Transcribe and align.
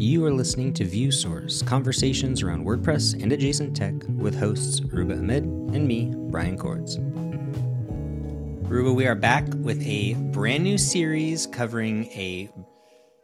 You 0.00 0.24
are 0.24 0.32
listening 0.32 0.72
to 0.72 0.86
ViewSource, 0.86 1.64
conversations 1.66 2.42
around 2.42 2.64
WordPress 2.64 3.22
and 3.22 3.30
adjacent 3.32 3.76
tech 3.76 3.92
with 4.08 4.34
hosts 4.34 4.80
Aurooba 4.80 5.18
Ahmed 5.18 5.44
and 5.44 5.86
me, 5.86 6.10
Brian 6.30 6.56
Coords. 6.56 6.96
Aurooba, 8.70 8.94
we 8.94 9.06
are 9.06 9.14
back 9.14 9.44
with 9.56 9.78
a 9.82 10.14
brand 10.32 10.64
new 10.64 10.78
series 10.78 11.46
covering 11.46 12.06
a 12.12 12.48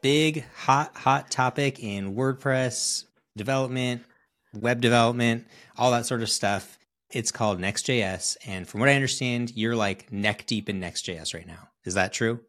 big, 0.02 0.44
hot, 0.54 0.94
hot 0.94 1.30
topic 1.30 1.82
in 1.82 2.14
WordPress 2.14 3.04
development, 3.38 4.04
web 4.52 4.82
development, 4.82 5.46
all 5.78 5.92
that 5.92 6.04
sort 6.04 6.20
of 6.20 6.28
stuff. 6.28 6.78
It's 7.10 7.32
called 7.32 7.58
Next.js. 7.58 8.36
And 8.46 8.68
from 8.68 8.80
what 8.80 8.90
I 8.90 8.94
understand, 8.96 9.50
you're 9.56 9.76
like 9.76 10.12
neck 10.12 10.44
deep 10.44 10.68
in 10.68 10.78
Next.js 10.78 11.32
right 11.32 11.46
now. 11.46 11.70
Is 11.86 11.94
that 11.94 12.12
true? 12.12 12.40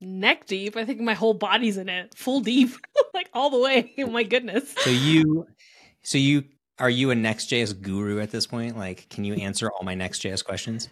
Neck 0.00 0.46
deep. 0.46 0.76
I 0.76 0.84
think 0.84 1.00
my 1.00 1.14
whole 1.14 1.34
body's 1.34 1.76
in 1.76 1.88
it, 1.88 2.14
full 2.14 2.40
deep, 2.40 2.70
like 3.14 3.28
all 3.32 3.50
the 3.50 3.60
way. 3.60 3.92
Oh 3.98 4.06
my 4.10 4.22
goodness. 4.22 4.74
So 4.78 4.90
you, 4.90 5.46
so 6.02 6.18
you, 6.18 6.44
are 6.78 6.90
you 6.90 7.10
a 7.10 7.14
Next.js 7.14 7.80
guru 7.80 8.20
at 8.20 8.30
this 8.30 8.46
point? 8.46 8.76
Like, 8.76 9.08
can 9.08 9.24
you 9.24 9.34
answer 9.34 9.70
all 9.70 9.84
my 9.84 9.94
Next.js 9.94 10.44
questions? 10.44 10.88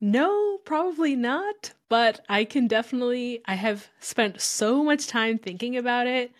No, 0.00 0.58
probably 0.64 1.14
not. 1.14 1.72
But 1.88 2.24
I 2.28 2.44
can 2.44 2.66
definitely, 2.66 3.40
I 3.46 3.54
have 3.54 3.88
spent 4.00 4.40
so 4.40 4.82
much 4.82 5.06
time 5.06 5.38
thinking 5.38 5.76
about 5.76 6.06
it 6.06 6.32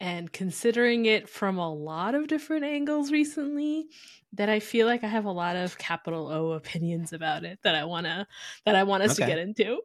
and 0.00 0.30
considering 0.32 1.06
it 1.06 1.28
from 1.28 1.58
a 1.58 1.72
lot 1.72 2.14
of 2.14 2.26
different 2.26 2.64
angles 2.64 3.10
recently 3.10 3.86
that 4.34 4.48
I 4.48 4.60
feel 4.60 4.86
like 4.86 5.04
I 5.04 5.08
have 5.08 5.24
a 5.24 5.30
lot 5.30 5.56
of 5.56 5.78
capital 5.78 6.28
O 6.28 6.52
opinions 6.52 7.12
about 7.12 7.44
it 7.44 7.58
that 7.62 7.74
I 7.74 7.84
wanna 7.84 8.26
that 8.66 8.76
I 8.76 8.82
want 8.82 9.02
us 9.02 9.12
okay. 9.12 9.24
to 9.24 9.30
get 9.30 9.38
into. 9.38 9.80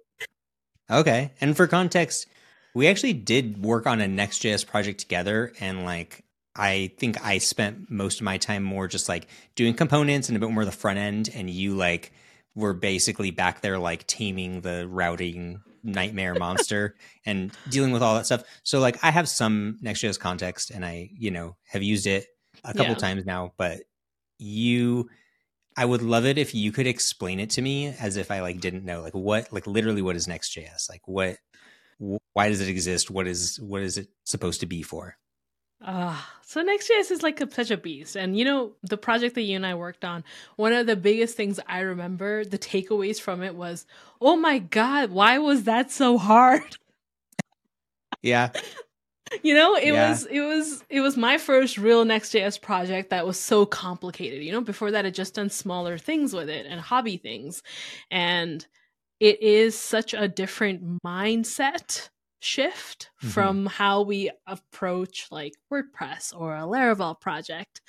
Okay. 0.91 1.31
And 1.39 1.55
for 1.55 1.67
context, 1.67 2.27
we 2.73 2.87
actually 2.87 3.13
did 3.13 3.63
work 3.63 3.87
on 3.87 4.01
a 4.01 4.07
Next.js 4.07 4.65
project 4.65 4.99
together 4.99 5.53
and 5.59 5.85
like 5.85 6.23
I 6.55 6.91
think 6.97 7.23
I 7.25 7.37
spent 7.37 7.89
most 7.89 8.19
of 8.19 8.25
my 8.25 8.37
time 8.37 8.63
more 8.63 8.87
just 8.87 9.07
like 9.07 9.27
doing 9.55 9.73
components 9.73 10.27
and 10.27 10.35
a 10.35 10.39
bit 10.39 10.51
more 10.51 10.65
the 10.65 10.71
front 10.71 10.99
end 10.99 11.29
and 11.33 11.49
you 11.49 11.75
like 11.75 12.11
were 12.55 12.73
basically 12.73 13.31
back 13.31 13.61
there 13.61 13.79
like 13.79 14.05
taming 14.05 14.61
the 14.61 14.85
routing 14.87 15.61
nightmare 15.83 16.35
monster 16.39 16.95
and 17.25 17.51
dealing 17.69 17.91
with 17.91 18.01
all 18.01 18.15
that 18.15 18.25
stuff. 18.25 18.43
So 18.63 18.79
like 18.79 19.01
I 19.03 19.11
have 19.11 19.29
some 19.29 19.77
Next.js 19.81 20.19
context 20.19 20.71
and 20.71 20.85
I, 20.85 21.09
you 21.13 21.31
know, 21.31 21.55
have 21.69 21.83
used 21.83 22.05
it 22.05 22.25
a 22.65 22.73
couple 22.73 22.93
yeah. 22.93 22.95
times 22.95 23.25
now, 23.25 23.53
but 23.57 23.79
you 24.37 25.09
I 25.77 25.85
would 25.85 26.01
love 26.01 26.25
it 26.25 26.37
if 26.37 26.53
you 26.53 26.71
could 26.71 26.87
explain 26.87 27.39
it 27.39 27.51
to 27.51 27.61
me 27.61 27.87
as 27.99 28.17
if 28.17 28.29
I 28.29 28.41
like 28.41 28.59
didn't 28.59 28.85
know 28.85 29.01
like 29.01 29.13
what 29.13 29.51
like 29.53 29.67
literally 29.67 30.01
what 30.01 30.15
is 30.15 30.27
Next.js? 30.27 30.89
Like 30.89 31.01
what 31.05 31.37
why 32.33 32.49
does 32.49 32.61
it 32.61 32.69
exist? 32.69 33.09
What 33.09 33.27
is 33.27 33.59
what 33.61 33.81
is 33.81 33.97
it 33.97 34.09
supposed 34.25 34.59
to 34.61 34.65
be 34.65 34.81
for? 34.81 35.17
Uh, 35.83 36.15
so 36.43 36.61
Next.js 36.61 37.11
is 37.11 37.23
like 37.23 37.41
a, 37.41 37.49
such 37.49 37.71
a 37.71 37.77
beast. 37.77 38.15
And 38.15 38.37
you 38.37 38.45
know, 38.45 38.73
the 38.83 38.97
project 38.97 39.35
that 39.35 39.41
you 39.41 39.55
and 39.55 39.65
I 39.65 39.75
worked 39.75 40.05
on, 40.05 40.23
one 40.55 40.73
of 40.73 40.85
the 40.85 40.95
biggest 40.95 41.35
things 41.35 41.59
I 41.67 41.79
remember, 41.79 42.45
the 42.45 42.59
takeaways 42.59 43.19
from 43.19 43.41
it 43.41 43.55
was, 43.55 43.85
oh 44.19 44.35
my 44.35 44.59
God, 44.59 45.11
why 45.11 45.39
was 45.39 45.63
that 45.63 45.91
so 45.91 46.17
hard? 46.17 46.77
Yeah. 48.21 48.51
you 49.43 49.53
know 49.53 49.75
it 49.75 49.93
yeah. 49.93 50.09
was 50.09 50.25
it 50.25 50.41
was 50.41 50.83
it 50.89 51.01
was 51.01 51.17
my 51.17 51.37
first 51.37 51.77
real 51.77 52.05
next.js 52.05 52.61
project 52.61 53.09
that 53.09 53.25
was 53.25 53.39
so 53.39 53.65
complicated 53.65 54.43
you 54.43 54.51
know 54.51 54.61
before 54.61 54.91
that 54.91 55.05
i'd 55.05 55.13
just 55.13 55.35
done 55.35 55.49
smaller 55.49 55.97
things 55.97 56.33
with 56.33 56.49
it 56.49 56.65
and 56.65 56.79
hobby 56.81 57.17
things 57.17 57.63
and 58.09 58.67
it 59.19 59.41
is 59.41 59.77
such 59.77 60.13
a 60.13 60.27
different 60.27 61.01
mindset 61.03 62.09
shift 62.41 63.11
mm-hmm. 63.21 63.29
from 63.29 63.65
how 63.67 64.01
we 64.01 64.31
approach 64.47 65.27
like 65.31 65.53
WordPress 65.71 66.33
or 66.35 66.55
a 66.55 66.61
Laravel 66.61 67.19
project 67.21 67.81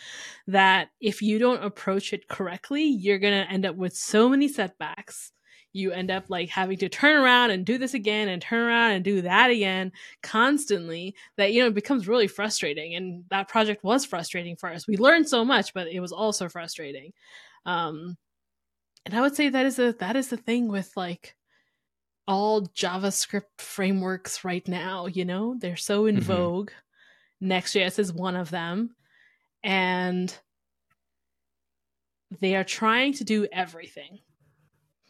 that 0.46 0.90
if 1.00 1.22
you 1.22 1.38
don't 1.38 1.64
approach 1.64 2.12
it 2.12 2.28
correctly, 2.28 2.84
you're 2.84 3.18
going 3.18 3.44
to 3.44 3.50
end 3.50 3.64
up 3.64 3.76
with 3.76 3.94
so 3.94 4.28
many 4.28 4.46
setbacks 4.46 5.32
you 5.72 5.90
end 5.92 6.10
up 6.10 6.24
like 6.28 6.48
having 6.48 6.76
to 6.78 6.88
turn 6.88 7.16
around 7.22 7.50
and 7.50 7.64
do 7.64 7.78
this 7.78 7.94
again 7.94 8.28
and 8.28 8.42
turn 8.42 8.66
around 8.66 8.92
and 8.92 9.04
do 9.04 9.22
that 9.22 9.50
again 9.50 9.92
constantly 10.22 11.14
that 11.36 11.52
you 11.52 11.62
know 11.62 11.68
it 11.68 11.74
becomes 11.74 12.08
really 12.08 12.28
frustrating. 12.28 12.94
And 12.94 13.24
that 13.30 13.48
project 13.48 13.82
was 13.82 14.04
frustrating 14.04 14.56
for 14.56 14.68
us. 14.68 14.86
We 14.86 14.96
learned 14.96 15.28
so 15.28 15.44
much 15.44 15.72
but 15.74 15.88
it 15.88 16.00
was 16.00 16.12
also 16.12 16.48
frustrating. 16.48 17.12
Um 17.64 18.16
and 19.04 19.14
i 19.14 19.20
would 19.20 19.34
say 19.34 19.48
that 19.48 19.66
is 19.66 19.78
a 19.78 19.92
that 19.94 20.14
is 20.16 20.28
the 20.28 20.36
thing 20.36 20.68
with 20.68 20.92
like 20.96 21.34
all 22.28 22.62
javascript 22.66 23.58
frameworks 23.58 24.44
right 24.44 24.66
now 24.68 25.06
you 25.06 25.24
know? 25.24 25.56
They're 25.58 25.76
so 25.76 26.06
in 26.06 26.16
mm-hmm. 26.16 26.24
vogue. 26.24 26.70
Next.js 27.40 27.98
is 27.98 28.12
one 28.12 28.36
of 28.36 28.50
them. 28.50 28.94
And 29.64 30.36
they 32.40 32.56
are 32.56 32.64
trying 32.64 33.12
to 33.14 33.24
do 33.24 33.46
everything 33.52 34.20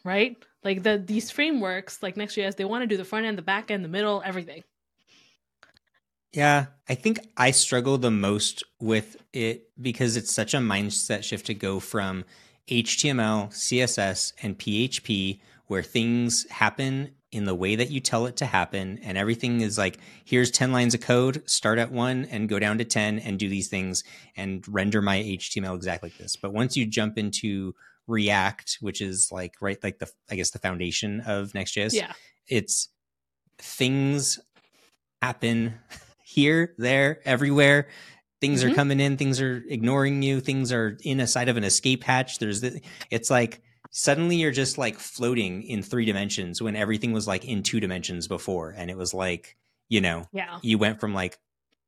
right? 0.03 0.35
Like 0.63 0.83
the 0.83 1.01
these 1.03 1.31
frameworks, 1.31 2.01
like 2.01 2.17
Next.js, 2.17 2.55
they 2.55 2.65
want 2.65 2.83
to 2.83 2.87
do 2.87 2.97
the 2.97 3.05
front 3.05 3.25
end, 3.25 3.37
the 3.37 3.43
back 3.43 3.71
end, 3.71 3.83
the 3.83 3.89
middle, 3.89 4.21
everything. 4.25 4.63
Yeah, 6.31 6.67
I 6.89 6.95
think 6.95 7.19
I 7.37 7.51
struggle 7.51 7.99
the 7.99 8.09
most 8.09 8.63
with 8.79 9.17
it 9.33 9.69
because 9.79 10.17
it's 10.17 10.33
such 10.33 10.55
a 10.55 10.57
mindset 10.57 11.23
shift 11.23 11.45
to 11.45 11.53
go 11.53 11.79
from 11.79 12.25
HTML, 12.67 13.49
CSS, 13.49 14.33
and 14.41 14.57
PHP, 14.57 15.41
where 15.67 15.83
things 15.83 16.49
happen 16.49 17.11
in 17.31 17.45
the 17.45 17.55
way 17.55 17.75
that 17.75 17.91
you 17.91 17.99
tell 17.99 18.25
it 18.25 18.37
to 18.37 18.45
happen. 18.45 18.99
And 19.03 19.17
everything 19.17 19.61
is 19.61 19.77
like, 19.77 19.99
here's 20.25 20.49
10 20.49 20.71
lines 20.71 20.93
of 20.93 21.01
code, 21.01 21.43
start 21.47 21.79
at 21.79 21.91
one 21.91 22.25
and 22.25 22.49
go 22.49 22.59
down 22.59 22.77
to 22.79 22.85
10 22.85 23.19
and 23.19 23.37
do 23.37 23.49
these 23.49 23.67
things 23.67 24.03
and 24.37 24.63
render 24.67 25.01
my 25.01 25.17
HTML 25.17 25.75
exactly 25.75 26.09
like 26.09 26.17
this. 26.17 26.35
But 26.35 26.53
once 26.53 26.77
you 26.77 26.85
jump 26.85 27.17
into 27.17 27.73
React, 28.07 28.77
which 28.81 29.01
is 29.01 29.29
like 29.31 29.53
right 29.61 29.77
like 29.83 29.99
the 29.99 30.09
I 30.29 30.35
guess 30.35 30.51
the 30.51 30.59
foundation 30.59 31.21
of 31.21 31.53
Next.js. 31.53 31.93
Yeah. 31.93 32.13
It's 32.47 32.89
things 33.57 34.39
happen 35.21 35.75
here, 36.23 36.73
there, 36.77 37.19
everywhere. 37.25 37.87
Things 38.41 38.61
mm-hmm. 38.61 38.71
are 38.71 38.75
coming 38.75 38.99
in, 38.99 39.15
things 39.15 39.39
are 39.39 39.63
ignoring 39.69 40.21
you, 40.21 40.41
things 40.41 40.73
are 40.73 40.97
in 41.03 41.21
a 41.21 41.27
side 41.27 41.47
of 41.47 41.55
an 41.55 41.63
escape 41.63 42.03
hatch. 42.03 42.39
There's 42.39 42.59
the, 42.59 42.81
it's 43.09 43.29
like 43.29 43.61
suddenly 43.91 44.35
you're 44.35 44.51
just 44.51 44.77
like 44.77 44.99
floating 44.99 45.63
in 45.63 45.81
three 45.81 46.03
dimensions 46.03 46.61
when 46.61 46.75
everything 46.75 47.13
was 47.13 47.27
like 47.27 47.45
in 47.45 47.63
two 47.63 47.79
dimensions 47.79 48.27
before. 48.27 48.73
And 48.75 48.91
it 48.91 48.97
was 48.97 49.13
like, 49.13 49.55
you 49.87 50.01
know, 50.01 50.27
yeah. 50.33 50.59
you 50.61 50.77
went 50.77 50.99
from 50.99 51.13
like 51.13 51.37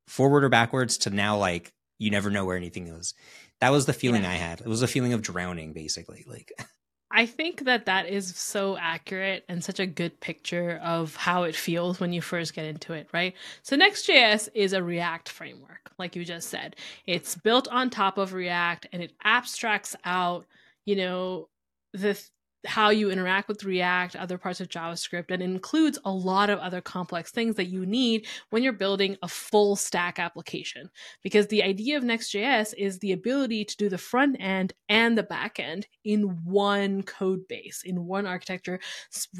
forward 0.06 0.44
or 0.44 0.48
backwards 0.48 0.98
to 0.98 1.10
now 1.10 1.36
like 1.36 1.72
you 1.98 2.10
never 2.10 2.30
know 2.30 2.44
where 2.44 2.56
anything 2.56 2.88
is. 2.88 3.14
That 3.60 3.72
was 3.72 3.86
the 3.86 3.92
feeling 3.92 4.22
yeah. 4.22 4.30
I 4.30 4.34
had. 4.34 4.60
It 4.60 4.66
was 4.66 4.82
a 4.82 4.88
feeling 4.88 5.12
of 5.12 5.22
drowning, 5.22 5.72
basically. 5.72 6.24
Like, 6.28 6.52
I 7.10 7.24
think 7.24 7.64
that 7.64 7.86
that 7.86 8.08
is 8.08 8.34
so 8.36 8.76
accurate 8.76 9.44
and 9.48 9.62
such 9.64 9.80
a 9.80 9.86
good 9.86 10.20
picture 10.20 10.80
of 10.82 11.14
how 11.16 11.44
it 11.44 11.54
feels 11.54 12.00
when 12.00 12.12
you 12.12 12.20
first 12.20 12.52
get 12.52 12.66
into 12.66 12.92
it, 12.92 13.08
right? 13.14 13.34
So 13.62 13.76
Next.js 13.76 14.48
is 14.54 14.72
a 14.72 14.82
React 14.82 15.28
framework, 15.28 15.92
like 15.98 16.16
you 16.16 16.24
just 16.24 16.50
said. 16.50 16.76
It's 17.06 17.36
built 17.36 17.68
on 17.68 17.90
top 17.90 18.18
of 18.18 18.34
React 18.34 18.88
and 18.92 19.02
it 19.02 19.12
abstracts 19.22 19.94
out, 20.04 20.46
you 20.84 20.96
know, 20.96 21.48
the 21.92 22.20
how 22.66 22.90
you 22.90 23.10
interact 23.10 23.48
with 23.48 23.64
React, 23.64 24.16
other 24.16 24.38
parts 24.38 24.60
of 24.60 24.68
JavaScript, 24.68 25.30
and 25.30 25.42
includes 25.42 25.98
a 26.04 26.10
lot 26.10 26.50
of 26.50 26.58
other 26.58 26.80
complex 26.80 27.30
things 27.30 27.56
that 27.56 27.66
you 27.66 27.86
need 27.86 28.26
when 28.50 28.62
you're 28.62 28.72
building 28.72 29.16
a 29.22 29.28
full 29.28 29.76
stack 29.76 30.18
application. 30.18 30.90
Because 31.22 31.46
the 31.46 31.62
idea 31.62 31.96
of 31.96 32.04
Next.js 32.04 32.74
is 32.76 32.98
the 32.98 33.12
ability 33.12 33.64
to 33.64 33.76
do 33.76 33.88
the 33.88 33.98
front 33.98 34.36
end 34.40 34.72
and 34.88 35.16
the 35.16 35.22
back 35.22 35.58
end 35.58 35.86
in 36.04 36.22
one 36.44 37.02
code 37.02 37.46
base, 37.48 37.82
in 37.84 38.06
one 38.06 38.26
architecture, 38.26 38.80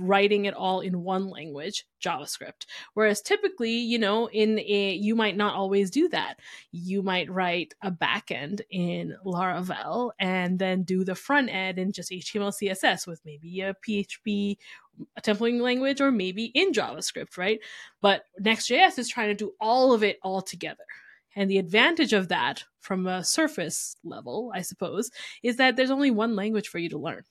writing 0.00 0.44
it 0.44 0.54
all 0.54 0.80
in 0.80 1.02
one 1.02 1.28
language, 1.28 1.84
JavaScript. 2.02 2.66
Whereas 2.94 3.22
typically, 3.22 3.72
you 3.72 3.98
know, 3.98 4.28
in 4.28 4.58
a 4.58 4.94
you 4.94 5.14
might 5.14 5.36
not 5.36 5.54
always 5.54 5.90
do 5.90 6.08
that. 6.08 6.40
You 6.72 7.02
might 7.02 7.30
write 7.30 7.74
a 7.82 7.90
backend 7.90 8.60
in 8.70 9.16
Laravel 9.24 10.10
and 10.18 10.58
then 10.58 10.82
do 10.82 11.04
the 11.04 11.14
front 11.14 11.48
end 11.50 11.78
in 11.78 11.92
just 11.92 12.10
HTML 12.10 12.52
CSS 12.52 13.06
with 13.06 13.20
maybe 13.24 13.60
a 13.60 13.74
PHP 13.86 14.56
a 15.16 15.20
templating 15.20 15.60
language 15.60 16.00
or 16.00 16.10
maybe 16.10 16.46
in 16.46 16.72
JavaScript, 16.72 17.36
right? 17.36 17.60
But 18.00 18.24
Next.js 18.38 18.98
is 18.98 19.08
trying 19.08 19.28
to 19.28 19.34
do 19.34 19.52
all 19.60 19.92
of 19.92 20.02
it 20.02 20.18
all 20.22 20.40
together. 20.40 20.84
And 21.34 21.50
the 21.50 21.58
advantage 21.58 22.14
of 22.14 22.28
that 22.28 22.64
from 22.80 23.06
a 23.06 23.22
surface 23.22 23.96
level, 24.04 24.50
I 24.54 24.62
suppose, 24.62 25.10
is 25.42 25.56
that 25.56 25.76
there's 25.76 25.90
only 25.90 26.10
one 26.10 26.34
language 26.34 26.68
for 26.68 26.78
you 26.78 26.88
to 26.88 26.98
learn. 26.98 27.24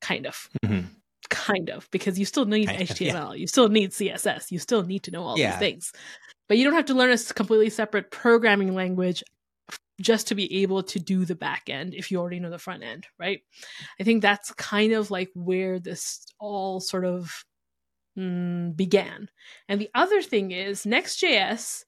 Kind 0.00 0.26
of. 0.26 0.48
Mm-hmm 0.64 0.86
kind 1.28 1.70
of 1.70 1.88
because 1.90 2.18
you 2.18 2.24
still 2.24 2.44
need 2.44 2.66
kind 2.66 2.80
HTML, 2.80 3.12
yeah. 3.12 3.32
you 3.32 3.46
still 3.46 3.68
need 3.68 3.90
CSS, 3.90 4.50
you 4.50 4.58
still 4.58 4.82
need 4.82 5.02
to 5.04 5.10
know 5.10 5.22
all 5.22 5.38
yeah. 5.38 5.52
these 5.52 5.58
things. 5.58 5.92
But 6.48 6.58
you 6.58 6.64
don't 6.64 6.74
have 6.74 6.86
to 6.86 6.94
learn 6.94 7.10
a 7.10 7.18
completely 7.32 7.70
separate 7.70 8.10
programming 8.10 8.74
language 8.74 9.22
just 10.00 10.28
to 10.28 10.34
be 10.34 10.62
able 10.62 10.82
to 10.82 10.98
do 10.98 11.24
the 11.24 11.34
back 11.34 11.64
end 11.68 11.94
if 11.94 12.10
you 12.10 12.18
already 12.18 12.40
know 12.40 12.50
the 12.50 12.58
front 12.58 12.82
end, 12.82 13.06
right? 13.18 13.40
I 14.00 14.04
think 14.04 14.22
that's 14.22 14.52
kind 14.52 14.92
of 14.92 15.10
like 15.10 15.30
where 15.34 15.78
this 15.78 16.26
all 16.38 16.80
sort 16.80 17.04
of 17.04 17.44
mm, 18.18 18.76
began. 18.76 19.28
And 19.68 19.80
the 19.80 19.90
other 19.94 20.20
thing 20.20 20.50
is 20.50 20.84
Next.js 20.84 21.84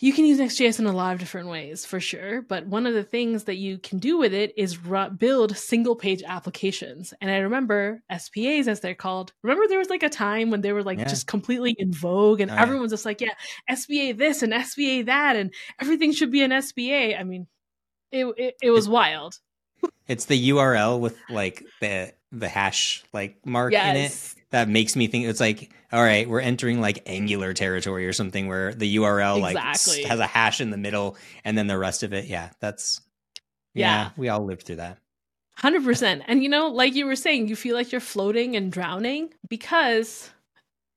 you 0.00 0.12
can 0.12 0.24
use 0.24 0.38
Next.js 0.38 0.80
in 0.80 0.86
a 0.86 0.92
lot 0.92 1.14
of 1.14 1.20
different 1.20 1.48
ways 1.48 1.86
for 1.86 2.00
sure. 2.00 2.42
But 2.42 2.66
one 2.66 2.86
of 2.86 2.94
the 2.94 3.04
things 3.04 3.44
that 3.44 3.56
you 3.56 3.78
can 3.78 3.98
do 3.98 4.18
with 4.18 4.34
it 4.34 4.52
is 4.56 4.76
build 4.76 5.56
single 5.56 5.94
page 5.94 6.22
applications. 6.26 7.14
And 7.20 7.30
I 7.30 7.38
remember 7.38 8.02
SPAs, 8.10 8.66
as 8.66 8.80
they're 8.80 8.94
called. 8.94 9.32
Remember, 9.42 9.68
there 9.68 9.78
was 9.78 9.90
like 9.90 10.02
a 10.02 10.08
time 10.08 10.50
when 10.50 10.62
they 10.62 10.72
were 10.72 10.82
like 10.82 10.98
yeah. 10.98 11.08
just 11.08 11.26
completely 11.26 11.76
in 11.78 11.92
vogue, 11.92 12.40
and 12.40 12.50
oh, 12.50 12.56
everyone's 12.56 12.90
yeah. 12.90 12.94
just 12.94 13.04
like, 13.04 13.20
yeah, 13.20 13.34
SPA 13.74 14.16
this 14.16 14.42
and 14.42 14.52
SPA 14.66 15.02
that, 15.06 15.36
and 15.36 15.54
everything 15.80 16.12
should 16.12 16.32
be 16.32 16.42
an 16.42 16.60
SPA. 16.60 17.16
I 17.16 17.22
mean, 17.22 17.46
it, 18.10 18.26
it, 18.36 18.54
it 18.62 18.70
was 18.70 18.88
wild. 18.88 19.38
It's 20.08 20.26
the 20.26 20.50
URL 20.50 20.98
with 20.98 21.16
like 21.30 21.64
the 21.80 22.12
the 22.32 22.48
hash 22.48 23.04
like 23.12 23.46
mark 23.46 23.72
yes. 23.72 23.94
in 23.94 24.02
it 24.02 24.43
that 24.54 24.68
makes 24.68 24.94
me 24.94 25.08
think 25.08 25.26
it's 25.26 25.40
like 25.40 25.72
all 25.92 26.02
right 26.02 26.28
we're 26.28 26.40
entering 26.40 26.80
like 26.80 27.02
angular 27.06 27.52
territory 27.52 28.06
or 28.06 28.12
something 28.12 28.46
where 28.46 28.72
the 28.72 28.96
url 28.96 29.48
exactly. 29.48 30.02
like 30.02 30.10
has 30.10 30.20
a 30.20 30.26
hash 30.26 30.60
in 30.60 30.70
the 30.70 30.76
middle 30.76 31.16
and 31.44 31.58
then 31.58 31.66
the 31.66 31.76
rest 31.76 32.04
of 32.04 32.12
it 32.12 32.26
yeah 32.26 32.50
that's 32.60 33.00
yeah, 33.74 34.04
yeah 34.04 34.10
we 34.16 34.28
all 34.28 34.44
lived 34.44 34.62
through 34.62 34.76
that 34.76 34.98
100% 35.58 36.22
and 36.26 36.42
you 36.42 36.48
know 36.48 36.68
like 36.68 36.94
you 36.94 37.04
were 37.04 37.16
saying 37.16 37.48
you 37.48 37.56
feel 37.56 37.74
like 37.74 37.90
you're 37.90 38.00
floating 38.00 38.54
and 38.54 38.70
drowning 38.70 39.30
because 39.48 40.30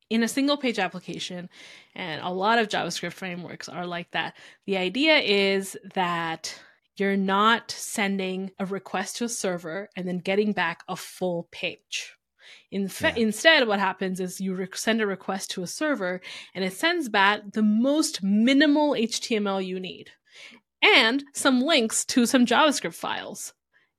in 0.09 0.21
a 0.21 0.27
single 0.27 0.57
page 0.57 0.77
application 0.77 1.49
and 1.95 2.21
a 2.21 2.29
lot 2.29 2.59
of 2.59 2.67
javascript 2.67 3.13
frameworks 3.13 3.67
are 3.67 3.87
like 3.87 4.11
that 4.11 4.35
the 4.67 4.77
idea 4.77 5.17
is 5.17 5.75
that 5.95 6.59
you're 6.97 7.17
not 7.17 7.71
sending 7.71 8.51
a 8.59 8.65
request 8.65 9.17
to 9.17 9.25
a 9.25 9.29
server 9.29 9.89
and 9.95 10.07
then 10.07 10.17
getting 10.17 10.51
back 10.51 10.83
a 10.87 10.95
full 10.95 11.47
page. 11.51 12.16
In 12.71 12.87
fe- 12.87 13.13
yeah. 13.15 13.23
Instead, 13.23 13.67
what 13.67 13.79
happens 13.79 14.19
is 14.19 14.41
you 14.41 14.53
re- 14.55 14.67
send 14.73 15.01
a 15.01 15.07
request 15.07 15.51
to 15.51 15.63
a 15.63 15.67
server 15.67 16.21
and 16.53 16.63
it 16.63 16.73
sends 16.73 17.09
back 17.09 17.41
the 17.53 17.63
most 17.63 18.23
minimal 18.23 18.91
HTML 18.91 19.65
you 19.65 19.79
need 19.79 20.11
and 20.81 21.23
some 21.33 21.61
links 21.61 22.05
to 22.05 22.25
some 22.25 22.45
JavaScript 22.45 22.93
files 22.93 23.53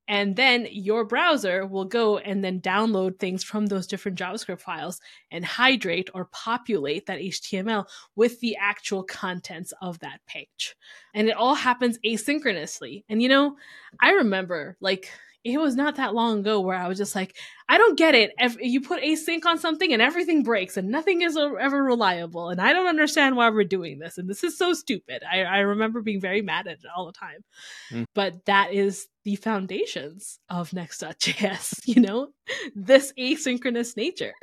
and 0.09 0.35
then 0.37 0.67
your 0.71 1.05
browser 1.05 1.67
will 1.67 1.85
go 1.85 2.17
and 2.17 2.43
then 2.43 2.61
download 2.61 3.19
things 3.19 3.45
from 3.45 3.67
those 3.67 3.87
different 3.87 4.19
JavaScript 4.19 4.63
files 4.63 5.01
and 5.31 5.45
hydrate 5.45 6.09
or 6.15 6.25
populate 6.33 7.07
that 7.07 7.21
HTML 7.21 7.85
with 8.17 8.41
the 8.41 8.57
actual 8.57 9.03
contents 9.05 9.75
of 9.83 9.99
that 9.99 10.21
page. 10.27 10.75
And 11.15 11.29
it 11.29 11.37
all 11.37 11.55
happens 11.55 11.99
asynchronously. 11.99 13.05
And 13.11 13.23
you 13.23 13.29
know, 13.29 13.57
I 14.01 14.13
remember 14.13 14.79
like 14.81 15.11
it 15.45 15.59
was 15.59 15.77
not 15.77 15.97
that 15.97 16.15
long 16.15 16.41
ago 16.41 16.61
where 16.61 16.77
I 16.77 16.89
was 16.89 16.99
just 16.99 17.15
like, 17.15 17.37
I 17.69 17.79
don't 17.79 17.97
get 17.97 18.15
it. 18.15 18.33
If 18.39 18.57
you 18.61 18.81
put 18.81 19.03
async 19.03 19.45
on 19.47 19.59
something 19.59 19.93
and 19.93 20.03
everything 20.03 20.43
breaks 20.43 20.77
and 20.77 20.89
nothing 20.89 21.23
is 21.23 21.37
ever 21.37 21.83
reliable, 21.83 22.49
and 22.51 22.61
I 22.61 22.73
don't 22.73 22.89
understand 22.89 23.37
why 23.37 23.51
we're 23.51 23.65
doing 23.65 23.99
this. 23.99 24.19
And 24.19 24.29
this 24.29 24.43
is 24.43 24.59
so 24.59 24.73
stupid. 24.73 25.23
I, 25.31 25.43
I 25.43 25.59
remember 25.59 26.01
being 26.01 26.21
very 26.21 26.43
mad 26.43 26.67
at 26.67 26.79
it 26.79 26.87
all 26.95 27.07
the 27.07 27.13
time. 27.13 27.45
Mm. 27.91 28.05
But 28.15 28.45
that 28.47 28.73
is 28.73 29.07
the 29.25 29.37
foundations 29.37 30.39
of 30.49 30.73
Next.js, 30.73 31.81
you 31.85 32.01
know, 32.01 32.29
this 32.75 33.13
asynchronous 33.19 33.97
nature. 33.97 34.33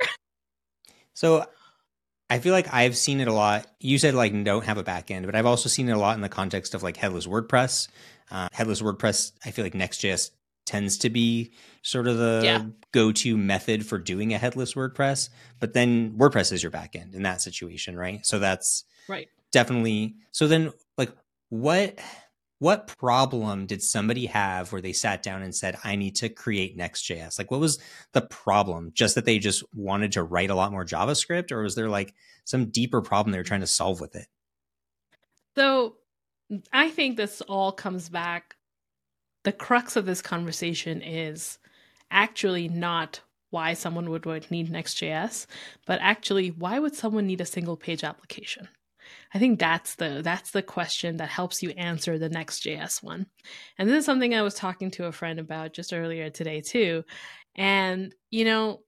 So 1.18 1.46
I 2.28 2.40
feel 2.40 2.52
like 2.52 2.74
I've 2.74 2.94
seen 2.94 3.20
it 3.20 3.26
a 3.26 3.32
lot. 3.32 3.66
You 3.80 3.96
said 3.96 4.12
like 4.14 4.44
don't 4.44 4.66
have 4.66 4.76
a 4.76 4.84
backend, 4.84 5.24
but 5.24 5.34
I've 5.34 5.46
also 5.46 5.70
seen 5.70 5.88
it 5.88 5.92
a 5.92 5.98
lot 5.98 6.14
in 6.14 6.20
the 6.20 6.28
context 6.28 6.74
of 6.74 6.82
like 6.82 6.98
headless 6.98 7.26
WordPress. 7.26 7.88
Uh, 8.30 8.48
headless 8.52 8.82
WordPress, 8.82 9.32
I 9.42 9.50
feel 9.50 9.64
like 9.64 9.74
Next.js 9.74 10.30
tends 10.66 10.98
to 10.98 11.10
be 11.10 11.52
sort 11.82 12.08
of 12.08 12.18
the 12.18 12.40
yeah. 12.44 12.64
go-to 12.92 13.36
method 13.36 13.86
for 13.86 13.98
doing 13.98 14.34
a 14.34 14.38
headless 14.38 14.74
WordPress. 14.74 15.30
But 15.60 15.72
then 15.72 16.16
WordPress 16.18 16.52
is 16.52 16.62
your 16.62 16.72
backend 16.72 17.14
in 17.14 17.22
that 17.22 17.40
situation, 17.40 17.96
right? 17.96 18.26
So 18.26 18.38
that's 18.38 18.84
right. 19.08 19.28
Definitely. 19.52 20.16
So 20.32 20.48
then, 20.48 20.72
like, 20.98 21.12
what 21.48 21.98
what 22.58 22.86
problem 22.86 23.66
did 23.66 23.82
somebody 23.82 24.26
have 24.26 24.72
where 24.72 24.80
they 24.80 24.92
sat 24.92 25.22
down 25.22 25.42
and 25.42 25.54
said, 25.54 25.78
"I 25.84 25.94
need 25.96 26.16
to 26.16 26.28
create 26.28 26.76
Next.js"? 26.76 27.38
Like, 27.38 27.50
what 27.50 27.60
was 27.60 27.78
the 28.12 28.22
problem? 28.22 28.92
Just 28.94 29.14
that 29.14 29.24
they 29.24 29.38
just 29.38 29.62
wanted 29.74 30.12
to 30.12 30.22
write 30.22 30.50
a 30.50 30.54
lot 30.54 30.72
more 30.72 30.84
JavaScript, 30.84 31.52
or 31.52 31.62
was 31.62 31.74
there 31.74 31.88
like 31.88 32.14
some 32.44 32.70
deeper 32.70 33.00
problem 33.00 33.32
they 33.32 33.38
were 33.38 33.44
trying 33.44 33.60
to 33.60 33.66
solve 33.66 34.00
with 34.00 34.16
it? 34.16 34.26
So, 35.56 35.96
I 36.72 36.90
think 36.90 37.16
this 37.16 37.40
all 37.42 37.72
comes 37.72 38.08
back 38.08 38.55
the 39.46 39.52
crux 39.52 39.94
of 39.94 40.06
this 40.06 40.20
conversation 40.20 41.00
is 41.00 41.60
actually 42.10 42.66
not 42.66 43.20
why 43.50 43.74
someone 43.74 44.10
would, 44.10 44.50
need 44.50 44.72
Next.js, 44.72 45.46
but 45.86 46.00
actually 46.02 46.48
why 46.48 46.80
would 46.80 46.96
someone 46.96 47.28
need 47.28 47.40
a 47.40 47.46
single 47.46 47.76
page 47.76 48.02
application? 48.02 48.66
I 49.32 49.38
think 49.38 49.60
that's 49.60 49.94
the 49.94 50.20
that's 50.24 50.50
the 50.50 50.62
question 50.62 51.18
that 51.18 51.28
helps 51.28 51.62
you 51.62 51.70
answer 51.70 52.18
the 52.18 52.28
Next.js 52.28 53.04
one. 53.04 53.28
And 53.78 53.88
this 53.88 54.00
is 54.00 54.04
something 54.04 54.34
I 54.34 54.42
was 54.42 54.54
talking 54.54 54.90
to 54.90 55.06
a 55.06 55.12
friend 55.12 55.38
about 55.38 55.72
just 55.72 55.92
earlier 55.92 56.28
today 56.28 56.60
too. 56.60 57.04
And 57.54 58.12
you 58.32 58.44
know, 58.44 58.80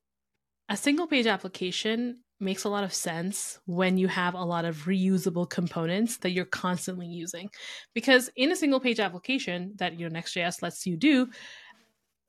a 0.69 0.77
single 0.77 1.07
page 1.07 1.29
application 1.29 2.25
makes 2.41 2.65
a 2.65 2.69
lot 2.69 2.85
of 2.85 2.95
sense 2.95 3.59
when 3.67 3.99
you 3.99 4.09
have 4.09 4.35
a 4.35 4.45
lot 4.45 4.65
of 4.65 4.85
reusable 4.85 5.49
components 5.49 6.19
that 6.19 6.31
you're 6.31 6.45
constantly 6.45 7.07
using. 7.07 7.51
Because 7.95 8.31
in 8.37 8.53
a 8.53 8.57
single 8.57 8.81
page 8.81 9.01
application 9.01 9.73
that 9.77 9.99
your 9.99 10.11
Next.js 10.11 10.63
lets 10.63 10.87
you 10.87 10.97
do, 10.97 11.29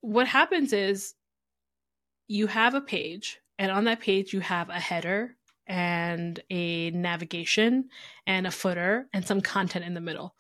what 0.01 0.27
happens 0.27 0.73
is 0.73 1.13
you 2.27 2.47
have 2.47 2.73
a 2.73 2.81
page, 2.81 3.39
and 3.57 3.71
on 3.71 3.83
that 3.85 4.00
page, 4.00 4.33
you 4.33 4.39
have 4.39 4.69
a 4.69 4.79
header 4.79 5.35
and 5.67 6.39
a 6.50 6.89
navigation 6.91 7.89
and 8.25 8.47
a 8.47 8.51
footer 8.51 9.07
and 9.13 9.25
some 9.25 9.41
content 9.41 9.85
in 9.85 9.94
the 9.94 10.01
middle. 10.01 10.35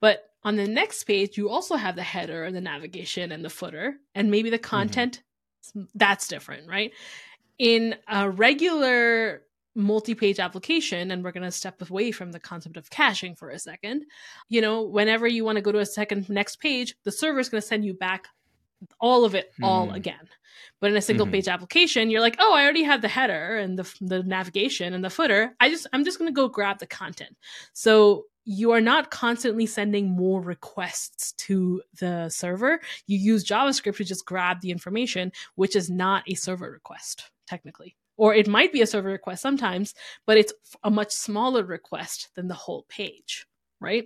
But 0.00 0.24
on 0.42 0.56
the 0.56 0.68
next 0.68 1.04
page, 1.04 1.38
you 1.38 1.48
also 1.48 1.76
have 1.76 1.96
the 1.96 2.02
header 2.02 2.44
and 2.44 2.54
the 2.54 2.60
navigation 2.60 3.32
and 3.32 3.42
the 3.44 3.50
footer, 3.50 3.94
and 4.14 4.30
maybe 4.30 4.50
the 4.50 4.58
mm-hmm. 4.58 4.64
content 4.64 5.22
mm-hmm. 5.68 5.84
that's 5.94 6.28
different, 6.28 6.68
right? 6.68 6.92
In 7.58 7.96
a 8.08 8.28
regular 8.28 9.42
multi-page 9.76 10.38
application 10.38 11.10
and 11.10 11.24
we're 11.24 11.32
going 11.32 11.42
to 11.42 11.50
step 11.50 11.82
away 11.88 12.12
from 12.12 12.30
the 12.30 12.38
concept 12.38 12.76
of 12.76 12.88
caching 12.90 13.34
for 13.34 13.50
a 13.50 13.58
second 13.58 14.04
you 14.48 14.60
know 14.60 14.82
whenever 14.82 15.26
you 15.26 15.44
want 15.44 15.56
to 15.56 15.62
go 15.62 15.72
to 15.72 15.80
a 15.80 15.86
second 15.86 16.28
next 16.28 16.60
page 16.60 16.94
the 17.02 17.10
server 17.10 17.40
is 17.40 17.48
going 17.48 17.60
to 17.60 17.66
send 17.66 17.84
you 17.84 17.92
back 17.92 18.28
all 19.00 19.24
of 19.24 19.34
it 19.34 19.50
mm. 19.60 19.66
all 19.66 19.88
hmm. 19.88 19.94
again 19.94 20.28
but 20.80 20.90
in 20.90 20.96
a 20.96 21.02
single 21.02 21.26
mm-hmm. 21.26 21.32
page 21.32 21.48
application 21.48 22.08
you're 22.08 22.20
like 22.20 22.36
oh 22.38 22.54
i 22.54 22.62
already 22.62 22.84
have 22.84 23.02
the 23.02 23.08
header 23.08 23.56
and 23.56 23.76
the, 23.76 23.94
the 24.00 24.22
navigation 24.22 24.94
and 24.94 25.04
the 25.04 25.10
footer 25.10 25.56
i 25.58 25.68
just 25.68 25.88
i'm 25.92 26.04
just 26.04 26.18
going 26.18 26.32
to 26.32 26.34
go 26.34 26.46
grab 26.46 26.78
the 26.78 26.86
content 26.86 27.36
so 27.72 28.26
you 28.44 28.72
are 28.72 28.80
not 28.80 29.10
constantly 29.10 29.66
sending 29.66 30.10
more 30.10 30.40
requests 30.40 31.32
to 31.32 31.82
the 31.98 32.28
server 32.28 32.80
you 33.06 33.18
use 33.18 33.44
javascript 33.44 33.96
to 33.96 34.04
just 34.04 34.26
grab 34.26 34.60
the 34.60 34.70
information 34.70 35.32
which 35.54 35.74
is 35.76 35.88
not 35.90 36.22
a 36.28 36.34
server 36.34 36.70
request 36.70 37.30
technically. 37.46 37.96
Or 38.16 38.34
it 38.34 38.46
might 38.46 38.72
be 38.72 38.82
a 38.82 38.86
server 38.86 39.08
request 39.08 39.42
sometimes, 39.42 39.94
but 40.26 40.36
it's 40.36 40.52
a 40.82 40.90
much 40.90 41.12
smaller 41.12 41.64
request 41.64 42.28
than 42.36 42.48
the 42.48 42.54
whole 42.54 42.84
page, 42.88 43.46
right? 43.80 44.04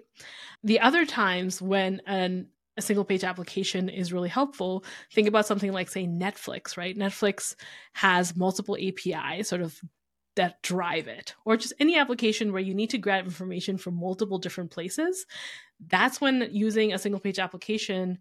The 0.64 0.80
other 0.80 1.04
times 1.04 1.60
when 1.60 2.00
an 2.06 2.48
a 2.76 2.80
single 2.80 3.04
page 3.04 3.24
application 3.24 3.88
is 3.88 4.12
really 4.12 4.28
helpful. 4.28 4.84
Think 5.12 5.26
about 5.26 5.46
something 5.46 5.72
like, 5.72 5.88
say, 5.88 6.06
Netflix, 6.06 6.76
right? 6.76 6.96
Netflix 6.96 7.56
has 7.94 8.36
multiple 8.36 8.76
APIs 8.80 9.48
sort 9.48 9.62
of 9.62 9.80
that 10.38 10.62
drive 10.62 11.06
it, 11.06 11.34
or 11.44 11.56
just 11.56 11.74
any 11.78 11.98
application 11.98 12.52
where 12.52 12.62
you 12.62 12.74
need 12.74 12.90
to 12.90 12.98
grab 12.98 13.24
information 13.24 13.76
from 13.76 13.94
multiple 13.94 14.38
different 14.38 14.70
places. 14.70 15.26
That's 15.86 16.20
when 16.20 16.48
using 16.50 16.92
a 16.92 16.98
single 16.98 17.20
page 17.20 17.38
application 17.38 18.18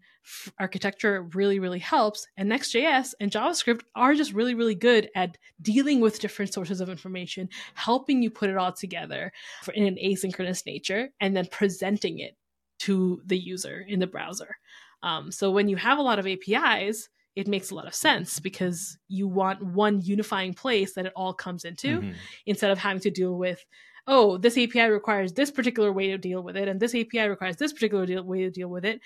architecture 0.58 1.22
really, 1.34 1.58
really 1.58 1.78
helps. 1.78 2.26
And 2.36 2.48
Next.js 2.48 3.14
and 3.20 3.32
JavaScript 3.32 3.82
are 3.96 4.14
just 4.14 4.32
really, 4.32 4.54
really 4.54 4.74
good 4.74 5.08
at 5.16 5.38
dealing 5.62 6.00
with 6.00 6.20
different 6.20 6.52
sources 6.52 6.80
of 6.80 6.88
information, 6.88 7.48
helping 7.74 8.22
you 8.22 8.30
put 8.30 8.50
it 8.50 8.56
all 8.56 8.72
together 8.72 9.32
in 9.74 9.84
an 9.84 9.96
asynchronous 9.96 10.66
nature, 10.66 11.08
and 11.20 11.36
then 11.36 11.46
presenting 11.50 12.18
it 12.18 12.36
to 12.80 13.20
the 13.26 13.38
user 13.38 13.84
in 13.88 13.98
the 13.98 14.06
browser. 14.06 14.56
Um, 15.02 15.32
so 15.32 15.50
when 15.50 15.68
you 15.68 15.76
have 15.76 15.98
a 15.98 16.02
lot 16.02 16.18
of 16.18 16.26
APIs, 16.26 17.08
it 17.38 17.46
makes 17.46 17.70
a 17.70 17.74
lot 17.76 17.86
of 17.86 17.94
sense 17.94 18.40
because 18.40 18.98
you 19.06 19.28
want 19.28 19.62
one 19.62 20.00
unifying 20.02 20.52
place 20.52 20.94
that 20.94 21.06
it 21.06 21.12
all 21.14 21.32
comes 21.32 21.64
into 21.64 22.00
mm-hmm. 22.00 22.10
instead 22.46 22.72
of 22.72 22.78
having 22.78 23.00
to 23.00 23.10
deal 23.10 23.38
with 23.38 23.64
oh 24.08 24.36
this 24.38 24.58
api 24.58 24.82
requires 24.82 25.32
this 25.32 25.52
particular 25.52 25.92
way 25.92 26.08
to 26.08 26.18
deal 26.18 26.42
with 26.42 26.56
it 26.56 26.66
and 26.66 26.80
this 26.80 26.96
api 26.96 27.28
requires 27.28 27.56
this 27.56 27.72
particular 27.72 28.06
deal, 28.06 28.24
way 28.24 28.40
to 28.40 28.50
deal 28.50 28.68
with 28.68 28.84
it 28.84 29.00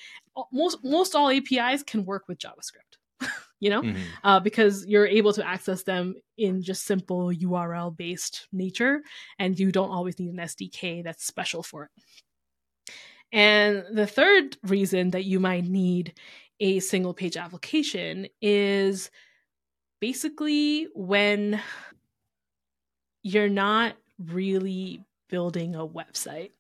most 0.51 0.79
most 0.83 1.15
all 1.15 1.29
apis 1.29 1.83
can 1.83 2.07
work 2.07 2.25
with 2.27 2.39
javascript 2.39 2.97
you 3.61 3.69
know 3.69 3.83
mm-hmm. 3.83 4.01
uh, 4.25 4.41
because 4.41 4.87
you're 4.87 5.07
able 5.07 5.35
to 5.35 5.47
access 5.47 5.83
them 5.83 6.15
in 6.39 6.63
just 6.63 6.87
simple 6.87 7.31
url 7.33 7.95
based 7.95 8.49
nature 8.51 9.03
and 9.39 9.61
you 9.61 9.71
don't 9.71 9.91
always 9.91 10.19
need 10.19 10.31
an 10.31 10.47
sdk 10.47 11.05
that's 11.05 11.27
special 11.27 11.63
for 11.63 11.85
it 11.85 11.91
and 13.33 13.85
the 13.93 14.07
third 14.07 14.59
reason 14.65 15.11
that 15.11 15.25
you 15.25 15.41
might 15.41 15.65
need 15.65 16.15
a 16.63 16.79
single 16.79 17.13
page 17.13 17.37
application 17.37 18.29
is 18.41 19.11
basically 20.01 20.87
when 20.95 21.61
you're 23.25 23.49
not 23.49 23.97
really 24.19 25.05
building 25.29 25.75
a 25.75 25.85
website. 25.85 26.53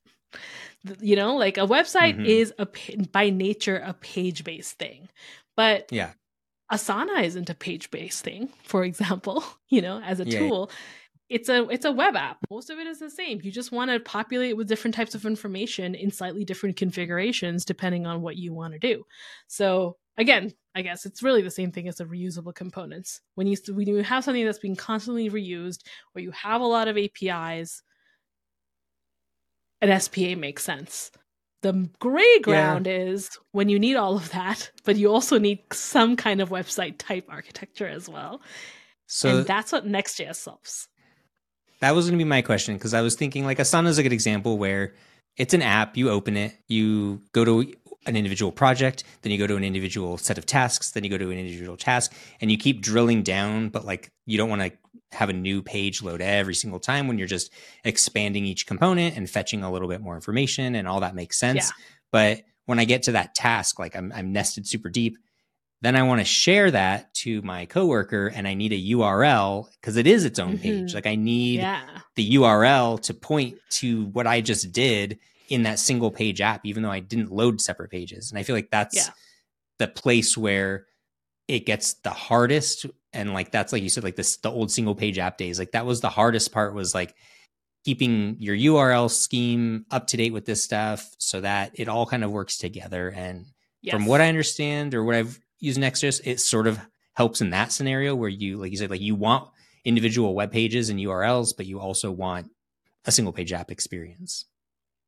You 1.01 1.15
know, 1.15 1.37
like 1.37 1.57
a 1.57 1.67
website 1.67 2.17
mm-hmm. 2.17 2.27
is 2.27 2.53
a 2.59 2.67
by 3.13 3.31
nature 3.31 3.81
a 3.85 3.95
page 3.95 4.43
based 4.43 4.77
thing, 4.79 5.09
but 5.57 5.93
yeah, 5.93 6.13
Asana 6.73 7.23
isn't 7.23 7.51
a 7.51 7.55
page 7.55 7.93
based 7.93 8.25
thing. 8.25 8.49
For 8.65 8.83
example, 8.83 9.45
you 9.69 9.83
know, 9.83 10.01
as 10.01 10.19
a 10.19 10.25
yeah. 10.25 10.41
tool, 10.41 10.71
it's 11.33 11.49
a 11.49 11.67
it's 11.71 11.87
a 11.87 11.93
web 11.93 12.15
app. 12.15 12.37
Most 12.51 12.69
of 12.69 12.79
it 12.79 12.87
is 12.87 12.99
the 12.99 13.11
same. 13.11 13.41
You 13.43 13.51
just 13.51 13.73
want 13.73 13.91
to 13.91 13.99
populate 13.99 14.57
with 14.57 14.69
different 14.69 14.95
types 14.95 15.15
of 15.15 15.25
information 15.25 15.95
in 15.95 16.11
slightly 16.11 16.45
different 16.45 16.77
configurations 16.77 17.65
depending 17.65 18.07
on 18.07 18.21
what 18.21 18.37
you 18.37 18.53
want 18.53 18.75
to 18.75 18.79
do. 18.79 19.05
So 19.47 19.97
again, 20.19 20.53
I 20.75 20.83
guess 20.83 21.07
it's 21.07 21.23
really 21.23 21.41
the 21.41 21.51
same 21.51 21.73
thing 21.73 21.89
as 21.89 21.97
the 21.97 22.05
reusable 22.05 22.55
components. 22.55 23.23
When 23.35 23.47
you 23.47 23.57
when 23.69 23.89
you 23.89 24.03
have 24.03 24.25
something 24.25 24.45
that's 24.45 24.59
being 24.59 24.77
constantly 24.77 25.31
reused, 25.31 25.81
or 26.15 26.21
you 26.21 26.31
have 26.33 26.61
a 26.61 26.67
lot 26.67 26.89
of 26.89 26.99
APIs, 26.99 27.83
an 29.81 30.01
SPA 30.01 30.37
makes 30.37 30.63
sense. 30.63 31.11
The 31.63 31.89
gray 31.99 32.41
ground 32.41 32.87
yeah. 32.87 32.99
is 32.99 33.31
when 33.53 33.71
you 33.71 33.79
need 33.79 33.97
all 33.97 34.17
of 34.17 34.31
that, 34.33 34.71
but 34.85 34.97
you 34.97 35.11
also 35.11 35.39
need 35.39 35.61
some 35.73 36.17
kind 36.17 36.43
of 36.43 36.51
website 36.51 36.99
type 36.99 37.27
architecture 37.31 37.89
as 37.89 38.07
well. 38.09 38.43
So 39.07 39.39
and 39.39 39.47
that's 39.47 39.73
what 39.73 39.87
Next.js 39.87 40.37
solves. 40.37 40.89
That 41.83 41.97
was 41.97 42.07
going 42.07 42.17
to 42.17 42.25
be 42.25 42.29
my 42.29 42.43
question 42.43 42.77
because 42.77 42.95
I 42.95 43.01
was 43.01 43.17
thinking 43.17 43.45
like 43.45 43.59
Asana 43.59 43.89
is 43.89 43.99
a 43.99 44.05
good 44.05 44.13
example 44.13 44.57
where 44.57 44.95
it's 45.37 45.53
an 45.53 45.63
app, 45.63 45.97
you 45.97 46.11
open 46.11 46.37
it, 46.37 46.55
you 46.69 47.21
go 47.33 47.45
to 47.45 47.75
an 48.07 48.15
individual 48.15 48.53
project, 48.53 49.03
then 49.23 49.33
you 49.33 49.39
go 49.39 49.49
to 49.49 49.57
an 49.57 49.65
individual 49.65 50.17
set 50.17 50.39
of 50.39 50.47
tasks, 50.47 50.93
then 50.93 51.03
you 51.03 51.11
go 51.11 51.19
to 51.19 51.31
an 51.33 51.39
individual 51.39 51.77
task, 51.77 52.13
and 52.41 52.53
you 52.53 52.57
keep 52.57 52.83
drilling 52.83 53.25
down, 53.25 53.69
but 53.69 53.85
like 53.85 54.13
you 54.27 54.39
don't 54.39 54.49
want 54.49 54.63
to 54.63 54.71
have 55.11 55.29
a 55.29 55.33
new 55.33 55.61
page 55.61 56.03
load 56.03 56.21
every 56.21 56.55
single 56.55 56.79
time 56.79 57.09
when 57.09 57.19
you're 57.19 57.27
just 57.27 57.53
expanding 57.85 58.47
each 58.47 58.65
component 58.65 59.17
and 59.17 59.29
fetching 59.29 59.65
a 59.65 59.71
little 59.71 59.89
bit 59.89 60.01
more 60.01 60.15
information 60.15 60.77
and 60.77 60.87
all 60.87 61.01
that 61.01 61.17
makes 61.17 61.37
sense. 61.37 61.67
Yeah. 61.67 61.85
But 62.13 62.43
when 62.67 62.79
I 62.79 62.85
get 62.85 63.03
to 63.05 63.13
that 63.13 63.35
task, 63.35 63.81
like 63.81 63.97
I'm, 63.97 64.13
I'm 64.15 64.33
nested 64.33 64.69
super 64.69 64.89
deep, 64.89 65.19
then 65.83 65.97
I 65.97 66.05
want 66.05 66.21
to 66.21 66.25
share 66.25 66.71
that 66.71 67.13
to 67.15 67.43
my 67.43 67.67
coworker 67.67 68.29
and 68.29 68.47
I 68.47 68.55
need 68.55 68.73
a 68.73 68.95
URL 68.95 69.69
because 69.81 69.97
it 69.97 70.07
is 70.07 70.25
its 70.25 70.39
own 70.39 70.53
mm-hmm. 70.53 70.63
page. 70.63 70.95
Like 70.95 71.07
I 71.07 71.17
need 71.17 71.59
yeah. 71.59 71.83
the 72.15 72.37
URL 72.37 73.01
to 73.03 73.15
point 73.15 73.59
to 73.71 74.07
what 74.07 74.29
I 74.29 74.41
just 74.41 74.71
did 74.71 75.19
in 75.49 75.65
that 75.65 75.81
single 75.81 76.13
page 76.13 76.41
app, 76.41 76.65
even 76.65 76.85
though 76.85 76.91
I 76.91 77.01
didn't 77.01 77.33
load 77.33 77.61
separate 77.61 77.91
pages. 77.91 78.31
And 78.31 78.39
I 78.39 78.45
feel 78.45 78.55
like 78.55 78.71
that's 78.71 78.95
yeah. 78.95 79.13
the 79.81 79.89
place 79.89 80.37
where 80.37 80.87
it 81.49 81.67
gets 81.67 81.95
the 81.95 82.11
hardest. 82.11 82.87
And 83.13 83.35
like 83.35 83.51
that's 83.51 83.73
like 83.73 83.83
you 83.83 83.89
said, 83.89 84.05
like 84.05 84.17
this 84.17 84.37
the 84.37 84.53
old 84.53 84.71
single 84.71 84.95
page 84.95 85.19
app 85.19 85.37
days. 85.37 85.59
Like 85.59 85.73
that 85.73 85.85
was 85.85 86.01
the 86.01 86.09
hardest 86.09 86.53
part 86.53 86.75
was 86.75 86.95
like 86.95 87.13
keeping 87.85 88.37
your 88.39 88.57
URL 88.57 89.11
scheme 89.11 89.85
up 89.91 90.07
to 90.07 90.17
date 90.17 90.33
with 90.33 90.45
this 90.45 90.63
stuff 90.63 91.13
so 91.19 91.41
that 91.41 91.73
it 91.75 91.89
all 91.89 92.07
kind 92.07 92.23
of 92.23 92.31
works 92.31 92.57
together. 92.57 93.09
And 93.09 93.47
yes. 93.81 93.95
from 93.95 94.07
what 94.07 94.21
I 94.21 94.29
understand 94.29 94.95
or 94.95 95.03
what 95.03 95.17
I've 95.17 95.41
used 95.63 95.79
Next.js, 95.79 96.21
it 96.25 96.41
sort 96.41 96.67
of 96.67 96.81
helps 97.15 97.41
in 97.41 97.51
that 97.51 97.73
scenario 97.73 98.15
where 98.15 98.29
you, 98.29 98.59
like 98.59 98.73
you 98.73 98.77
said, 98.77 98.91
like 98.91 99.01
you 99.01 99.15
want 99.15 99.49
individual 99.85 100.35
web 100.35 100.51
pages 100.51 100.91
and 100.91 100.99
URLs, 100.99 101.57
but 101.57 101.67
you 101.67 101.81
also 101.81 102.11
want 102.11 102.51
a 103.05 103.13
single 103.13 103.33
page 103.33 103.53
app 103.53 103.71
experience. 103.71 104.47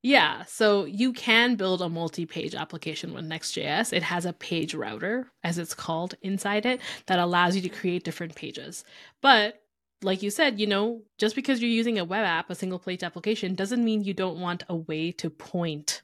Yeah, 0.03 0.45
so 0.45 0.85
you 0.85 1.13
can 1.13 1.57
build 1.57 1.81
a 1.81 1.89
multi 1.89 2.27
page 2.27 2.55
application 2.55 3.15
with 3.15 3.25
Next.js. 3.25 3.93
It 3.93 4.03
has 4.03 4.27
a 4.27 4.35
page 4.35 4.75
router, 4.75 5.33
as 5.43 5.59
it's 5.59 5.75
called, 5.75 6.15
inside 6.21 6.67
it 6.67 6.81
that 7.07 7.19
allows 7.19 7.57
you 7.57 7.63
to 7.63 7.69
create 7.71 8.05
different 8.05 8.35
pages. 8.35 8.85
But 9.23 9.63
like 10.03 10.23
you 10.23 10.31
said, 10.31 10.61
you 10.61 10.67
know, 10.67 11.03
just 11.19 11.35
because 11.35 11.63
you're 11.63 11.71
using 11.71 11.99
a 11.99 12.05
web 12.05 12.25
app, 12.25 12.51
a 12.51 12.55
single 12.55 12.79
page 12.79 13.03
application, 13.03 13.55
doesn't 13.55 13.83
mean 13.83 14.05
you 14.05 14.13
don't 14.13 14.39
want 14.39 14.63
a 14.69 14.77
way 14.77 15.11
to 15.13 15.31
point 15.31 16.03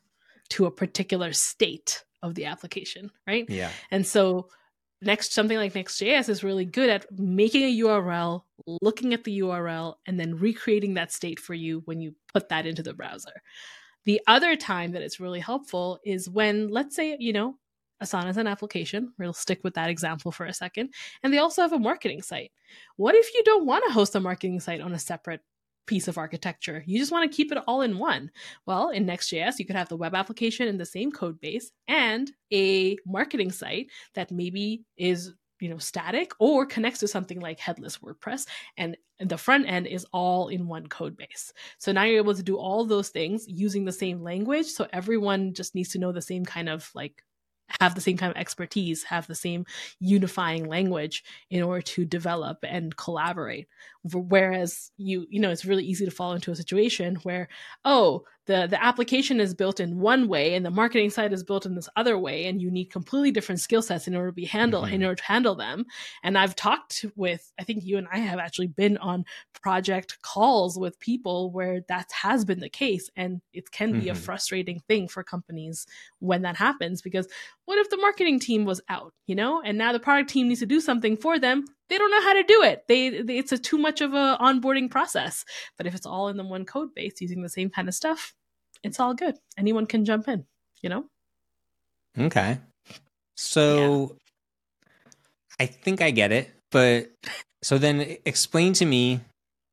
to 0.48 0.64
a 0.64 0.70
particular 0.70 1.34
state 1.34 2.04
of 2.22 2.34
the 2.34 2.46
application, 2.46 3.10
right? 3.26 3.46
Yeah. 3.48 3.70
And 3.90 4.06
so 4.06 4.48
next 5.02 5.32
something 5.32 5.56
like 5.56 5.74
Next.js 5.74 6.28
is 6.28 6.44
really 6.44 6.64
good 6.64 6.90
at 6.90 7.06
making 7.18 7.62
a 7.62 7.80
URL, 7.80 8.42
looking 8.82 9.14
at 9.14 9.24
the 9.24 9.40
URL, 9.40 9.94
and 10.06 10.20
then 10.20 10.36
recreating 10.36 10.94
that 10.94 11.12
state 11.12 11.40
for 11.40 11.54
you 11.54 11.82
when 11.86 12.00
you 12.00 12.14
put 12.32 12.48
that 12.50 12.66
into 12.66 12.82
the 12.82 12.94
browser. 12.94 13.42
The 14.04 14.20
other 14.26 14.56
time 14.56 14.92
that 14.92 15.02
it's 15.02 15.20
really 15.20 15.40
helpful 15.40 15.98
is 16.04 16.28
when, 16.28 16.68
let's 16.68 16.96
say, 16.96 17.16
you 17.18 17.32
know, 17.32 17.56
Asana 18.02 18.30
is 18.30 18.38
an 18.38 18.46
application. 18.46 19.12
We'll 19.18 19.34
stick 19.34 19.60
with 19.62 19.74
that 19.74 19.90
example 19.90 20.32
for 20.32 20.46
a 20.46 20.54
second. 20.54 20.94
And 21.22 21.32
they 21.32 21.38
also 21.38 21.60
have 21.62 21.74
a 21.74 21.78
marketing 21.78 22.22
site. 22.22 22.50
What 22.96 23.14
if 23.14 23.34
you 23.34 23.42
don't 23.44 23.66
want 23.66 23.84
to 23.86 23.92
host 23.92 24.14
a 24.14 24.20
marketing 24.20 24.60
site 24.60 24.80
on 24.80 24.94
a 24.94 24.98
separate 24.98 25.42
piece 25.90 26.06
of 26.08 26.16
architecture? 26.16 26.84
You 26.86 26.98
just 27.00 27.10
want 27.10 27.30
to 27.30 27.36
keep 27.36 27.50
it 27.50 27.58
all 27.66 27.82
in 27.82 27.98
one. 27.98 28.30
Well, 28.64 28.90
in 28.90 29.04
Next.js, 29.04 29.58
you 29.58 29.66
could 29.66 29.76
have 29.76 29.88
the 29.88 29.96
web 29.96 30.14
application 30.14 30.68
in 30.68 30.78
the 30.78 30.86
same 30.86 31.10
code 31.10 31.40
base 31.40 31.72
and 31.88 32.30
a 32.52 32.96
marketing 33.04 33.50
site 33.50 33.88
that 34.14 34.30
maybe 34.30 34.84
is 34.96 35.34
you 35.58 35.68
know 35.68 35.78
static 35.78 36.32
or 36.38 36.64
connects 36.64 37.00
to 37.00 37.08
something 37.08 37.40
like 37.40 37.60
headless 37.60 37.98
wordpress 37.98 38.46
and 38.78 38.96
the 39.18 39.36
front 39.36 39.68
end 39.68 39.86
is 39.86 40.06
all 40.10 40.48
in 40.48 40.66
one 40.66 40.86
code 40.86 41.14
base 41.18 41.52
so 41.76 41.92
now 41.92 42.04
you're 42.04 42.16
able 42.16 42.34
to 42.34 42.42
do 42.42 42.56
all 42.56 42.86
those 42.86 43.10
things 43.10 43.44
using 43.46 43.84
the 43.84 43.92
same 43.92 44.22
language 44.22 44.64
so 44.64 44.86
everyone 44.94 45.52
just 45.52 45.74
needs 45.74 45.90
to 45.90 45.98
know 45.98 46.12
the 46.12 46.22
same 46.22 46.46
kind 46.46 46.70
of 46.70 46.90
like 46.94 47.22
have 47.80 47.94
the 47.94 48.00
same 48.00 48.16
kind 48.16 48.30
of 48.30 48.36
expertise, 48.36 49.04
have 49.04 49.26
the 49.26 49.34
same 49.34 49.64
unifying 49.98 50.66
language 50.66 51.24
in 51.50 51.62
order 51.62 51.82
to 51.82 52.04
develop 52.04 52.58
and 52.62 52.96
collaborate. 52.96 53.68
Whereas 54.02 54.90
you, 54.96 55.26
you 55.28 55.40
know, 55.40 55.50
it's 55.50 55.64
really 55.64 55.84
easy 55.84 56.04
to 56.04 56.10
fall 56.10 56.32
into 56.32 56.50
a 56.50 56.56
situation 56.56 57.16
where, 57.16 57.48
oh, 57.84 58.24
the 58.50 58.66
the 58.66 58.82
application 58.82 59.38
is 59.38 59.54
built 59.54 59.78
in 59.78 60.00
one 60.00 60.26
way 60.26 60.54
and 60.54 60.66
the 60.66 60.70
marketing 60.70 61.08
side 61.08 61.32
is 61.32 61.44
built 61.44 61.66
in 61.66 61.76
this 61.76 61.88
other 61.94 62.18
way 62.18 62.46
and 62.46 62.60
you 62.60 62.68
need 62.68 62.86
completely 62.86 63.30
different 63.30 63.60
skill 63.60 63.80
sets 63.80 64.08
in 64.08 64.16
order 64.16 64.30
to 64.30 64.34
be 64.34 64.44
handle 64.44 64.82
mm-hmm. 64.82 64.94
in 64.94 65.04
order 65.04 65.14
to 65.14 65.22
handle 65.22 65.54
them 65.54 65.84
and 66.24 66.36
i've 66.36 66.56
talked 66.56 67.04
with 67.14 67.52
i 67.60 67.64
think 67.64 67.84
you 67.84 67.96
and 67.96 68.08
i 68.12 68.18
have 68.18 68.40
actually 68.40 68.66
been 68.66 68.96
on 68.98 69.24
project 69.62 70.18
calls 70.22 70.76
with 70.76 70.98
people 70.98 71.52
where 71.52 71.82
that 71.88 72.10
has 72.10 72.44
been 72.44 72.58
the 72.58 72.68
case 72.68 73.08
and 73.14 73.40
it 73.52 73.70
can 73.70 73.90
mm-hmm. 73.90 74.00
be 74.00 74.08
a 74.08 74.12
mm-hmm. 74.12 74.22
frustrating 74.22 74.80
thing 74.88 75.06
for 75.06 75.22
companies 75.22 75.86
when 76.18 76.42
that 76.42 76.56
happens 76.56 77.02
because 77.02 77.28
what 77.70 77.78
if 77.78 77.88
the 77.88 77.96
marketing 77.96 78.40
team 78.40 78.64
was 78.64 78.80
out 78.88 79.12
you 79.26 79.34
know 79.34 79.62
and 79.64 79.78
now 79.78 79.92
the 79.92 80.00
product 80.00 80.28
team 80.28 80.48
needs 80.48 80.60
to 80.60 80.66
do 80.66 80.80
something 80.80 81.16
for 81.16 81.38
them 81.38 81.64
they 81.90 81.98
don't 81.98 82.10
know 82.10 82.22
how 82.22 82.32
to 82.32 82.44
do 82.44 82.62
it. 82.62 82.84
They, 82.86 83.20
they, 83.20 83.36
it's 83.36 83.52
a 83.52 83.58
too 83.58 83.76
much 83.76 84.00
of 84.00 84.14
a 84.14 84.38
onboarding 84.40 84.90
process. 84.90 85.44
But 85.76 85.86
if 85.86 85.94
it's 85.94 86.06
all 86.06 86.28
in 86.28 86.36
the 86.36 86.44
one 86.44 86.64
code 86.64 86.94
base 86.94 87.20
using 87.20 87.42
the 87.42 87.48
same 87.48 87.68
kind 87.68 87.88
of 87.88 87.94
stuff, 87.94 88.32
it's 88.82 89.00
all 89.00 89.12
good. 89.12 89.34
Anyone 89.58 89.86
can 89.86 90.04
jump 90.04 90.28
in, 90.28 90.46
you 90.82 90.88
know? 90.88 91.04
Okay. 92.16 92.58
So 93.34 94.16
yeah. 95.60 95.64
I 95.64 95.66
think 95.66 96.00
I 96.00 96.12
get 96.12 96.30
it, 96.30 96.50
but 96.70 97.10
so 97.62 97.76
then 97.76 98.16
explain 98.24 98.72
to 98.74 98.86
me. 98.86 99.20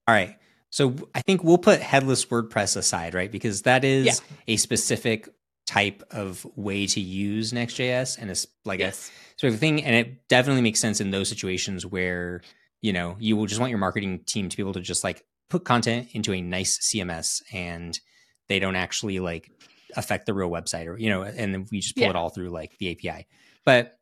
All 0.07 0.15
right. 0.15 0.37
So 0.71 0.95
I 1.13 1.21
think 1.21 1.43
we'll 1.43 1.57
put 1.57 1.81
headless 1.81 2.25
WordPress 2.25 2.75
aside, 2.75 3.13
right? 3.13 3.31
Because 3.31 3.61
that 3.61 3.85
is 3.85 4.05
yeah. 4.05 4.13
a 4.47 4.57
specific 4.57 5.29
type 5.67 6.01
of 6.11 6.47
way 6.55 6.87
to 6.87 6.99
use 6.99 7.53
Next.js 7.53 8.17
and 8.17 8.31
it's 8.31 8.47
like 8.65 8.79
yes. 8.79 9.11
a 9.35 9.39
sort 9.41 9.53
of 9.53 9.59
thing. 9.59 9.83
And 9.83 9.93
it 9.95 10.27
definitely 10.27 10.61
makes 10.61 10.79
sense 10.79 10.99
in 10.99 11.11
those 11.11 11.29
situations 11.29 11.85
where, 11.85 12.41
you 12.81 12.93
know, 12.93 13.15
you 13.19 13.35
will 13.35 13.45
just 13.45 13.59
want 13.59 13.69
your 13.69 13.79
marketing 13.79 14.21
team 14.25 14.49
to 14.49 14.57
be 14.57 14.63
able 14.63 14.73
to 14.73 14.81
just 14.81 15.03
like 15.03 15.23
put 15.49 15.65
content 15.65 16.07
into 16.13 16.33
a 16.33 16.41
nice 16.41 16.79
CMS 16.79 17.41
and 17.53 17.99
they 18.47 18.59
don't 18.59 18.75
actually 18.75 19.19
like 19.19 19.51
affect 19.95 20.25
the 20.25 20.33
real 20.33 20.49
website 20.49 20.87
or 20.87 20.97
you 20.97 21.09
know 21.09 21.21
and 21.21 21.53
then 21.53 21.65
we 21.71 21.79
just 21.79 21.95
pull 21.95 22.03
yeah. 22.03 22.09
it 22.09 22.15
all 22.15 22.29
through 22.29 22.49
like 22.49 22.77
the 22.77 22.91
api 22.91 23.25
but 23.65 23.97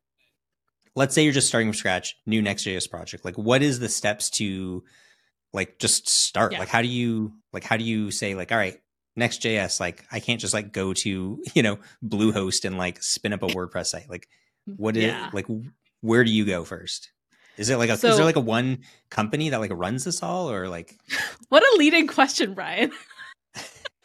let's 0.95 1.13
say 1.13 1.23
you're 1.23 1.33
just 1.33 1.47
starting 1.47 1.69
from 1.69 1.77
scratch 1.77 2.15
new 2.25 2.41
next.js 2.41 2.89
project 2.89 3.23
like 3.23 3.37
what 3.37 3.61
is 3.61 3.79
the 3.79 3.89
steps 3.89 4.29
to 4.29 4.83
like 5.53 5.77
just 5.79 6.09
start 6.09 6.51
yeah. 6.51 6.59
like 6.59 6.67
how 6.67 6.81
do 6.81 6.87
you 6.87 7.33
like 7.53 7.63
how 7.63 7.77
do 7.77 7.83
you 7.83 8.11
say 8.11 8.35
like 8.35 8.51
all 8.51 8.57
right 8.57 8.79
next.js 9.15 9.79
like 9.79 10.05
i 10.11 10.19
can't 10.19 10.41
just 10.41 10.53
like 10.53 10.71
go 10.71 10.93
to 10.93 11.41
you 11.53 11.63
know 11.63 11.77
bluehost 12.03 12.65
and 12.65 12.77
like 12.77 13.01
spin 13.01 13.33
up 13.33 13.43
a 13.43 13.47
wordpress 13.55 13.87
site 13.87 14.09
like 14.09 14.27
mm, 14.69 14.75
what 14.77 14.97
is 14.97 15.05
yeah. 15.05 15.29
like 15.33 15.45
where 16.01 16.23
do 16.23 16.31
you 16.31 16.45
go 16.45 16.63
first 16.63 17.11
is 17.57 17.69
it 17.69 17.77
like 17.77 17.89
a 17.89 17.97
so, 17.97 18.09
is 18.09 18.17
there 18.17 18.25
like 18.25 18.35
a 18.35 18.41
one 18.41 18.79
company 19.09 19.49
that 19.49 19.59
like 19.59 19.71
runs 19.73 20.03
this 20.03 20.21
all 20.21 20.51
or 20.51 20.67
like 20.67 20.97
what 21.49 21.63
a 21.63 21.75
leading 21.77 22.07
question 22.07 22.53
brian 22.53 22.91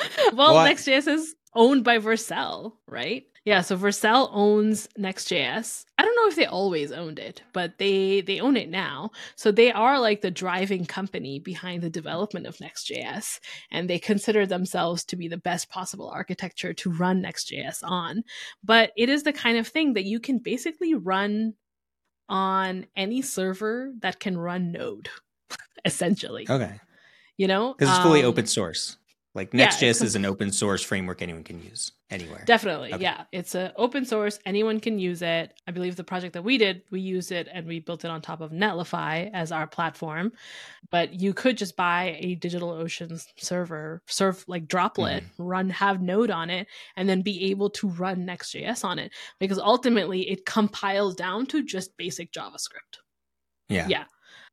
well, 0.33 0.55
what? 0.55 0.65
Next.js 0.65 1.09
is 1.09 1.35
owned 1.55 1.85
by 1.85 1.99
Vercel, 1.99 2.73
right? 2.87 3.25
Yeah, 3.47 3.63
so 3.63 3.77
Vercel 3.77 4.29
owns 4.33 4.87
Next.js. 4.99 5.85
I 5.97 6.03
don't 6.05 6.17
know 6.17 6.29
if 6.29 6.37
they 6.37 6.45
always 6.45 6.93
owned 6.93 7.19
it, 7.19 7.43
but 7.55 7.79
they 7.79 8.21
they 8.21 8.39
own 8.41 8.57
it 8.57 8.69
now. 8.69 9.11
So 9.35 9.51
they 9.51 9.73
are 9.73 9.99
like 9.99 10.21
the 10.21 10.31
driving 10.31 10.85
company 10.85 11.39
behind 11.39 11.83
the 11.83 11.89
development 11.89 12.47
of 12.47 12.61
Next.js, 12.61 13.41
and 13.71 13.89
they 13.89 13.99
consider 13.99 14.45
themselves 14.45 15.05
to 15.07 15.17
be 15.17 15.27
the 15.27 15.39
best 15.39 15.71
possible 15.71 16.11
architecture 16.11 16.75
to 16.75 16.91
run 16.91 17.23
Next.js 17.23 17.79
on. 17.83 18.25
But 18.63 18.93
it 18.97 19.09
is 19.09 19.23
the 19.23 19.33
kind 19.33 19.57
of 19.57 19.67
thing 19.67 19.95
that 19.95 20.05
you 20.05 20.21
can 20.21 20.39
basically 20.39 20.95
run 20.95 21.55
on 22.29 22.87
any 22.95 23.23
server 23.23 23.93
that 24.01 24.21
can 24.21 24.37
run 24.37 24.71
Node, 24.71 25.09
essentially. 25.87 26.47
Okay. 26.49 26.79
You 27.39 27.49
know, 27.49 27.73
because 27.73 27.89
it's 27.89 28.05
fully 28.05 28.21
um, 28.21 28.27
open 28.27 28.47
source. 28.47 28.99
Like 29.33 29.55
Yeah, 29.55 29.59
Next.js 29.65 29.83
it's 29.83 30.03
is 30.03 30.17
an 30.17 30.25
open 30.25 30.51
source 30.51 30.83
framework 30.83 31.23
anyone 31.23 31.45
can 31.45 31.63
use 31.63 31.93
anywhere. 32.11 32.43
Definitely, 32.47 32.93
Okay. 32.95 33.03
yeah. 33.03 33.25
It's 33.31 33.55
an 33.55 33.71
open 33.77 34.05
source. 34.05 34.41
Anyone 34.45 34.81
can 34.81 34.99
use 34.99 35.23
it. 35.23 35.55
I 35.69 35.71
believe 35.71 35.95
the 35.95 36.03
project 36.03 36.33
that 36.33 36.43
we 36.43 36.59
did, 36.59 36.83
we 36.91 37.01
used 37.01 37.31
it 37.31 37.47
and 37.53 37.65
we 37.69 37.79
built 37.79 38.05
it 38.05 38.11
on 38.11 38.23
top 38.23 38.41
of 38.41 38.51
Netlify 38.51 39.31
as 39.33 39.53
our 39.53 39.69
platform. 39.69 40.33
But 40.91 41.21
you 41.21 41.33
could 41.33 41.57
just 41.57 41.77
buy 41.77 42.17
a 42.19 42.35
DigitalOcean 42.37 43.25
server, 43.37 44.03
serve 44.07 44.45
like 44.49 44.67
droplet, 44.67 45.23
mm-hmm. 45.23 45.43
run 45.45 45.71
have 45.71 46.03
Node 46.03 46.33
on 46.33 46.51
it, 46.51 46.67
and 46.97 47.09
then 47.09 47.23
be 47.23 47.51
able 47.53 47.71
to 47.71 47.89
run 47.89 48.25
Next.js 48.25 48.85
on 48.85 48.99
it. 48.99 49.13
Because 49.39 49.61
ultimately, 49.61 50.29
it 50.29 50.45
compiles 50.45 51.15
down 51.15 51.47
to 51.47 51.63
just 51.63 51.97
basic 51.97 52.33
JavaScript. 52.33 52.99
yeah. 53.69 53.87
Yeah. 53.89 54.05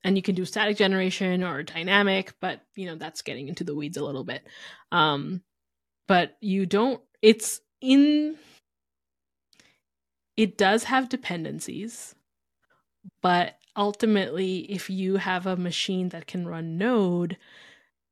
And 0.03 0.15
you 0.15 0.21
can 0.21 0.35
do 0.35 0.45
static 0.45 0.77
generation 0.77 1.43
or 1.43 1.63
dynamic, 1.63 2.33
but 2.39 2.61
you 2.75 2.85
know, 2.85 2.95
that's 2.95 3.21
getting 3.21 3.47
into 3.47 3.63
the 3.63 3.75
weeds 3.75 3.97
a 3.97 4.03
little 4.03 4.23
bit. 4.23 4.45
Um 4.91 5.41
but 6.07 6.37
you 6.41 6.65
don't 6.65 7.01
it's 7.21 7.61
in 7.81 8.37
it 10.37 10.57
does 10.57 10.83
have 10.85 11.09
dependencies, 11.09 12.15
but 13.21 13.57
ultimately 13.75 14.59
if 14.71 14.89
you 14.89 15.17
have 15.17 15.45
a 15.45 15.57
machine 15.57 16.09
that 16.09 16.27
can 16.27 16.47
run 16.47 16.77
Node, 16.77 17.37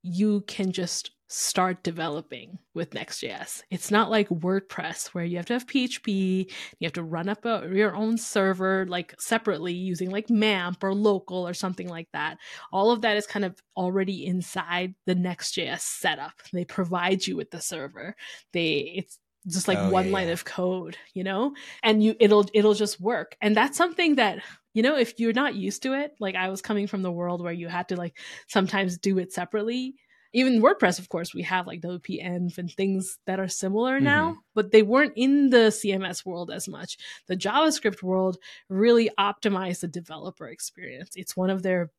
you 0.02 0.42
can 0.42 0.72
just 0.72 1.12
start 1.28 1.84
developing 1.84 2.60
with 2.76 2.94
Next.js. 2.94 3.64
It's 3.72 3.90
not 3.90 4.12
like 4.12 4.30
WordPress 4.30 5.08
where 5.08 5.26
you 5.26 5.38
have 5.38 5.48
to 5.48 5.54
have 5.54 5.66
PHP, 5.66 6.52
you 6.80 6.86
have 6.86 6.94
to 6.94 7.04
run 7.04 7.30
up 7.30 7.46
a, 7.46 7.68
your 7.74 7.96
own 7.96 8.18
server 8.18 8.86
like 8.88 9.16
separately 9.20 9.74
using 9.74 10.12
like 10.12 10.30
MAMP 10.30 10.84
or 10.84 10.94
local 10.94 11.48
or 11.48 11.54
something 11.54 11.90
like 11.90 12.08
that. 12.14 12.38
All 12.72 12.92
of 12.92 13.02
that 13.02 13.18
is 13.18 13.26
kind 13.26 13.44
of 13.46 13.56
already 13.76 14.26
inside 14.26 14.94
the 15.06 15.16
Next.js 15.16 15.80
setup. 15.80 16.34
They 16.54 16.66
provide 16.66 17.26
you 17.26 17.36
with 17.36 17.50
the 17.52 17.62
server. 17.62 18.16
They 18.54 18.94
it's 18.96 19.20
just 19.48 19.68
like 19.68 19.78
Oh, 19.78 19.90
one 19.90 20.08
yeah, 20.08 20.12
line 20.14 20.28
yeah. 20.28 20.34
of 20.34 20.46
code, 20.46 20.98
you 21.14 21.24
know? 21.24 21.54
And 21.84 22.04
you 22.04 22.16
it'll 22.20 22.48
it'll 22.54 22.74
just 22.76 23.00
work. 23.02 23.36
And 23.42 23.56
that's 23.58 23.78
something 23.78 24.16
that 24.16 24.44
you 24.74 24.84
know, 24.84 24.98
if 24.98 25.20
you're 25.20 25.34
not 25.34 25.56
used 25.56 25.84
to 25.84 25.94
it, 25.94 26.12
like 26.20 26.36
I 26.36 26.50
was 26.50 26.62
coming 26.62 26.86
from 26.86 27.02
the 27.02 27.12
world 27.12 27.42
where 27.42 27.54
you 27.54 27.68
had 27.70 27.88
to 27.90 27.96
like 27.96 28.18
sometimes 28.48 28.98
do 28.98 29.18
it 29.20 29.32
separately. 29.32 29.96
Even 30.36 30.62
WordPress, 30.62 31.00
of 31.00 31.08
course, 31.08 31.34
we 31.34 31.44
have 31.44 31.66
like 31.66 31.80
WP-Env 31.80 32.58
and 32.58 32.70
things 32.70 33.20
that 33.26 33.40
are 33.40 33.48
similar 33.48 34.02
now, 34.02 34.36
but 34.54 34.70
they 34.72 34.84
weren't 34.84 35.14
in 35.16 35.50
the 35.50 35.72
CMS 35.72 36.26
world 36.26 36.52
as 36.52 36.68
much. 36.68 36.98
The 37.28 37.38
JavaScript 37.38 38.04
world 38.04 38.38
really 38.68 39.10
optimized 39.18 39.80
the 39.80 39.88
developer 39.88 40.50
experience. 40.50 41.16
It's 41.16 41.38
one 41.38 41.50
of 41.50 41.64
their 41.64 41.90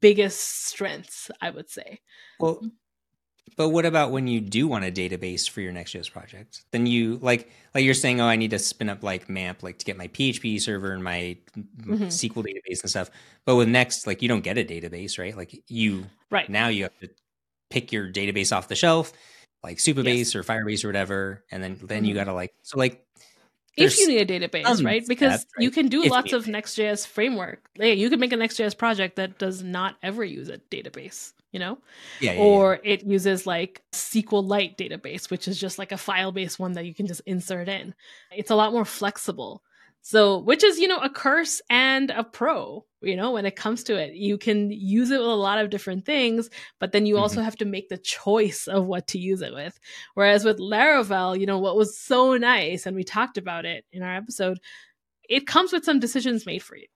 biggest 0.00 0.66
strengths, 0.68 1.28
I 1.40 1.50
would 1.50 1.68
say. 1.68 1.98
Well, 2.38 2.64
but 3.56 3.70
what 3.70 3.84
about 3.84 4.12
when 4.12 4.28
you 4.28 4.40
do 4.40 4.68
want 4.68 4.84
a 4.84 4.92
database 4.92 5.50
for 5.50 5.60
your 5.60 5.72
Next.js 5.72 6.08
project? 6.10 6.62
Then 6.70 6.86
you 6.86 7.18
like 7.20 7.50
like 7.74 7.84
you're 7.84 7.94
saying, 7.94 8.20
oh, 8.20 8.26
I 8.26 8.36
need 8.36 8.50
to 8.50 8.60
spin 8.60 8.88
up 8.88 9.02
like 9.02 9.28
MAMP 9.28 9.64
like 9.64 9.78
to 9.78 9.84
get 9.84 9.96
my 9.96 10.06
PHP 10.06 10.60
server 10.60 10.92
and 10.92 11.02
my 11.02 11.36
Mhm. 11.56 12.06
SQL 12.06 12.44
database 12.44 12.82
and 12.82 12.90
stuff. 12.90 13.10
But 13.44 13.56
with 13.56 13.68
Next, 13.68 14.06
like 14.06 14.22
you 14.22 14.28
don't 14.28 14.42
get 14.44 14.56
a 14.56 14.64
database, 14.64 15.18
right? 15.18 15.36
Like 15.36 15.64
you 15.68 16.06
Right. 16.30 16.48
now 16.48 16.68
you 16.68 16.84
have 16.84 16.98
to 17.00 17.08
pick 17.70 17.92
your 17.92 18.10
database 18.10 18.54
off 18.56 18.68
the 18.68 18.74
shelf, 18.74 19.12
like 19.62 19.78
Supabase 19.78 20.34
or 20.34 20.42
Firebase 20.42 20.84
or 20.84 20.88
whatever, 20.88 21.44
and 21.50 21.62
then 21.62 21.78
then 21.82 22.04
you 22.04 22.12
Mhm. 22.14 22.18
gotta 22.18 22.32
like 22.32 22.54
so 22.62 22.78
like 22.78 23.02
if 23.76 23.98
you 23.98 24.08
need 24.08 24.30
a 24.30 24.40
database, 24.40 24.82
right? 24.84 25.06
Because 25.06 25.40
steps, 25.42 25.52
you 25.58 25.70
can 25.70 25.88
do 25.88 26.02
If 26.04 26.10
lots 26.10 26.32
of 26.32 26.48
Next.js 26.48 27.06
framework. 27.06 27.68
Yeah, 27.76 27.86
you 27.92 28.08
can 28.08 28.18
make 28.20 28.32
a 28.32 28.36
Next.js 28.36 28.76
project 28.78 29.16
that 29.16 29.38
does 29.38 29.62
not 29.62 29.96
ever 30.02 30.24
use 30.24 30.48
a 30.48 30.56
database, 30.70 31.34
you 31.52 31.60
know? 31.60 31.76
yeah, 32.20 32.32
yeah, 32.32 32.38
yeah. 32.38 32.42
or 32.42 32.80
it 32.84 33.04
uses 33.04 33.46
like 33.46 33.82
SQLite 33.92 34.76
database, 34.78 35.30
which 35.30 35.46
is 35.46 35.60
just 35.60 35.78
like 35.78 35.92
a 35.92 35.98
file 35.98 36.32
based 36.32 36.58
one 36.58 36.72
that 36.72 36.86
you 36.86 36.94
can 36.94 37.06
just 37.06 37.20
insert 37.26 37.68
in. 37.68 37.94
It's 38.34 38.50
a 38.50 38.54
lot 38.56 38.72
more 38.72 38.86
flexible. 38.86 39.62
So, 40.08 40.38
which 40.38 40.62
is, 40.62 40.78
you 40.78 40.86
know, 40.86 41.00
a 41.00 41.10
curse 41.10 41.60
and 41.68 42.12
a 42.12 42.22
pro, 42.22 42.84
you 43.02 43.16
know, 43.16 43.32
when 43.32 43.44
it 43.44 43.56
comes 43.56 43.82
to 43.82 43.96
it. 43.96 44.14
You 44.14 44.38
can 44.38 44.70
use 44.70 45.10
it 45.10 45.18
with 45.18 45.26
a 45.26 45.34
lot 45.34 45.58
of 45.58 45.68
different 45.68 46.06
things, 46.06 46.48
but 46.78 46.92
then 46.92 47.06
you 47.06 47.14
mm-hmm. 47.16 47.22
also 47.24 47.42
have 47.42 47.56
to 47.56 47.64
make 47.64 47.88
the 47.88 47.98
choice 47.98 48.68
of 48.68 48.86
what 48.86 49.08
to 49.08 49.18
use 49.18 49.42
it 49.42 49.52
with. 49.52 49.76
Whereas 50.14 50.44
with 50.44 50.60
Laravel, 50.60 51.40
you 51.40 51.44
know, 51.44 51.58
what 51.58 51.74
was 51.74 51.98
so 51.98 52.36
nice, 52.36 52.86
and 52.86 52.94
we 52.94 53.02
talked 53.02 53.36
about 53.36 53.64
it 53.64 53.84
in 53.90 54.04
our 54.04 54.14
episode, 54.14 54.60
it 55.28 55.44
comes 55.44 55.72
with 55.72 55.84
some 55.84 55.98
decisions 55.98 56.46
made 56.46 56.62
for 56.62 56.76
you. 56.76 56.86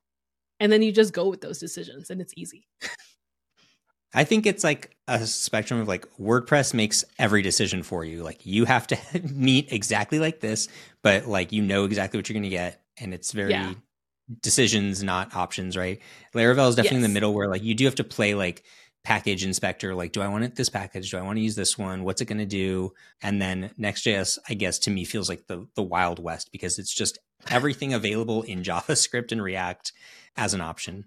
And 0.61 0.71
then 0.71 0.81
you 0.81 0.93
just 0.93 1.13
go 1.13 1.29
with 1.29 1.41
those 1.41 1.59
decisions 1.59 2.11
and 2.11 2.21
it's 2.21 2.35
easy. 2.37 2.69
I 4.15 4.23
think 4.23 4.47
it's 4.47 4.63
like 4.63 4.97
a 5.09 5.27
spectrum 5.27 5.81
of 5.81 5.89
like 5.89 6.07
WordPress 6.17 6.75
makes 6.75 7.05
every 7.19 7.43
decision 7.43 7.83
for 7.83 8.05
you. 8.05 8.23
Like 8.23 8.47
you 8.47 8.67
have 8.67 8.87
to 8.89 8.99
meet 9.33 9.73
exactly 9.73 10.21
like 10.21 10.39
this, 10.39 10.69
but 11.03 11.27
like 11.27 11.51
you 11.51 11.63
know 11.63 11.85
exactly 11.87 12.19
what 12.19 12.29
you're 12.29 12.35
going 12.35 12.45
to 12.45 12.49
get, 12.49 12.81
and 13.01 13.13
it's 13.15 13.33
very 13.33 13.51
Yeah. 13.51 13.75
decisions, 14.43 15.03
not 15.03 15.35
options, 15.35 15.77
right? 15.77 16.01
Laravel 16.35 16.69
is 16.69 16.77
definitely 16.77 16.97
in 16.97 17.03
the 17.03 17.09
middle 17.09 17.35
where 17.35 17.49
like 17.49 17.63
you 17.63 17.75
do 17.75 17.85
have 17.85 17.95
to 17.97 18.05
play 18.05 18.35
like 18.35 18.63
package 19.03 19.45
inspector. 19.45 19.95
Like, 19.95 20.13
do 20.13 20.21
I 20.21 20.29
want 20.29 20.45
it 20.45 20.55
this 20.57 20.69
package? 20.69 21.11
Do 21.11 21.17
I 21.17 21.23
want 21.23 21.37
to 21.39 21.43
use 21.43 21.57
this 21.57 21.79
one? 21.79 22.05
What's 22.05 22.21
it 22.21 22.27
going 22.27 22.39
to 22.39 22.45
do? 22.47 22.93
And 23.23 23.41
then 23.41 23.71
Next.js, 23.79 24.39
I 24.49 24.55
guess 24.55 24.79
to 24.81 24.91
me 24.91 25.05
feels 25.05 25.29
like 25.29 25.47
the 25.47 25.67
the 25.75 25.83
Wild 25.83 26.23
West 26.23 26.53
because 26.53 26.79
it's 26.79 26.95
just 26.95 27.19
everything 27.49 27.95
available 27.95 28.43
in 28.43 28.63
JavaScript 28.63 29.33
and 29.33 29.43
React 29.43 29.93
as 30.37 30.55
an 30.55 30.61
option. 30.61 31.07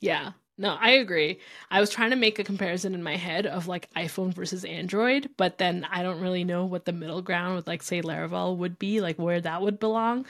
Yeah. 0.00 0.32
No, 0.60 0.76
I 0.80 0.90
agree. 0.90 1.38
I 1.70 1.78
was 1.80 1.88
trying 1.88 2.10
to 2.10 2.16
make 2.16 2.40
a 2.40 2.44
comparison 2.44 2.92
in 2.92 3.02
my 3.02 3.14
head 3.14 3.46
of 3.46 3.68
like 3.68 3.88
iPhone 3.94 4.34
versus 4.34 4.64
Android, 4.64 5.30
but 5.36 5.58
then 5.58 5.86
I 5.88 6.02
don't 6.02 6.20
really 6.20 6.42
know 6.42 6.64
what 6.64 6.84
the 6.84 6.92
middle 6.92 7.22
ground 7.22 7.54
with 7.54 7.68
like 7.68 7.80
say 7.80 8.02
Laravel 8.02 8.56
would 8.56 8.76
be, 8.76 9.00
like 9.00 9.20
where 9.20 9.40
that 9.40 9.62
would 9.62 9.78
belong. 9.78 10.26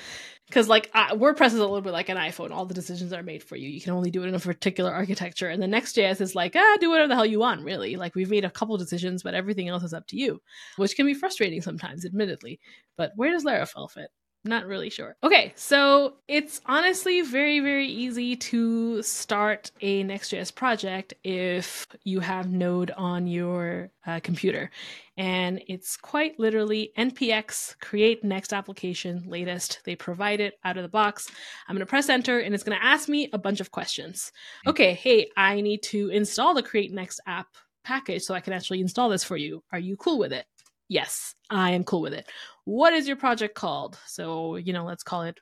Because 0.47 0.69
like 0.69 0.93
WordPress 0.93 1.47
is 1.47 1.55
a 1.55 1.61
little 1.61 1.81
bit 1.81 1.95
like 1.95 2.11
an 2.11 2.19
iPhone. 2.19 2.51
All 2.51 2.67
the 2.67 2.75
decisions 2.75 3.15
are 3.15 3.23
made 3.23 3.43
for 3.43 3.57
you. 3.57 3.71
You 3.71 3.81
can 3.81 3.95
only 3.95 4.11
do 4.11 4.23
it 4.23 4.29
in 4.29 4.35
a 4.35 4.39
particular 4.39 4.93
architecture. 4.93 5.49
And 5.49 5.63
the 5.63 5.67
Next.js 5.67 6.21
is 6.21 6.35
like, 6.35 6.55
ah, 6.55 6.77
do 6.79 6.91
whatever 6.91 7.09
the 7.09 7.15
hell 7.15 7.25
you 7.27 7.39
want, 7.39 7.65
really. 7.65 7.97
Like 7.97 8.15
we've 8.15 8.31
made 8.31 8.45
a 8.45 8.51
couple 8.51 8.77
decisions, 8.77 9.23
but 9.23 9.33
everything 9.33 9.69
else 9.69 9.83
is 9.83 9.95
up 9.95 10.07
to 10.09 10.17
you, 10.19 10.43
which 10.77 10.95
can 10.95 11.07
be 11.07 11.15
frustrating 11.15 11.63
sometimes, 11.63 12.05
admittedly. 12.05 12.61
But 12.99 13.13
where 13.17 13.31
does 13.31 13.45
Laravel 13.47 13.91
fit? 13.91 14.11
Not 14.45 14.67
really 14.67 14.89
sure. 14.89 15.17
Okay, 15.23 15.53
so 15.57 16.15
it's 16.29 16.61
honestly 16.65 17.23
very, 17.23 17.59
very 17.61 17.87
easy 17.87 18.37
to 18.37 19.03
start 19.03 19.73
a 19.81 20.05
Next.js 20.05 20.55
project 20.55 21.13
if 21.25 21.87
you 22.05 22.21
have 22.21 22.51
Node 22.51 22.93
on 22.93 23.27
your 23.27 23.91
uh, 24.07 24.21
computer. 24.23 24.71
And 25.17 25.61
it's 25.67 25.97
quite 25.97 26.39
literally 26.39 26.93
npx 26.97 27.79
create 27.81 28.23
next 28.23 28.53
application 28.53 29.25
latest. 29.27 29.81
They 29.85 29.97
provide 29.97 30.41
it 30.41 30.55
out 30.65 30.77
of 30.77 30.85
the 30.85 30.89
box. 30.89 31.29
I'm 31.67 31.75
going 31.75 31.85
to 31.85 31.91
press 31.91 32.09
enter 32.09 32.39
and 32.39 32.55
it's 32.55 32.65
going 32.65 32.79
to 32.79 32.85
ask 32.85 33.09
me 33.09 33.29
a 33.33 33.39
bunch 33.39 33.61
of 33.61 33.73
questions. 33.73 34.33
Okay, 34.67 34.95
hey, 34.95 35.29
I 35.37 35.61
need 35.61 35.83
to 35.85 36.11
install 36.11 36.55
the 36.55 36.63
create 36.63 36.93
next 36.93 37.21
app 37.27 37.49
package 37.85 38.23
so 38.23 38.35
I 38.35 38.41
can 38.41 38.53
actually 38.53 38.81
install 38.81 39.09
this 39.09 39.25
for 39.25 39.37
you. 39.37 39.65
Are 39.73 39.79
you 39.81 39.97
cool 39.97 40.19
with 40.19 40.33
it? 40.33 40.47
Yes, 40.89 41.35
I 41.51 41.73
am 41.73 41.85
cool 41.85 42.01
with 42.01 42.15
it. 42.15 42.29
What 42.65 42.93
is 42.93 43.07
your 43.07 43.17
project 43.17 43.55
called? 43.55 43.99
So, 44.07 44.57
you 44.57 44.73
know, 44.73 44.85
let's 44.85 45.03
call 45.03 45.23
it 45.23 45.39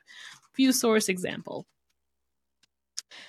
view 0.56 0.72
source 0.72 1.08
example. 1.08 1.66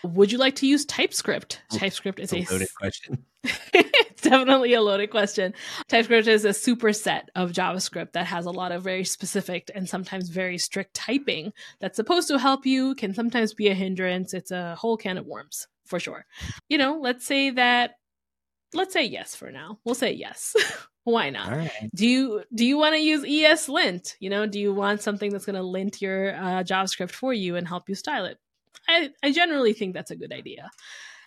Would 0.03 0.31
you 0.31 0.37
like 0.37 0.55
to 0.55 0.67
use 0.67 0.85
TypeScript? 0.85 1.61
TypeScript 1.71 2.19
is 2.19 2.33
a 2.33 2.37
a 2.37 2.45
loaded 2.51 2.73
question. 2.75 3.25
it's 3.43 4.21
definitely 4.21 4.73
a 4.73 4.81
loaded 4.81 5.11
question. 5.11 5.53
TypeScript 5.87 6.27
is 6.27 6.45
a 6.45 6.49
superset 6.49 7.23
of 7.35 7.51
JavaScript 7.51 8.13
that 8.13 8.25
has 8.25 8.45
a 8.45 8.51
lot 8.51 8.71
of 8.71 8.83
very 8.83 9.03
specific 9.03 9.69
and 9.75 9.87
sometimes 9.87 10.29
very 10.29 10.57
strict 10.57 10.93
typing 10.93 11.53
that's 11.79 11.95
supposed 11.95 12.27
to 12.29 12.39
help 12.39 12.65
you, 12.65 12.95
can 12.95 13.13
sometimes 13.13 13.53
be 13.53 13.67
a 13.67 13.73
hindrance. 13.73 14.33
It's 14.33 14.51
a 14.51 14.75
whole 14.75 14.97
can 14.97 15.17
of 15.17 15.25
worms 15.25 15.67
for 15.85 15.99
sure. 15.99 16.25
You 16.69 16.77
know, 16.77 16.99
let's 16.99 17.25
say 17.25 17.51
that 17.51 17.91
let's 18.73 18.93
say 18.93 19.05
yes 19.05 19.35
for 19.35 19.51
now. 19.51 19.79
We'll 19.85 19.95
say 19.95 20.13
yes. 20.13 20.55
Why 21.07 21.29
not? 21.29 21.49
Right. 21.49 21.89
Do 21.95 22.05
you 22.05 22.43
do 22.53 22.65
you 22.65 22.77
want 22.77 22.95
to 22.95 22.99
use 22.99 23.23
ESLint? 23.23 24.15
You 24.19 24.29
know, 24.29 24.45
do 24.45 24.59
you 24.59 24.73
want 24.73 25.01
something 25.01 25.31
that's 25.31 25.45
going 25.45 25.55
to 25.55 25.63
lint 25.63 26.01
your 26.01 26.35
uh, 26.35 26.63
JavaScript 26.65 27.11
for 27.11 27.33
you 27.33 27.55
and 27.55 27.65
help 27.65 27.87
you 27.87 27.95
style 27.95 28.25
it? 28.25 28.37
I, 28.89 29.11
I 29.23 29.31
generally 29.31 29.71
think 29.71 29.93
that's 29.93 30.11
a 30.11 30.17
good 30.17 30.33
idea. 30.33 30.69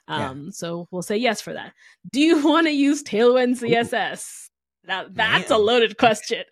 Yeah. 0.06 0.28
Um, 0.28 0.52
so 0.52 0.86
we'll 0.90 1.00
say 1.00 1.16
yes 1.16 1.40
for 1.40 1.54
that. 1.54 1.72
Do 2.12 2.20
you 2.20 2.46
want 2.46 2.66
to 2.66 2.72
use 2.72 3.02
Tailwind 3.02 3.58
CSS? 3.58 4.50
Now 4.86 5.06
that's 5.10 5.50
a 5.50 5.56
loaded 5.56 5.96
question. 5.96 6.44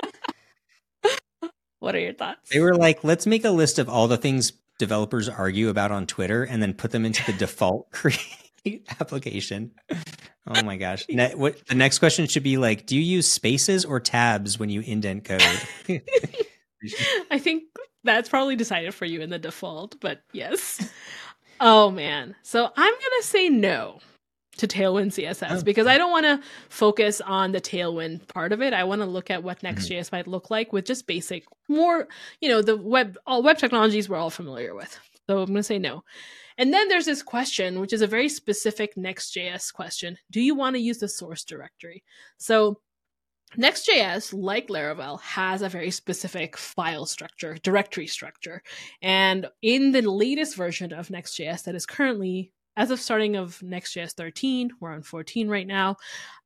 what 1.80 1.96
are 1.96 2.00
your 2.00 2.14
thoughts? 2.14 2.50
They 2.50 2.60
were 2.60 2.76
like, 2.76 3.02
let's 3.02 3.26
make 3.26 3.44
a 3.44 3.50
list 3.50 3.80
of 3.80 3.88
all 3.88 4.06
the 4.06 4.16
things 4.16 4.52
developers 4.78 5.28
argue 5.28 5.70
about 5.70 5.90
on 5.90 6.06
Twitter 6.06 6.44
and 6.44 6.62
then 6.62 6.72
put 6.72 6.92
them 6.92 7.04
into 7.04 7.24
the 7.26 7.32
default 7.36 7.90
create 8.64 8.86
application. 9.00 9.72
Oh 10.46 10.62
my 10.62 10.76
gosh. 10.76 11.04
Ne- 11.08 11.34
what 11.34 11.66
the 11.66 11.74
next 11.74 11.98
question 11.98 12.26
should 12.26 12.42
be 12.42 12.56
like, 12.56 12.86
do 12.86 12.96
you 12.96 13.02
use 13.02 13.30
spaces 13.30 13.84
or 13.84 13.98
tabs 14.00 14.58
when 14.58 14.68
you 14.70 14.80
indent 14.80 15.24
code? 15.24 15.42
I 17.30 17.38
think 17.38 17.64
that's 18.02 18.28
probably 18.28 18.56
decided 18.56 18.94
for 18.94 19.06
you 19.06 19.20
in 19.22 19.30
the 19.30 19.38
default, 19.38 20.00
but 20.00 20.20
yes. 20.32 20.90
Oh 21.60 21.88
man. 21.92 22.34
So 22.42 22.64
I'm 22.76 22.92
going 22.92 23.20
to 23.20 23.26
say 23.26 23.48
no. 23.48 24.00
to 24.56 24.66
Tailwind 24.66 25.12
CSS 25.12 25.60
Oh. 25.60 25.62
because 25.62 25.86
I 25.86 25.96
don't 25.96 26.10
want 26.10 26.24
to 26.26 26.40
focus 26.68 27.20
on 27.20 27.52
the 27.52 27.60
Tailwind 27.60 28.26
part 28.26 28.52
of 28.52 28.60
it. 28.60 28.72
I 28.72 28.82
want 28.84 29.02
to 29.02 29.06
look 29.06 29.30
at 29.30 29.42
what 29.44 29.58
Mm-hmm. 29.58 29.66
Next.js 29.68 30.10
might 30.12 30.26
look 30.26 30.50
like 30.50 30.72
with 30.72 30.84
just 30.84 31.06
basic, 31.06 31.44
more, 31.68 32.08
you 32.40 32.48
know, 32.48 32.60
the 32.60 32.76
web, 32.76 33.16
all 33.24 33.42
web 33.42 33.56
technologies 33.58 34.08
we're 34.08 34.16
all 34.18 34.30
familiar 34.30 34.74
with. 34.74 34.98
So 35.28 35.38
I'm 35.38 35.46
going 35.46 35.56
to 35.58 35.62
say 35.62 35.78
no. 35.78 36.02
And 36.56 36.72
then 36.72 36.88
there's 36.88 37.06
this 37.06 37.22
question, 37.22 37.80
which 37.80 37.92
is 37.92 38.02
a 38.02 38.06
very 38.06 38.28
specific 38.28 38.96
Next.js 38.96 39.72
question. 39.72 40.16
Do 40.30 40.40
you 40.40 40.54
want 40.54 40.76
to 40.76 40.80
use 40.80 40.98
the 40.98 41.08
source 41.08 41.44
directory? 41.44 42.04
So 42.38 42.80
Next.js, 43.56 44.34
like 44.36 44.68
Laravel, 44.68 45.20
has 45.20 45.62
a 45.62 45.68
very 45.68 45.90
specific 45.90 46.56
file 46.56 47.06
structure, 47.06 47.56
directory 47.62 48.06
structure. 48.06 48.62
And 49.00 49.46
in 49.62 49.92
the 49.92 50.02
latest 50.02 50.56
version 50.56 50.92
of 50.92 51.10
Next.js 51.10 51.64
that 51.64 51.74
is 51.74 51.86
currently, 51.86 52.52
as 52.76 52.90
of 52.90 53.00
starting 53.00 53.36
of 53.36 53.62
Next.js 53.62 54.12
13, 54.12 54.72
we're 54.80 54.92
on 54.92 55.02
14 55.02 55.48
right 55.48 55.66
now, 55.66 55.96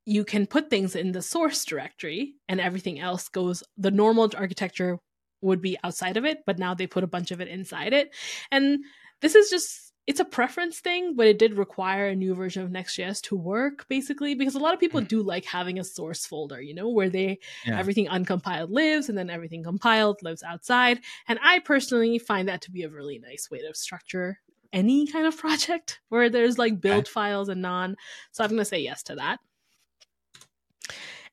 you 0.05 0.25
can 0.25 0.47
put 0.47 0.68
things 0.68 0.97
in 0.97 1.12
the 1.12 1.23
source 1.23 1.64
directory 1.64 2.35
and 2.49 2.61
everything 2.61 3.01
else 3.01 3.29
goes, 3.29 3.62
the 3.77 3.90
normal 3.90 4.31
architecture 4.37 4.99
would 5.40 5.62
be 5.62 5.79
outside 5.85 6.16
of 6.16 6.25
it, 6.25 6.38
but 6.47 6.59
now 6.59 6.75
they 6.75 6.87
put 6.87 7.05
a 7.05 7.09
bunch 7.09 7.31
of 7.31 7.40
it 7.40 7.49
inside 7.49 7.92
it. 7.92 8.14
And 8.51 8.81
this 9.23 9.35
is 9.35 9.51
just 9.51 9.88
it's 10.09 10.21
a 10.21 10.25
preference 10.25 10.81
thing, 10.81 11.14
but 11.16 11.27
it 11.27 11.38
did 11.38 11.59
require 11.59 12.09
a 12.09 12.16
new 12.16 12.35
version 12.35 12.62
of 12.62 12.71
Next.js 12.71 13.21
to 13.25 13.37
work, 13.37 13.87
basically, 13.88 14.35
because 14.35 14.55
a 14.55 14.59
lot 14.59 14.73
of 14.73 14.81
people 14.81 15.01
hmm. 15.01 15.07
do 15.07 15.23
like 15.23 15.44
having 15.44 15.79
a 15.79 15.85
source 15.85 16.25
folder, 16.25 16.62
you 16.62 16.75
know, 16.75 16.88
where 16.88 17.11
they 17.11 17.40
Yeah. 17.66 17.79
everything 17.79 18.07
uncompiled 18.07 18.71
lives 18.71 19.11
and 19.11 19.18
then 19.18 19.29
everything 19.29 19.62
compiled 19.62 20.23
lives 20.23 20.42
outside. 20.42 21.01
And 21.29 21.38
I 21.42 21.59
personally 21.59 22.18
find 22.18 22.49
that 22.49 22.62
to 22.62 22.71
be 22.71 22.85
a 22.85 22.88
really 22.88 23.18
nice 23.18 23.51
way 23.51 23.59
to 23.59 23.75
structure 23.75 24.40
any 24.73 25.07
kind 25.07 25.27
of 25.27 25.37
project 25.44 26.01
where 26.09 26.31
there's 26.31 26.57
like 26.57 26.81
build 26.81 27.07
files 27.07 27.51
and 27.51 27.61
non. 27.61 27.94
So 28.33 28.42
I'm 28.42 28.49
gonna 28.49 28.64
say 28.64 28.81
yes 28.81 29.03
to 29.05 29.16
that. 29.16 29.40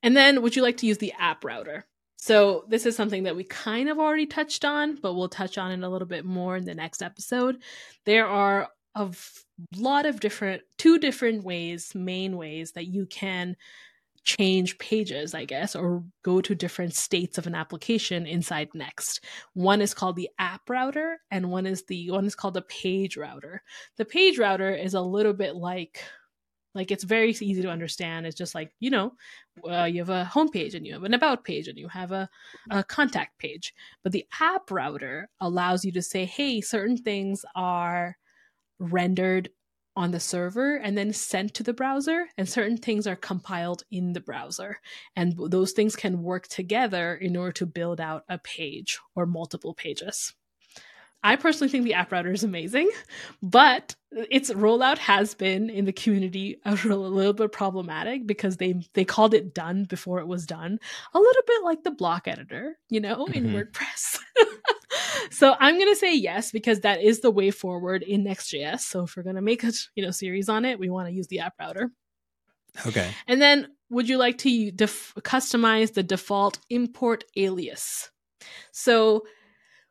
And 0.04 0.18
then 0.18 0.42
would 0.42 0.58
you 0.58 0.62
like 0.62 0.78
to 0.78 0.86
use 0.86 0.98
the 0.98 1.14
app 1.18 1.46
router? 1.46 1.86
So 2.26 2.66
this 2.68 2.88
is 2.88 2.96
something 2.96 3.22
that 3.26 3.36
we 3.36 3.44
kind 3.44 3.88
of 3.88 4.00
already 4.00 4.26
touched 4.26 4.66
on, 4.66 4.96
but 4.96 5.14
we'll 5.14 5.30
touch 5.30 5.60
on 5.60 5.72
it 5.72 5.86
a 5.86 5.88
little 5.88 6.08
bit 6.08 6.26
more 6.26 6.58
in 6.58 6.66
the 6.66 6.74
next 6.74 7.04
episode. 7.04 7.62
There 8.04 8.26
are 8.26 8.68
a 8.96 9.12
lot 9.78 10.08
of 10.08 10.20
different, 10.22 10.64
two 10.80 10.98
different 10.98 11.44
ways, 11.44 11.94
main 11.94 12.36
ways 12.36 12.72
that 12.72 12.88
you 12.88 13.06
can 13.06 13.56
change 14.24 14.80
pages, 14.80 15.36
I 15.36 15.46
guess, 15.46 15.76
or 15.76 16.04
go 16.24 16.42
to 16.42 16.56
different 16.56 16.96
states 16.96 17.38
of 17.38 17.46
an 17.46 17.54
application 17.54 18.26
inside 18.26 18.70
Next. 18.74 19.24
One 19.54 19.80
is 19.80 19.94
called 19.94 20.16
the 20.16 20.32
app 20.40 20.68
router, 20.68 21.20
and 21.30 21.52
one 21.52 21.68
is 21.68 21.84
the 21.84 22.10
one 22.10 22.26
is 22.26 22.34
called 22.34 22.56
the 22.56 22.64
page 22.64 23.18
router. 23.18 23.62
The 23.98 24.06
page 24.06 24.40
router 24.40 24.74
is 24.74 24.96
a 24.96 25.00
little 25.00 25.34
bit 25.34 25.56
like 25.56 26.04
like 26.76 26.92
it's 26.92 27.04
very 27.04 27.32
easy 27.32 27.62
to 27.62 27.70
understand. 27.70 28.28
It's 28.28 28.38
just 28.38 28.54
like 28.54 28.72
you 28.80 28.90
know, 28.92 29.14
uh, 29.68 29.86
you 29.86 30.00
have 30.00 30.10
a 30.10 30.26
home 30.26 30.50
page 30.50 30.76
and 30.76 30.86
you 30.86 30.94
have 30.94 31.04
an 31.04 31.14
about 31.14 31.44
page 31.44 31.68
and 31.68 31.78
you 31.78 31.88
have 31.88 32.12
a, 32.12 32.30
a 32.70 32.84
contact 32.84 33.40
page. 33.40 33.74
But 34.04 34.12
the 34.12 34.26
app 34.40 34.70
router 34.70 35.30
allows 35.40 35.84
you 35.86 35.92
to 35.94 36.02
say, 36.02 36.26
hey, 36.26 36.62
certain 36.62 36.98
things 36.98 37.44
are 37.56 38.18
rendered 38.80 39.50
on 39.96 40.12
the 40.12 40.20
server 40.20 40.76
and 40.76 40.98
then 40.98 41.14
sent 41.14 41.54
to 41.54 41.64
the 41.64 41.74
browser, 41.74 42.28
and 42.38 42.48
certain 42.48 42.78
things 42.78 43.08
are 43.08 43.16
compiled 43.16 43.84
in 43.92 44.14
the 44.14 44.20
browser. 44.20 44.78
And 45.16 45.34
those 45.50 45.72
things 45.72 45.96
can 45.96 46.22
work 46.22 46.48
together 46.48 47.16
in 47.16 47.38
order 47.38 47.54
to 47.54 47.66
build 47.66 48.02
out 48.02 48.24
a 48.28 48.38
page 48.38 49.00
or 49.16 49.26
multiple 49.26 49.74
pages. 49.74 50.34
I 51.26 51.38
personally 51.38 51.70
think 51.72 51.86
the 51.86 51.96
app 51.96 52.12
router 52.12 52.32
is 52.32 52.44
amazing, 52.44 52.88
but 53.42 53.96
its 54.12 54.52
rollout 54.52 55.00
has 55.00 55.34
been 55.34 55.72
in 55.72 55.86
the 55.86 55.92
community 55.92 56.58
a 56.66 56.72
little, 56.86 57.34
bit 57.34 57.52
problematic 57.52 58.28
because 58.28 58.58
they 58.58 58.76
they 58.94 59.06
called 59.06 59.34
it 59.34 59.54
done 59.56 59.86
before 59.86 60.20
it 60.20 60.28
was 60.28 60.46
done, 60.46 60.80
a 61.16 61.20
little 61.20 61.42
bit 61.48 61.64
like 61.64 61.84
the 61.84 61.90
block 61.92 62.28
editor, 62.28 62.78
you 62.90 63.00
know, 63.00 63.26
in 63.26 63.46
Mhm. 63.46 63.54
WordPress. 63.56 64.20
so 65.32 65.56
I'm 65.60 65.80
gonna 65.80 65.96
say 65.96 66.16
yes 66.16 66.52
because 66.52 66.82
that 66.82 67.02
is 67.02 67.22
the 67.22 67.32
way 67.32 67.50
forward 67.50 68.04
in 68.04 68.24
Next.js. 68.24 68.82
So 68.82 69.04
if 69.06 69.18
we're 69.18 69.24
gonna 69.24 69.42
make 69.42 69.64
a 69.64 69.72
you 69.96 70.06
know 70.06 70.12
series 70.12 70.48
on 70.48 70.64
it, 70.64 70.78
we 70.78 70.90
want 70.92 71.08
to 71.08 71.14
use 71.14 71.28
the 71.28 71.40
app 71.40 71.56
router. 71.60 71.90
Okay. 72.86 73.10
And 73.28 73.42
then, 73.42 73.70
would 73.90 74.08
you 74.08 74.18
like 74.18 74.38
to 74.40 74.70
def- 74.72 75.14
customize 75.22 75.94
the 75.94 76.04
default 76.04 76.60
import 76.70 77.24
alias? 77.36 78.12
So, 78.72 79.26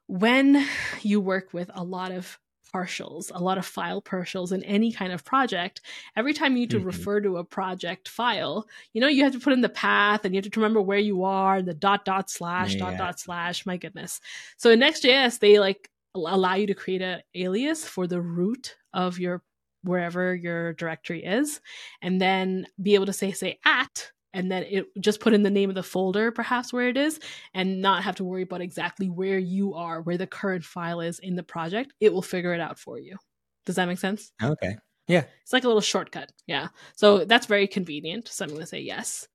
when 0.06 0.66
you 1.02 1.20
work 1.20 1.52
with 1.52 1.70
a 1.74 1.82
lot 1.84 2.12
of 2.12 2.38
partials, 2.74 3.30
a 3.32 3.42
lot 3.42 3.56
of 3.56 3.64
file 3.64 4.02
partials 4.02 4.50
in 4.50 4.62
any 4.64 4.90
kind 4.90 5.12
of 5.12 5.24
project, 5.24 5.80
every 6.16 6.32
time 6.34 6.52
you 6.54 6.60
need 6.60 6.70
to 6.70 6.80
Mhm. 6.80 6.84
refer 6.86 7.20
to 7.20 7.36
a 7.36 7.44
project 7.44 8.08
file, 8.08 8.68
you 8.92 9.00
know, 9.00 9.06
you 9.06 9.22
have 9.22 9.32
to 9.32 9.38
put 9.38 9.52
in 9.52 9.60
the 9.60 9.68
path 9.68 10.24
and 10.24 10.34
you 10.34 10.40
have 10.42 10.50
to 10.50 10.58
remember 10.60 10.82
where 10.82 10.98
you 10.98 11.22
are, 11.22 11.62
the 11.62 11.72
dot 11.74 12.04
dot 12.04 12.28
slash 12.28 12.74
dot 12.76 12.92
Yeah. 12.92 12.98
dot 12.98 13.20
slash. 13.20 13.64
My 13.64 13.76
goodness. 13.76 14.20
So 14.56 14.70
in 14.70 14.80
Next.js, 14.80 15.38
they 15.38 15.58
like 15.60 15.88
allow 16.16 16.54
you 16.54 16.66
to 16.66 16.74
create 16.74 17.02
an 17.02 17.22
alias 17.34 17.86
for 17.86 18.06
the 18.08 18.20
root 18.20 18.76
of 18.92 19.18
your 19.20 19.42
wherever 19.82 20.34
your 20.34 20.72
directory 20.72 21.22
is 21.24 21.60
and 22.00 22.20
then 22.20 22.66
be 22.80 22.94
able 22.94 23.04
to 23.06 23.12
say 23.12 23.32
say 23.32 23.58
at 23.64 24.10
and 24.34 24.50
then 24.50 24.64
it 24.64 24.86
just 25.00 25.20
put 25.20 25.32
in 25.32 25.42
the 25.42 25.50
name 25.50 25.70
of 25.70 25.74
the 25.74 25.82
folder 25.82 26.30
perhaps 26.30 26.72
where 26.72 26.88
it 26.88 26.96
is 26.96 27.18
and 27.54 27.80
not 27.80 28.02
have 28.02 28.16
to 28.16 28.24
worry 28.24 28.42
about 28.42 28.60
exactly 28.60 29.08
where 29.08 29.38
you 29.38 29.74
are 29.74 30.02
where 30.02 30.18
the 30.18 30.26
current 30.26 30.64
file 30.64 31.00
is 31.00 31.18
in 31.20 31.36
the 31.36 31.42
project 31.42 31.94
it 32.00 32.12
will 32.12 32.22
figure 32.22 32.52
it 32.52 32.60
out 32.60 32.78
for 32.78 32.98
you. 32.98 33.16
Does 33.64 33.76
that 33.76 33.86
make 33.86 33.98
sense? 33.98 34.32
Okay. 34.42 34.76
Yeah. 35.08 35.24
It's 35.42 35.52
like 35.52 35.64
a 35.64 35.68
little 35.68 35.80
shortcut. 35.80 36.30
Yeah. 36.46 36.68
So 36.96 37.24
that's 37.24 37.46
very 37.46 37.66
convenient. 37.66 38.28
So 38.28 38.44
i'm 38.44 38.50
going 38.50 38.60
to 38.60 38.66
say 38.66 38.80
yes. 38.80 39.28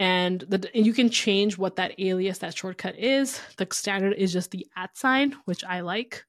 And 0.00 0.40
the 0.48 0.70
and 0.74 0.86
you 0.86 0.92
can 0.92 1.10
change 1.10 1.58
what 1.58 1.76
that 1.76 1.94
alias 1.98 2.38
that 2.38 2.56
shortcut 2.56 2.98
is. 2.98 3.40
The 3.56 3.68
standard 3.72 4.14
is 4.14 4.32
just 4.32 4.50
the 4.50 4.66
at 4.76 4.96
sign 4.96 5.36
which 5.44 5.62
i 5.64 5.80
like. 5.80 6.24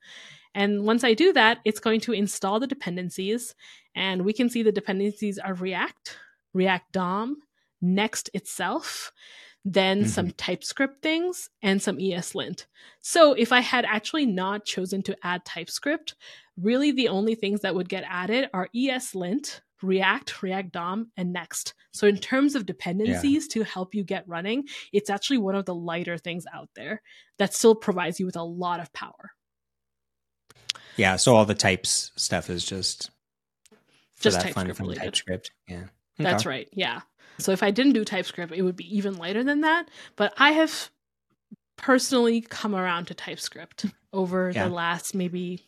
And 0.53 0.83
once 0.83 1.03
i 1.03 1.13
do 1.13 1.31
that 1.33 1.59
it's 1.65 1.79
going 1.79 2.01
to 2.01 2.13
install 2.13 2.59
the 2.59 2.67
dependencies 2.67 3.55
and 3.95 4.23
we 4.23 4.33
can 4.33 4.49
see 4.49 4.63
the 4.63 4.71
dependencies 4.71 5.37
are 5.37 5.53
react 5.53 6.17
react 6.53 6.91
dom 6.91 7.37
next 7.81 8.29
itself 8.33 9.11
then 9.65 10.05
some 10.05 10.27
mm-hmm. 10.27 10.35
typescript 10.37 11.01
things 11.01 11.49
and 11.61 11.81
some 11.81 11.97
ESLint. 11.97 12.65
So 13.01 13.33
if 13.33 13.51
I 13.51 13.59
had 13.59 13.85
actually 13.85 14.25
not 14.25 14.65
chosen 14.65 15.03
to 15.03 15.17
add 15.23 15.45
TypeScript, 15.45 16.15
really 16.57 16.91
the 16.91 17.09
only 17.09 17.35
things 17.35 17.61
that 17.61 17.75
would 17.75 17.89
get 17.89 18.05
added 18.07 18.49
are 18.53 18.69
ESLint, 18.75 19.59
React, 19.81 20.41
React 20.41 20.71
DOM, 20.71 21.11
and 21.17 21.33
Next. 21.33 21.73
So 21.91 22.07
in 22.07 22.17
terms 22.17 22.55
of 22.55 22.65
dependencies 22.65 23.47
to 23.49 23.63
help 23.63 23.93
you 23.93 24.03
get 24.03 24.27
running, 24.27 24.65
it's 24.93 25.09
actually 25.09 25.37
one 25.39 25.55
of 25.55 25.65
the 25.65 25.75
lighter 25.75 26.17
things 26.17 26.45
out 26.53 26.69
there 26.75 27.01
that 27.37 27.53
still 27.53 27.75
provides 27.75 28.19
you 28.19 28.25
with 28.25 28.37
a 28.37 28.43
lot 28.43 28.79
of 28.79 28.91
power. 28.93 29.31
Yeah. 30.95 31.17
So 31.17 31.35
all 31.35 31.45
the 31.45 31.55
types 31.55 32.11
stuff 32.15 32.49
is 32.49 32.65
just 32.65 33.09
Just 34.19 34.37
that 34.37 34.53
fun, 34.53 34.67
TypeScript 34.67 34.95
fun. 34.95 35.05
TypeScript. 35.05 35.51
Yeah. 35.67 35.83
That's 36.17 36.43
Okay. 36.43 36.49
right. 36.49 36.69
Yeah. 36.73 37.01
So 37.39 37.51
if 37.51 37.63
I 37.63 37.71
didn't 37.71 37.93
do 37.93 38.05
TypeScript, 38.05 38.53
it 38.53 38.61
would 38.61 38.75
be 38.75 38.95
even 38.95 39.17
lighter 39.17 39.43
than 39.43 39.61
that. 39.61 39.89
But 40.15 40.33
I 40.37 40.51
have 40.51 40.89
personally 41.77 42.41
come 42.41 42.75
around 42.75 43.05
to 43.05 43.13
TypeScript 43.13 43.85
over 44.13 44.51
Yeah. 44.53 44.67
the 44.67 44.73
last 44.73 45.15
maybe 45.15 45.65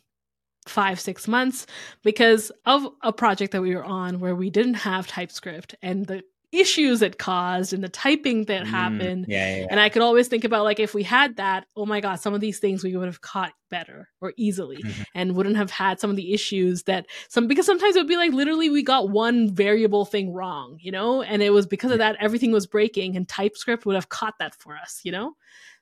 five, 0.66 1.00
six 1.00 1.26
months 1.26 1.66
because 2.02 2.52
of 2.66 2.86
a 3.02 3.12
project 3.12 3.52
that 3.52 3.62
we 3.62 3.74
were 3.74 3.84
on 3.84 4.20
where 4.20 4.34
we 4.36 4.50
didn't 4.50 4.74
have 4.74 5.06
TypeScript 5.06 5.74
and 5.82 6.06
the 6.06 6.22
issues 6.52 7.00
it 7.00 7.18
caused 7.18 7.72
and 7.72 7.82
the 7.82 7.88
typing 7.88 8.44
that 8.44 8.64
Mm, 8.64 8.66
happened. 8.66 9.24
Yeah. 9.26 9.56
Yeah. 9.60 9.66
And 9.70 9.80
I 9.80 9.88
could 9.88 10.02
always 10.02 10.28
think 10.28 10.44
about 10.44 10.64
like 10.64 10.78
if 10.78 10.92
we 10.94 11.02
had 11.02 11.36
that, 11.36 11.66
oh 11.76 11.86
my 11.86 12.00
god, 12.00 12.16
some 12.16 12.34
of 12.34 12.40
these 12.40 12.58
things 12.58 12.84
we 12.84 12.94
would 12.94 13.06
have 13.06 13.22
caught 13.22 13.52
better 13.70 14.10
or 14.20 14.34
easily 14.36 14.76
Mhm. 14.82 15.04
and 15.14 15.34
wouldn't 15.34 15.56
have 15.56 15.70
had 15.70 15.98
some 15.98 16.10
of 16.10 16.16
the 16.16 16.34
issues 16.34 16.82
that 16.82 17.06
some 17.28 17.46
because 17.48 17.64
sometimes 17.64 17.96
it 17.96 18.00
would 18.00 18.06
be 18.08 18.16
like 18.18 18.32
literally 18.32 18.68
we 18.68 18.82
got 18.82 19.08
one 19.08 19.50
variable 19.50 20.04
thing 20.04 20.32
wrong, 20.32 20.76
you 20.80 20.92
know? 20.92 21.22
And 21.22 21.42
it 21.42 21.50
was 21.50 21.66
because 21.66 21.90
of 21.90 21.98
that 21.98 22.16
everything 22.20 22.52
was 22.52 22.66
breaking 22.66 23.16
and 23.16 23.26
TypeScript 23.26 23.86
would 23.86 23.94
have 23.94 24.10
caught 24.10 24.34
that 24.38 24.54
for 24.54 24.76
us, 24.76 25.00
you 25.04 25.10
know? 25.12 25.32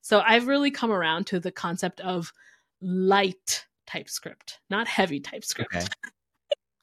So 0.03 0.21
I've 0.25 0.47
really 0.47 0.71
come 0.71 0.93
around 0.93 1.27
to 1.27 1.41
the 1.41 1.51
concept 1.53 2.01
of 2.01 2.33
light 2.81 3.67
TypeScript, 3.87 4.61
not 4.71 4.87
heavy 4.87 5.19
TypeScript. 5.19 5.75
Okay. 5.75 5.87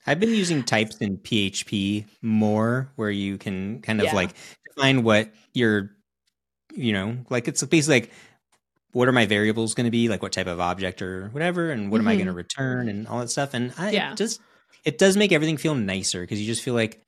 I've 0.08 0.20
been 0.20 0.30
using 0.34 0.64
types 0.64 0.98
in 0.98 1.18
PHP 1.18 2.06
more, 2.22 2.90
where 2.96 3.12
you 3.12 3.38
can 3.38 3.82
kind 3.82 4.00
of 4.00 4.06
Yeah. 4.06 4.16
like 4.16 4.32
define 4.66 5.04
what 5.04 5.32
your, 5.54 5.92
you 6.74 6.94
know, 6.94 7.18
like 7.30 7.48
it's 7.48 7.62
basically 7.64 8.02
like, 8.02 8.12
what 8.94 9.08
are 9.08 9.12
my 9.12 9.26
variables 9.26 9.74
going 9.76 9.86
to 9.86 9.92
be? 9.92 10.08
Like 10.10 10.22
what 10.24 10.32
type 10.32 10.48
of 10.48 10.60
object 10.60 11.02
or 11.02 11.28
whatever, 11.30 11.70
and 11.72 11.92
what 11.92 12.00
am 12.02 12.08
I 12.08 12.16
going 12.16 12.28
to 12.28 12.34
return 12.34 12.88
and 12.90 13.08
all 13.08 13.20
that 13.20 13.30
stuff. 13.30 13.54
And 13.54 13.72
I 13.78 13.88
Mm-hmm. 13.88 13.94
Yeah. 13.94 14.16
just, 14.16 14.40
it 14.86 14.98
does 14.98 15.18
make 15.18 15.32
everything 15.32 15.58
feel 15.58 15.76
nicer 15.76 16.22
because 16.22 16.40
you 16.40 16.48
just 16.48 16.64
feel 16.64 16.74
like 16.74 17.06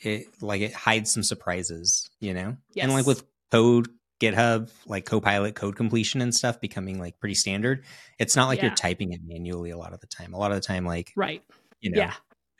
it, 0.00 0.26
like 0.42 0.60
it 0.60 0.72
hides 0.74 1.10
some 1.12 1.22
surprises, 1.22 2.10
you 2.20 2.34
know? 2.34 2.56
Yes. 2.74 2.84
And 2.84 2.92
like 2.92 3.06
with 3.06 3.24
code, 3.50 3.88
GitHub, 4.20 4.70
like 4.86 5.04
Copilot 5.04 5.54
code 5.56 5.74
completion 5.74 6.20
and 6.20 6.32
stuff 6.34 6.60
becoming 6.60 7.00
like 7.00 7.18
pretty 7.18 7.34
standard. 7.34 7.84
It's 8.18 8.36
not 8.36 8.46
like 8.46 8.58
Yeah. 8.58 8.66
you're 8.66 8.74
typing 8.76 9.12
it 9.12 9.20
manually 9.24 9.70
a 9.70 9.78
lot 9.78 9.92
of 9.94 10.00
the 10.00 10.06
time. 10.06 10.34
A 10.34 10.38
lot 10.38 10.52
of 10.52 10.56
the 10.56 10.66
time, 10.66 10.84
like, 10.84 11.12
Right. 11.16 11.42
you 11.80 11.90
know, 11.90 11.98
Yeah. 11.98 12.12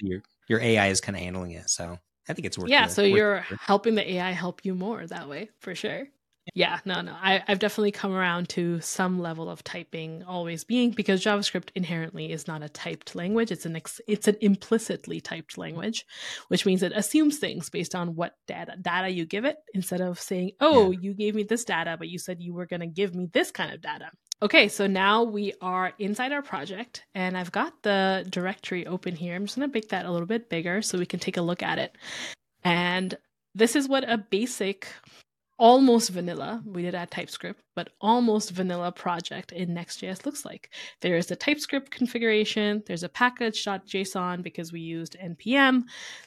Your 0.03 0.23
your 0.49 0.61
AI 0.61 0.89
is 0.89 1.01
kind 1.01 1.17
of 1.17 1.23
handling 1.23 1.53
it. 1.53 1.71
So 1.71 1.99
I 2.29 2.33
think 2.35 2.47
it's 2.47 2.59
worth. 2.59 2.69
Yeah, 2.71 2.87
the- 2.89 2.93
so 2.93 3.03
worth 3.03 3.13
you're 3.13 3.47
the- 3.49 3.57
helping 3.57 3.95
the 3.95 4.13
AI 4.15 4.33
help 4.33 4.65
you 4.65 4.75
more 4.75 5.07
that 5.07 5.29
way 5.29 5.49
for 5.61 5.75
sure. 5.75 6.09
Yeah, 6.55 6.81
no, 6.85 7.01
no. 7.03 7.13
I, 7.13 7.41
I've 7.47 7.61
definitely 7.61 7.93
come 7.93 8.13
around 8.13 8.49
to 8.49 8.81
some 8.81 9.21
level 9.21 9.49
of 9.49 9.63
typing 9.63 10.25
always 10.25 10.65
being 10.65 10.91
because 10.91 11.23
JavaScript 11.23 11.69
inherently 11.77 12.33
is 12.33 12.49
not 12.49 12.65
a 12.65 12.69
typed 12.69 13.15
language. 13.15 13.53
It's 13.53 13.65
an 13.65 13.77
ex, 13.77 14.01
it's 14.09 14.27
an 14.27 14.39
implicitly 14.41 15.21
typed 15.21 15.57
language, 15.57 16.05
which 16.49 16.67
means 16.67 16.83
it 16.83 16.91
assumes 16.97 17.39
things 17.39 17.71
based 17.71 17.95
on 17.95 18.17
what 18.17 18.35
data 18.49 18.75
data 18.83 19.09
you 19.09 19.25
give 19.25 19.45
it 19.45 19.59
instead 19.73 20.01
of 20.01 20.19
saying, 20.19 20.51
"Oh, 20.59 20.91
you 20.91 21.15
gave 21.15 21.37
me 21.37 21.45
this 21.45 21.63
data, 21.65 21.95
but 21.97 22.09
you 22.09 22.19
said 22.19 22.43
you 22.43 22.55
were 22.55 22.67
going 22.67 22.81
to 22.81 22.89
give 22.89 23.15
me 23.15 23.29
this 23.33 23.53
kind 23.53 23.73
of 23.73 23.81
data." 23.81 24.11
Okay, 24.43 24.67
so 24.67 24.89
now 24.89 25.23
we 25.23 25.53
are 25.61 25.93
inside 26.01 26.33
our 26.33 26.43
project, 26.43 27.05
and 27.15 27.39
I've 27.39 27.53
got 27.53 27.81
the 27.85 28.27
directory 28.29 28.85
open 28.89 29.15
here. 29.15 29.37
I'm 29.37 29.47
just 29.47 29.57
to 29.57 29.69
make 29.69 29.91
that 29.91 30.05
a 30.05 30.11
little 30.11 30.27
bit 30.27 30.51
bigger 30.51 30.83
so 30.83 30.99
we 30.99 31.07
can 31.07 31.21
take 31.21 31.37
a 31.37 31.43
look 31.43 31.63
at 31.63 31.79
it. 31.79 31.97
And 32.65 33.17
this 33.55 33.77
is 33.77 33.89
what 33.89 34.03
a 34.03 34.19
basic, 34.19 34.89
almost 35.61 36.11
vanilla, 36.11 36.61
we 36.67 36.83
did 36.83 36.97
add 36.97 37.13
TypeScript, 37.13 37.63
but 37.77 37.91
almost 38.01 38.51
vanilla 38.51 38.91
project 38.91 39.53
in 39.53 39.75
Next.js 39.75 40.27
looks 40.27 40.45
like. 40.45 40.71
There 41.03 41.15
is 41.17 41.31
a 41.31 41.37
TypeScript 41.37 41.93
configuration, 41.93 42.83
there's 42.85 43.05
a 43.05 43.09
package.json 43.09 44.43
because 44.43 44.73
we 44.73 44.81
used 44.81 45.17
npm, 45.23 45.83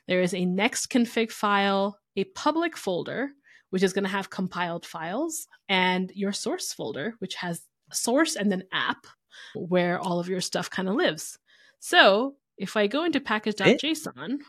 there 0.08 0.22
is 0.22 0.34
a 0.34 0.46
next 0.46 0.90
config 0.90 1.34
file, 1.34 2.00
a 2.16 2.24
public 2.24 2.78
folder, 2.78 3.32
which 3.72 3.84
is 3.84 3.92
going 3.92 4.06
to 4.06 4.10
have 4.10 4.30
compiled 4.30 4.86
files, 4.86 5.48
and 5.68 6.14
your 6.16 6.32
source 6.32 6.72
folder, 6.72 7.16
which 7.20 7.36
has 7.36 7.64
source 7.96 8.36
and 8.36 8.52
then 8.52 8.64
app, 8.72 9.08
where 9.56 10.00
all 10.00 10.20
of 10.20 10.30
your 10.30 10.42
stuff 10.42 10.70
kind 10.70 10.88
of 10.88 10.96
lives. 10.96 11.38
So 11.80 12.36
if 12.58 12.78
I 12.78 12.88
go 12.88 13.04
into 13.04 13.20
package.json, 13.20 14.40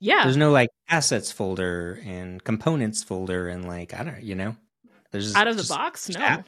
yeah, 0.00 0.24
There's 0.24 0.36
no 0.36 0.50
like 0.50 0.68
assets 0.88 1.32
folder 1.32 2.00
and 2.04 2.42
components 2.42 3.02
folder 3.02 3.48
and 3.48 3.66
like 3.66 3.94
I 3.94 4.04
don't 4.04 4.22
you 4.22 4.34
know. 4.34 4.56
There's 5.12 5.34
out 5.34 5.48
of 5.48 5.56
the 5.56 5.64
box, 5.64 6.08
no. 6.10 6.44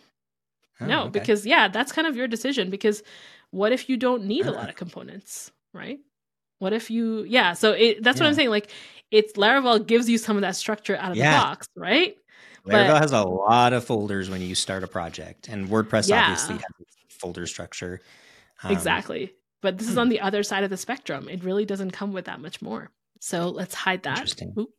Oh, 0.81 0.87
no, 0.87 1.01
okay. 1.03 1.11
because 1.21 1.47
yeah, 1.47 1.69
that's 1.69 1.93
kind 1.93 2.07
of 2.07 2.17
your 2.17 2.29
decision. 2.29 2.69
Because 2.69 3.03
what 3.51 3.73
if 3.73 3.89
you 3.89 3.97
don't 3.97 4.25
need 4.25 4.47
a 4.47 4.51
ah. 4.51 4.57
lot 4.57 4.69
of 4.69 4.75
components, 4.77 5.51
right? 5.73 5.99
What 6.59 6.73
if 6.73 6.91
you, 6.91 7.25
yeah? 7.25 7.53
So 7.53 7.73
it, 7.73 8.03
that's 8.03 8.19
what 8.19 8.27
I'm 8.27 8.35
saying. 8.35 8.51
Like, 8.51 8.71
it's 9.11 9.35
Laravel 9.35 9.87
gives 9.87 10.09
you 10.09 10.19
some 10.19 10.37
of 10.37 10.43
that 10.43 10.57
structure 10.57 10.97
out 10.97 11.13
of 11.13 11.17
Yeah. 11.17 11.39
the 11.39 11.45
box, 11.45 11.69
right? 11.77 12.17
Laravel 12.67 12.89
but- 12.89 13.03
has 13.03 13.13
a 13.13 13.23
lot 13.23 13.73
of 13.73 13.85
folders 13.85 14.29
when 14.29 14.41
you 14.41 14.55
start 14.55 14.85
a 14.85 14.89
project, 14.89 15.49
and 15.49 15.69
WordPress 15.69 16.09
Yeah. 16.09 16.23
obviously 16.23 16.55
has 16.55 16.87
folder 17.09 17.47
structure. 17.47 18.01
Um, 18.63 18.73
exactly. 18.73 19.35
But 19.63 19.79
this 19.79 19.89
is 19.89 19.95
hmm. 19.95 20.01
on 20.01 20.09
the 20.09 20.21
other 20.21 20.43
side 20.43 20.65
of 20.65 20.71
the 20.71 20.77
spectrum. 20.77 21.29
It 21.29 21.43
really 21.43 21.65
doesn't 21.65 21.93
come 21.93 22.13
with 22.13 22.27
that 22.27 22.41
much 22.41 22.61
more. 22.63 22.91
So 23.21 23.49
let's 23.49 23.75
hide 23.75 24.03
that. 24.05 24.19
Interesting. 24.19 24.55
Oop. 24.59 24.71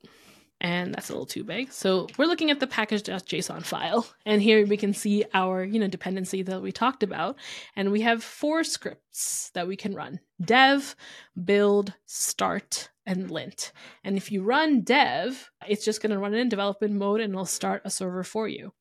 And 0.60 0.94
that's 0.94 1.10
a 1.10 1.14
little 1.14 1.28
too 1.28 1.44
big. 1.44 1.72
So 1.72 2.08
we're 2.18 2.26
looking 2.26 2.50
at 2.50 2.60
the 2.60 2.68
package.json 2.68 3.64
file. 3.64 4.08
And 4.26 4.42
here 4.42 4.66
we 4.66 4.78
can 4.78 4.94
see 4.94 5.24
our, 5.34 5.64
you 5.64 5.80
know, 5.80 5.88
dependency 5.88 6.42
that 6.44 6.62
we 6.62 6.72
talked 6.72 7.04
about. 7.04 7.38
And 7.76 7.92
we 7.92 8.02
have 8.02 8.24
four 8.24 8.64
scripts 8.64 9.52
that 9.54 9.68
we 9.68 9.76
can 9.76 9.94
run. 9.94 10.20
Dev, 10.44 10.96
build, 11.44 11.94
start, 12.06 12.90
and 13.06 13.30
lint. 13.30 13.72
And 14.04 14.18
if 14.18 14.32
you 14.32 14.44
run 14.44 14.82
dev, 14.82 15.52
it's 15.68 15.86
just 15.86 16.02
going 16.02 16.12
to 16.12 16.18
run 16.18 16.34
it 16.34 16.40
in 16.40 16.50
development 16.50 16.96
mode 16.96 17.22
and 17.22 17.34
it'll 17.34 17.46
start 17.46 17.84
a 17.86 17.90
server 17.90 18.24
for 18.24 18.48
you. 18.48 18.74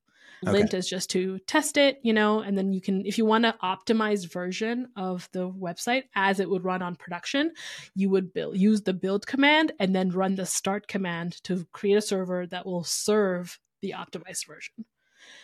Okay. 0.42 0.52
Lint 0.52 0.74
is 0.74 0.88
just 0.88 1.10
to 1.10 1.38
test 1.40 1.76
it, 1.76 1.98
you 2.02 2.12
know, 2.12 2.40
and 2.40 2.58
then 2.58 2.72
you 2.72 2.80
can, 2.80 3.06
if 3.06 3.16
you 3.16 3.24
want 3.24 3.46
an 3.46 3.54
optimized 3.62 4.30
version 4.30 4.88
of 4.96 5.28
the 5.32 5.50
website 5.50 6.04
as 6.14 6.40
it 6.40 6.50
would 6.50 6.64
run 6.64 6.82
on 6.82 6.94
production, 6.96 7.52
you 7.94 8.10
would 8.10 8.34
build 8.34 8.56
use 8.56 8.82
the 8.82 8.92
build 8.92 9.26
command 9.26 9.72
and 9.78 9.94
then 9.94 10.10
run 10.10 10.34
the 10.34 10.46
start 10.46 10.88
command 10.88 11.42
to 11.44 11.66
create 11.72 11.96
a 11.96 12.02
server 12.02 12.46
that 12.46 12.66
will 12.66 12.84
serve 12.84 13.58
the 13.80 13.94
optimized 13.96 14.46
version. 14.46 14.84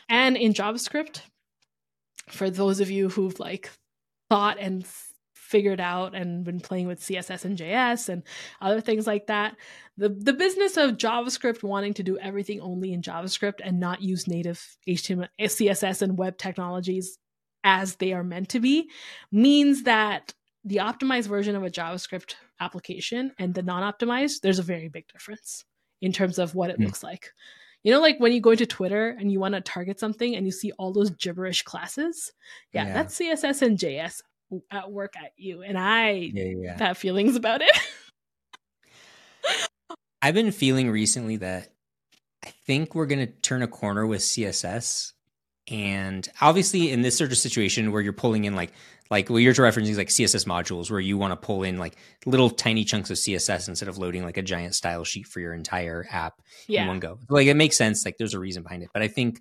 And 0.08 0.36
in 0.36 0.52
JavaScript, 0.52 1.22
for 2.28 2.50
those 2.50 2.80
of 2.80 2.90
you 2.90 3.08
who've 3.08 3.38
like 3.40 3.70
thought 4.28 4.58
and 4.58 4.86
figured 5.52 5.80
out 5.80 6.14
and 6.14 6.42
been 6.44 6.58
playing 6.58 6.88
with 6.88 7.00
CSS 7.00 7.44
and 7.44 7.56
JS 7.58 8.08
and 8.08 8.22
other 8.60 8.80
things 8.80 9.06
like 9.06 9.26
that, 9.28 9.54
the 9.96 10.08
the 10.08 10.32
business 10.32 10.76
of 10.76 10.96
JavaScript 10.96 11.62
wanting 11.62 11.94
to 11.94 12.02
do 12.02 12.18
everything 12.18 12.60
only 12.60 12.92
in 12.92 13.02
JavaScript 13.02 13.60
and 13.62 13.78
not 13.78 14.02
use 14.02 14.26
native 14.26 14.58
HTML, 14.88 15.28
CSS, 15.38 16.02
and 16.02 16.18
web 16.18 16.38
technologies 16.38 17.18
as 17.62 17.96
they 17.96 18.12
are 18.12 18.24
meant 18.24 18.48
to 18.48 18.58
be 18.60 18.90
means 19.30 19.84
that 19.84 20.34
the 20.64 20.76
optimized 20.76 21.28
version 21.28 21.54
of 21.54 21.62
a 21.62 21.70
JavaScript 21.70 22.34
application 22.60 23.32
and 23.38 23.54
the 23.54 23.62
non-optimized, 23.62 24.40
there's 24.40 24.58
a 24.58 24.62
very 24.64 24.88
big 24.88 25.06
difference 25.12 25.64
in 26.00 26.12
terms 26.12 26.38
of 26.38 26.54
what 26.54 26.70
it 26.70 26.76
Hmm. 26.76 26.84
looks 26.84 27.02
like. 27.02 27.30
You 27.84 27.92
know, 27.92 28.00
like 28.00 28.18
when 28.20 28.32
you 28.32 28.40
go 28.40 28.50
into 28.50 28.64
Twitter 28.66 29.08
and 29.18 29.30
you 29.32 29.40
want 29.40 29.54
to 29.54 29.60
target 29.60 29.98
something 29.98 30.36
and 30.36 30.46
you 30.46 30.52
see 30.52 30.70
all 30.78 30.92
those 30.92 31.10
gibberish 31.10 31.62
classes. 31.62 32.32
Yeah, 32.72 32.86
Yeah. 32.86 32.92
that's 32.94 33.14
CSS 33.16 33.60
and 33.62 33.76
JS 33.78 34.22
at 34.70 34.90
work 34.90 35.14
at 35.16 35.32
you. 35.36 35.62
And 35.62 35.78
I 35.78 36.30
Yeah, 36.32 36.44
yeah, 36.44 36.54
yeah. 36.58 36.78
have 36.78 36.98
feelings 36.98 37.36
about 37.36 37.62
it. 37.62 37.70
I've 40.22 40.34
been 40.34 40.52
feeling 40.52 40.90
recently 40.90 41.36
that 41.38 41.72
I 42.44 42.50
think 42.66 42.94
we're 42.94 43.06
going 43.06 43.26
to 43.26 43.32
turn 43.32 43.62
a 43.62 43.68
corner 43.68 44.06
with 44.06 44.20
CSS. 44.20 45.12
And 45.70 46.28
obviously, 46.40 46.90
in 46.90 47.02
this 47.02 47.16
sort 47.16 47.32
of 47.32 47.38
situation 47.38 47.92
where 47.92 48.00
you're 48.00 48.12
pulling 48.12 48.44
in 48.44 48.54
like, 48.54 48.72
like 49.10 49.28
what 49.28 49.38
you're 49.38 49.52
referencing 49.52 49.96
like 49.96 50.08
CSS 50.08 50.46
modules 50.46 50.90
where 50.90 50.98
you 50.98 51.18
want 51.18 51.32
to 51.32 51.36
pull 51.36 51.64
in 51.64 51.76
like 51.76 51.96
little 52.24 52.48
tiny 52.48 52.82
chunks 52.84 53.10
of 53.10 53.18
CSS 53.18 53.68
instead 53.68 53.88
of 53.88 53.98
loading 53.98 54.24
like 54.24 54.38
a 54.38 54.42
giant 54.42 54.74
style 54.74 55.04
sheet 55.04 55.26
for 55.26 55.38
your 55.38 55.52
entire 55.52 56.06
app 56.10 56.40
in 56.66 56.86
one 56.86 56.98
go. 56.98 57.18
Like 57.28 57.46
it 57.46 57.54
makes 57.54 57.76
sense. 57.76 58.04
Like 58.06 58.16
there's 58.16 58.32
a 58.32 58.38
reason 58.38 58.62
behind 58.62 58.82
it. 58.82 58.88
But 58.94 59.02
I 59.02 59.08
think 59.08 59.40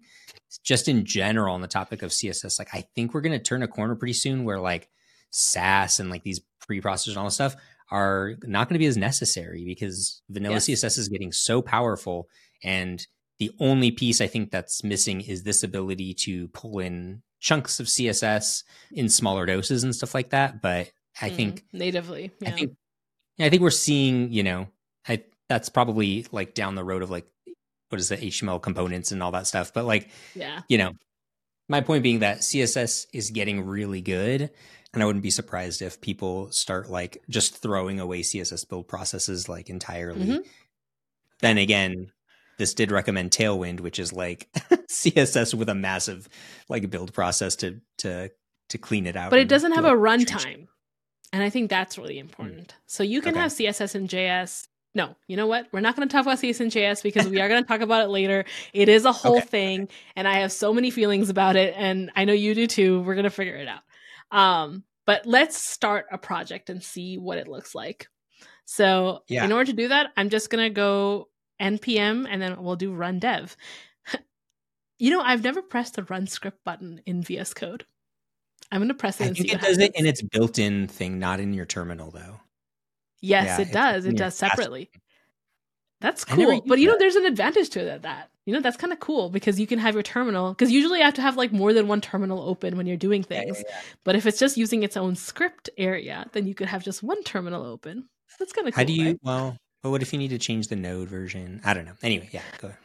just 0.63 0.89
in 0.89 1.05
general 1.05 1.55
on 1.55 1.61
the 1.61 1.67
topic 1.67 2.01
of 2.01 2.11
CSS, 2.11 2.59
like 2.59 2.73
I 2.73 2.83
think 2.95 3.13
we're 3.13 3.21
going 3.21 3.37
to 3.37 3.43
turn 3.43 3.63
a 3.63 3.67
corner 3.67 3.95
pretty 3.95 4.13
soon 4.13 4.43
where 4.43 4.59
like 4.59 4.89
Sass 5.31 5.99
and 5.99 6.09
like 6.09 6.23
these 6.23 6.41
preprocessors 6.69 7.09
and 7.09 7.17
all 7.17 7.25
this 7.25 7.33
stuff 7.35 7.55
are 7.89 8.35
not 8.43 8.69
going 8.69 8.75
to 8.75 8.79
be 8.79 8.85
as 8.85 8.97
necessary 8.97 9.65
because 9.65 10.21
vanilla 10.29 10.55
Yes. 10.55 10.67
CSS 10.67 10.97
is 10.97 11.09
getting 11.09 11.31
so 11.31 11.61
powerful. 11.61 12.29
And 12.63 13.05
the 13.39 13.51
only 13.59 13.91
piece 13.91 14.21
I 14.21 14.27
think 14.27 14.51
that's 14.51 14.83
missing 14.83 15.21
is 15.21 15.43
this 15.43 15.63
ability 15.63 16.13
to 16.25 16.47
pull 16.49 16.79
in 16.79 17.23
chunks 17.39 17.79
of 17.79 17.87
CSS 17.87 18.63
in 18.91 19.09
smaller 19.09 19.45
doses 19.45 19.83
and 19.83 19.95
stuff 19.95 20.13
like 20.13 20.29
that. 20.29 20.61
But 20.61 20.91
I 21.19 21.29
Mm, 21.29 21.35
think 21.35 21.63
natively. 21.73 22.31
Yeah. 22.39 22.49
I 22.49 22.51
think 22.51 22.71
yeah, 23.37 23.45
I 23.47 23.49
think 23.49 23.61
we're 23.61 23.71
seeing, 23.71 24.31
you 24.31 24.43
know, 24.43 24.67
I 25.07 25.23
that's 25.49 25.69
probably 25.69 26.25
like 26.31 26.53
down 26.53 26.75
the 26.75 26.83
road 26.83 27.01
of 27.01 27.09
like 27.09 27.25
what 27.89 27.99
is 27.99 28.09
the 28.09 28.17
HTML 28.17 28.61
components 28.61 29.11
and 29.11 29.21
all 29.21 29.31
that 29.31 29.47
stuff. 29.47 29.73
But 29.73 29.85
like, 29.85 30.09
yeah. 30.35 30.61
you 30.69 30.77
know, 30.77 30.91
my 31.67 31.81
point 31.81 32.03
being 32.03 32.19
that 32.19 32.39
CSS 32.39 33.07
is 33.11 33.31
getting 33.31 33.65
really 33.65 34.01
good. 34.01 34.51
And 34.93 35.01
I 35.01 35.05
wouldn't 35.05 35.23
be 35.23 35.29
surprised 35.29 35.81
if 35.81 36.01
people 36.01 36.51
start 36.51 36.89
like 36.89 37.23
just 37.29 37.61
throwing 37.61 37.99
away 37.99 38.21
CSS 38.21 38.67
build 38.67 38.87
processes 38.87 39.47
like 39.47 39.69
entirely. 39.69 40.25
Mhm. 40.27 40.45
Then 41.39 41.57
again, 41.57 42.11
this 42.57 42.73
did 42.73 42.91
recommend 42.91 43.31
Tailwind, 43.31 43.79
which 43.79 43.99
is 43.99 44.11
like 44.11 44.49
CSS 44.89 45.53
with 45.53 45.69
a 45.69 45.75
massive 45.75 46.27
like 46.69 46.89
build 46.89 47.13
process 47.13 47.55
to 47.57 47.79
to 47.99 48.31
to 48.69 48.77
clean 48.77 49.07
it 49.07 49.15
out. 49.15 49.29
But 49.29 49.39
it 49.39 49.47
doesn't 49.47 49.71
have 49.73 49.85
a 49.85 49.91
runtime. 49.91 50.67
And 51.33 51.41
I 51.41 51.49
think 51.49 51.69
that's 51.69 51.97
really 51.97 52.19
important. 52.19 52.75
So 52.87 53.03
you 53.03 53.21
can 53.21 53.31
Okay. 53.31 53.39
have 53.39 53.51
CSS 53.51 53.95
and 53.95 54.09
JS. 54.09 54.67
No, 54.93 55.15
you 55.27 55.37
know 55.37 55.47
what? 55.47 55.67
We're 55.71 55.79
not 55.79 55.95
going 55.95 56.05
to 56.07 56.11
talk 56.11 56.25
about 56.25 56.39
CSS 56.39 56.59
and 56.59 56.71
JS 56.71 57.01
because 57.01 57.29
we 57.29 57.39
are 57.39 57.47
going 57.47 57.63
to 57.63 57.67
talk 57.67 57.79
about 57.79 58.03
it 58.03 58.09
later. 58.09 58.43
It 58.73 58.89
is 58.89 59.05
a 59.05 59.13
whole 59.13 59.37
Okay. 59.37 59.45
thing, 59.47 59.89
and 60.17 60.27
I 60.27 60.39
have 60.39 60.51
so 60.51 60.73
many 60.73 60.91
feelings 60.91 61.29
about 61.29 61.55
it, 61.55 61.73
and 61.77 62.11
I 62.17 62.25
know 62.25 62.33
you 62.33 62.53
do 62.53 62.67
too. 62.67 62.99
We're 63.01 63.15
going 63.15 63.23
to 63.23 63.29
figure 63.29 63.55
it 63.55 63.69
out. 63.69 63.79
Um, 64.31 64.83
but 65.05 65.25
let's 65.25 65.57
start 65.57 66.05
a 66.11 66.17
project 66.17 66.69
and 66.69 66.83
see 66.83 67.17
what 67.17 67.37
it 67.37 67.47
looks 67.47 67.75
like. 67.75 68.07
So, 68.65 69.23
Yeah. 69.27 69.43
in 69.45 69.51
order 69.51 69.71
to 69.71 69.75
do 69.75 69.87
that, 69.89 70.11
I'm 70.15 70.29
just 70.29 70.49
going 70.49 70.63
to 70.63 70.73
go 70.73 71.29
npm 71.61 72.25
and 72.29 72.41
then 72.41 72.63
we'll 72.63 72.75
do 72.75 72.93
run 72.93 73.19
dev. 73.19 73.55
you 74.99 75.11
know, 75.11 75.21
I've 75.21 75.43
never 75.43 75.61
pressed 75.61 75.95
the 75.95 76.03
run 76.03 76.27
script 76.27 76.63
button 76.63 77.01
in 77.05 77.21
VS 77.21 77.53
Code. 77.53 77.85
I'm 78.71 78.79
going 78.79 78.87
to 78.87 78.93
press 78.93 79.19
it 79.19 79.25
I 79.25 79.27
and 79.27 79.35
see 79.37 79.43
think 79.43 79.55
it 79.55 79.61
does 79.61 79.77
it 79.77 79.91
in 79.95 80.05
its 80.05 80.21
built-in 80.21 80.87
thing, 80.87 81.19
not 81.19 81.39
in 81.39 81.53
your 81.53 81.65
terminal 81.65 82.09
though. 82.09 82.39
Yes, 83.19 83.59
Yeah, 83.59 83.67
it 83.67 83.71
does. 83.73 84.05
It 84.05 84.15
does 84.17 84.35
separately. 84.35 84.89
That's 86.01 86.25
cool. 86.25 86.61
But 86.65 86.79
you 86.79 86.87
know, 86.87 86.93
that. 86.93 86.99
there's 86.99 87.15
an 87.15 87.25
advantage 87.25 87.69
to 87.71 87.83
that. 87.85 88.01
That 88.01 88.29
you 88.45 88.53
know, 88.53 88.59
that's 88.59 88.75
kind 88.77 88.91
of 88.91 88.99
cool 88.99 89.29
because 89.29 89.59
you 89.59 89.67
can 89.67 89.79
have 89.79 89.93
your 89.93 90.03
terminal. 90.03 90.49
Because 90.49 90.71
usually 90.71 90.99
you 90.99 91.05
have 91.05 91.13
to 91.13 91.21
have 91.21 91.37
like 91.37 91.51
more 91.53 91.73
than 91.73 91.87
one 91.87 92.01
terminal 92.01 92.41
open 92.41 92.75
when 92.75 92.87
you're 92.87 92.97
doing 92.97 93.21
Yeah, 93.29 93.39
things. 93.41 93.57
yeah, 93.59 93.63
yeah. 93.69 93.81
But 94.03 94.15
if 94.15 94.25
it's 94.25 94.39
just 94.39 94.57
using 94.57 94.83
its 94.83 94.97
own 94.97 95.15
script 95.15 95.69
area, 95.77 96.25
then 96.33 96.47
you 96.47 96.55
could 96.55 96.67
have 96.67 96.83
just 96.83 97.01
one 97.03 97.23
terminal 97.23 97.63
open. 97.65 98.09
That's 98.39 98.51
kind 98.51 98.67
of 98.67 98.73
cool. 98.73 98.81
How 98.81 98.85
do 98.85 98.93
you? 98.93 99.05
right? 99.05 99.19
Well, 99.23 99.57
but 99.83 99.91
what 99.91 100.01
if 100.01 100.11
you 100.11 100.19
need 100.19 100.29
to 100.29 100.39
change 100.39 100.67
the 100.67 100.75
node 100.75 101.07
version? 101.07 101.61
I 101.63 101.73
don't 101.73 101.85
know. 101.85 101.93
Anyway, 102.03 102.29
yeah, 102.31 102.41
go. 102.59 102.67
ahead. 102.69 102.79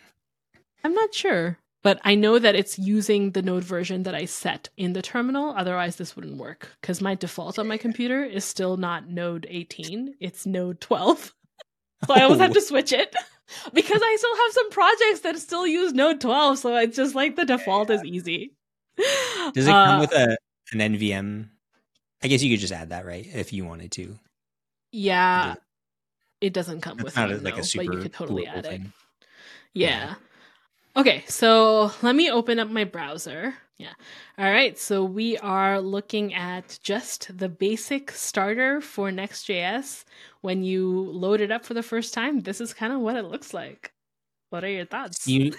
I'm 0.84 0.92
not 0.94 1.14
sure, 1.14 1.58
but 1.82 2.00
I 2.04 2.14
know 2.14 2.38
that 2.38 2.54
it's 2.54 2.78
using 2.78 3.30
the 3.32 3.42
node 3.42 3.64
version 3.64 4.02
that 4.04 4.14
I 4.14 4.24
set 4.26 4.68
in 4.76 4.92
the 4.92 5.02
terminal. 5.02 5.54
Otherwise, 5.56 5.96
this 5.96 6.14
wouldn't 6.16 6.36
work 6.36 6.68
because 6.80 7.00
my 7.00 7.14
default 7.14 7.58
on 7.58 7.66
my 7.66 7.76
computer 7.76 8.22
is 8.24 8.44
still 8.44 8.76
not 8.76 9.08
Node 9.08 9.46
18. 9.48 10.14
It's 10.20 10.46
Node 10.46 10.80
12. 10.80 11.34
So 12.06 12.14
I 12.14 12.22
always 12.22 12.40
have 12.40 12.52
to 12.52 12.60
switch 12.60 12.92
it 12.92 13.14
because 13.72 14.00
I 14.02 14.16
still 14.18 14.36
have 14.36 14.52
some 14.52 14.70
projects 14.70 15.20
that 15.20 15.38
still 15.38 15.66
use 15.66 15.92
Node 15.92 16.20
12. 16.20 16.58
So 16.58 16.76
it's 16.76 16.96
just 16.96 17.14
like 17.14 17.36
the 17.36 17.44
default 17.44 17.90
is 17.90 18.04
easy. 18.04 18.52
Does 19.54 19.66
it 19.66 19.70
come 19.70 19.98
uh, 19.98 20.00
with 20.00 20.12
a 20.12 20.36
an 20.72 20.78
NVM? 20.78 21.48
I 22.22 22.28
guess 22.28 22.42
you 22.42 22.50
could 22.50 22.60
just 22.60 22.72
add 22.72 22.90
that, 22.90 23.04
right? 23.06 23.26
If 23.26 23.52
you 23.52 23.64
wanted 23.64 23.92
to. 23.92 24.18
Yeah. 24.92 25.54
It 26.40 26.52
doesn't 26.52 26.80
come 26.80 26.98
with 26.98 27.16
not 27.16 27.30
it, 27.30 27.42
like 27.42 27.54
no, 27.54 27.60
a 27.60 27.64
super 27.64 27.84
but 27.84 27.94
you 27.94 28.02
could 28.02 28.12
totally 28.12 28.46
add 28.46 28.64
thing. 28.64 28.82
it. 28.82 29.26
Yeah. 29.74 29.88
yeah. 29.88 30.14
Okay, 30.96 31.24
so 31.28 31.92
let 32.02 32.16
me 32.16 32.30
open 32.30 32.58
up 32.58 32.68
my 32.68 32.84
browser. 32.84 33.54
Yeah. 33.78 33.92
All 34.38 34.50
right, 34.50 34.78
so 34.78 35.04
we 35.04 35.36
are 35.38 35.80
looking 35.80 36.32
at 36.32 36.78
just 36.82 37.36
the 37.36 37.48
basic 37.48 38.10
starter 38.10 38.80
for 38.80 39.12
Next.js. 39.12 40.04
When 40.40 40.62
you 40.62 41.10
load 41.10 41.40
it 41.40 41.50
up 41.50 41.64
for 41.64 41.74
the 41.74 41.82
first 41.82 42.14
time, 42.14 42.40
this 42.40 42.60
is 42.60 42.72
kind 42.72 42.92
of 42.92 43.00
what 43.00 43.16
it 43.16 43.26
looks 43.26 43.52
like. 43.52 43.92
What 44.50 44.64
are 44.64 44.70
your 44.70 44.86
thoughts? 44.86 45.26
You 45.26 45.52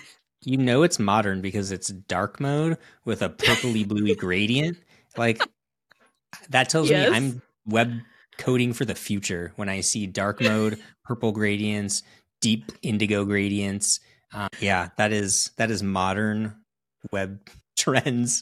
you 0.43 0.57
know 0.57 0.83
it's 0.83 0.99
modern 0.99 1.41
because 1.41 1.71
it's 1.71 1.89
dark 1.89 2.39
mode 2.39 2.77
with 3.05 3.21
a 3.21 3.29
purpley 3.29 3.87
bluey 3.87 4.15
gradient. 4.19 4.77
Like 5.15 5.41
that 6.49 6.69
tells 6.69 6.89
yes. 6.89 7.09
me 7.09 7.15
I'm 7.15 7.41
web 7.65 7.99
coding 8.37 8.73
for 8.73 8.85
the 8.85 8.95
future 8.95 9.51
when 9.57 9.69
I 9.69 9.81
see 9.81 10.07
dark 10.07 10.41
mode, 10.41 10.79
purple 11.03 11.31
gradients, 11.31 12.03
deep 12.41 12.71
indigo 12.81 13.25
gradients 13.25 13.99
uh, 14.33 14.49
yeah, 14.59 14.89
that 14.97 15.11
is 15.11 15.51
that 15.57 15.71
is 15.71 15.81
modern 15.81 16.55
web 17.11 17.39
trends. 17.77 18.41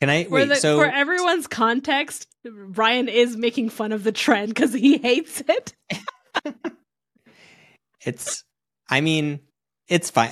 Can 0.00 0.10
I 0.10 0.26
wait? 0.28 0.48
The, 0.48 0.56
so 0.56 0.78
for 0.78 0.86
everyone's 0.86 1.46
context, 1.46 2.26
Brian 2.68 3.08
is 3.08 3.36
making 3.36 3.68
fun 3.68 3.92
of 3.92 4.02
the 4.02 4.12
trend 4.12 4.48
because 4.48 4.72
he 4.72 4.98
hates 4.98 5.42
it. 5.46 5.74
it's, 8.04 8.44
I 8.88 9.00
mean, 9.00 9.40
it's 9.86 10.10
fine. 10.10 10.30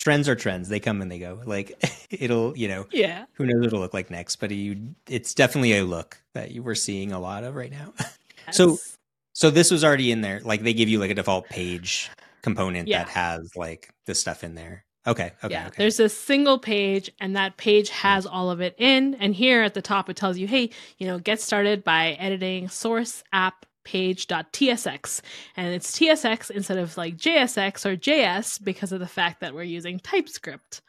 Trends 0.00 0.28
are 0.28 0.34
trends; 0.34 0.68
they 0.68 0.80
come 0.80 1.00
and 1.00 1.10
they 1.12 1.18
go. 1.18 1.40
Like 1.44 1.78
it'll, 2.10 2.56
you 2.56 2.66
know, 2.66 2.86
yeah. 2.90 3.26
Who 3.34 3.46
knows 3.46 3.58
what 3.58 3.66
it'll 3.66 3.80
look 3.80 3.94
like 3.94 4.10
next? 4.10 4.36
But 4.36 4.50
you, 4.50 4.94
it's 5.08 5.34
definitely 5.34 5.78
a 5.78 5.84
look 5.84 6.20
that 6.34 6.50
you 6.50 6.62
were 6.62 6.74
seeing 6.74 7.12
a 7.12 7.20
lot 7.20 7.44
of 7.44 7.54
right 7.54 7.70
now. 7.70 7.92
Yes. 8.48 8.56
So, 8.56 8.76
so 9.34 9.50
this 9.50 9.70
was 9.70 9.84
already 9.84 10.10
in 10.10 10.20
there. 10.20 10.40
Like 10.40 10.64
they 10.64 10.74
give 10.74 10.88
you 10.88 10.98
like 10.98 11.12
a 11.12 11.14
default 11.14 11.48
page 11.48 12.10
component 12.42 12.88
yeah. 12.88 13.04
that 13.04 13.08
has 13.10 13.52
like 13.54 13.88
this 14.04 14.20
stuff 14.20 14.42
in 14.42 14.56
there. 14.56 14.84
Okay. 15.06 15.32
Okay. 15.42 15.52
Yeah. 15.52 15.66
Okay. 15.66 15.76
There's 15.78 16.00
a 16.00 16.08
single 16.08 16.58
page, 16.58 17.10
and 17.20 17.36
that 17.36 17.56
page 17.56 17.90
has 17.90 18.26
all 18.26 18.50
of 18.50 18.60
it 18.60 18.74
in. 18.78 19.14
And 19.16 19.34
here 19.34 19.62
at 19.62 19.74
the 19.74 19.82
top, 19.82 20.08
it 20.08 20.16
tells 20.16 20.38
you, 20.38 20.46
hey, 20.46 20.70
you 20.98 21.06
know, 21.06 21.18
get 21.18 21.40
started 21.40 21.82
by 21.82 22.12
editing 22.12 22.68
source 22.68 23.24
app 23.32 23.66
page.tsx. 23.84 25.20
And 25.56 25.74
it's 25.74 25.90
TSX 25.90 26.50
instead 26.50 26.78
of 26.78 26.96
like 26.96 27.16
JSX 27.16 27.84
or 27.84 27.96
JS 27.96 28.62
because 28.62 28.92
of 28.92 29.00
the 29.00 29.08
fact 29.08 29.40
that 29.40 29.54
we're 29.54 29.64
using 29.64 29.98
TypeScript. 29.98 30.82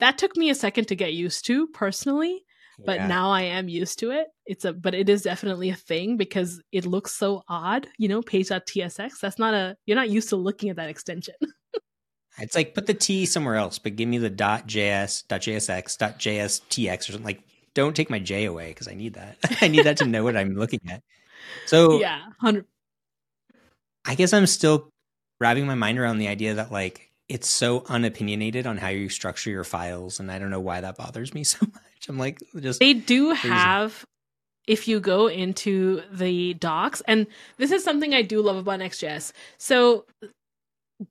That 0.00 0.16
took 0.16 0.34
me 0.36 0.48
a 0.48 0.54
second 0.54 0.86
to 0.86 0.96
get 0.96 1.12
used 1.12 1.44
to 1.46 1.66
personally 1.66 2.44
but 2.84 2.96
yeah. 2.96 3.06
now 3.06 3.30
I 3.30 3.42
am 3.42 3.68
used 3.68 3.98
to 4.00 4.10
it. 4.10 4.28
It's 4.46 4.64
a 4.64 4.72
but 4.72 4.94
it 4.94 5.08
is 5.08 5.22
definitely 5.22 5.70
a 5.70 5.74
thing 5.74 6.16
because 6.16 6.62
it 6.72 6.86
looks 6.86 7.12
so 7.12 7.42
odd, 7.48 7.88
you 7.98 8.08
know, 8.08 8.22
page.tsx. 8.22 9.18
That's 9.20 9.38
not 9.38 9.54
a 9.54 9.76
you're 9.86 9.96
not 9.96 10.10
used 10.10 10.28
to 10.30 10.36
looking 10.36 10.70
at 10.70 10.76
that 10.76 10.88
extension. 10.88 11.34
it's 12.40 12.54
like 12.54 12.74
put 12.74 12.86
the 12.86 12.94
T 12.94 13.26
somewhere 13.26 13.56
else, 13.56 13.78
but 13.78 13.96
give 13.96 14.08
me 14.08 14.18
the 14.18 14.30
.js, 14.30 15.24
.jsx, 15.26 15.98
.jstx 15.98 16.98
or 17.00 17.12
something 17.12 17.24
like 17.24 17.42
don't 17.74 17.94
take 17.94 18.10
my 18.10 18.18
J 18.18 18.44
away 18.44 18.68
because 18.68 18.88
I 18.88 18.94
need 18.94 19.14
that. 19.14 19.38
I 19.60 19.68
need 19.68 19.84
that 19.84 19.98
to 19.98 20.06
know 20.06 20.24
what 20.24 20.36
I'm 20.36 20.54
looking 20.54 20.80
at. 20.88 21.02
So 21.66 22.00
Yeah, 22.00 22.20
100 22.40 22.64
I 24.04 24.14
guess 24.14 24.32
I'm 24.32 24.46
still 24.46 24.88
wrapping 25.40 25.66
my 25.66 25.74
mind 25.74 25.98
around 25.98 26.18
the 26.18 26.28
idea 26.28 26.54
that 26.54 26.72
like 26.72 27.10
it's 27.28 27.48
so 27.48 27.80
unopinionated 27.80 28.66
on 28.66 28.78
how 28.78 28.88
you 28.88 29.08
structure 29.08 29.50
your 29.50 29.64
files 29.64 30.18
and 30.18 30.30
I 30.30 30.38
don't 30.38 30.50
know 30.50 30.60
why 30.60 30.80
that 30.80 30.96
bothers 30.96 31.34
me 31.34 31.44
so 31.44 31.58
much. 31.60 32.08
I'm 32.08 32.18
like, 32.18 32.38
just 32.58 32.80
they 32.80 32.94
do 32.94 33.32
have. 33.32 34.04
If 34.66 34.86
you 34.86 35.00
go 35.00 35.28
into 35.28 36.02
the 36.12 36.52
docs, 36.52 37.00
and 37.08 37.26
this 37.56 37.70
is 37.70 37.82
something 37.82 38.12
I 38.12 38.20
do 38.20 38.42
love 38.42 38.56
about 38.56 38.80
Next.js. 38.80 39.32
So 39.56 40.04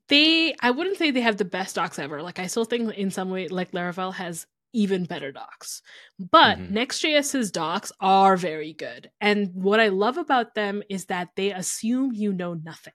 they, 0.10 0.56
I 0.60 0.72
wouldn't 0.72 0.98
say 0.98 1.12
they 1.12 1.22
have 1.22 1.38
the 1.38 1.46
best 1.46 1.76
docs 1.76 2.00
ever. 2.00 2.22
Like 2.22 2.40
I 2.40 2.48
still 2.48 2.66
think 2.66 2.94
in 2.96 3.12
some 3.12 3.30
way, 3.30 3.48
like 3.48 3.72
Laravel 3.72 4.14
has 4.14 4.46
even 4.74 5.06
better 5.06 5.32
docs. 5.32 5.82
But 6.20 6.58
mm-hmm. 6.58 6.74
Next.js's 6.74 7.52
docs 7.52 7.92
are 8.00 8.38
very 8.38 8.74
good. 8.74 9.10
And 9.22 9.52
what 9.54 9.80
I 9.80 9.88
love 9.88 10.18
about 10.18 10.56
them 10.56 10.84
is 10.90 11.06
that 11.06 11.30
they 11.36 11.52
assume 11.52 12.12
you 12.14 12.34
know 12.34 12.54
nothing. 12.54 12.94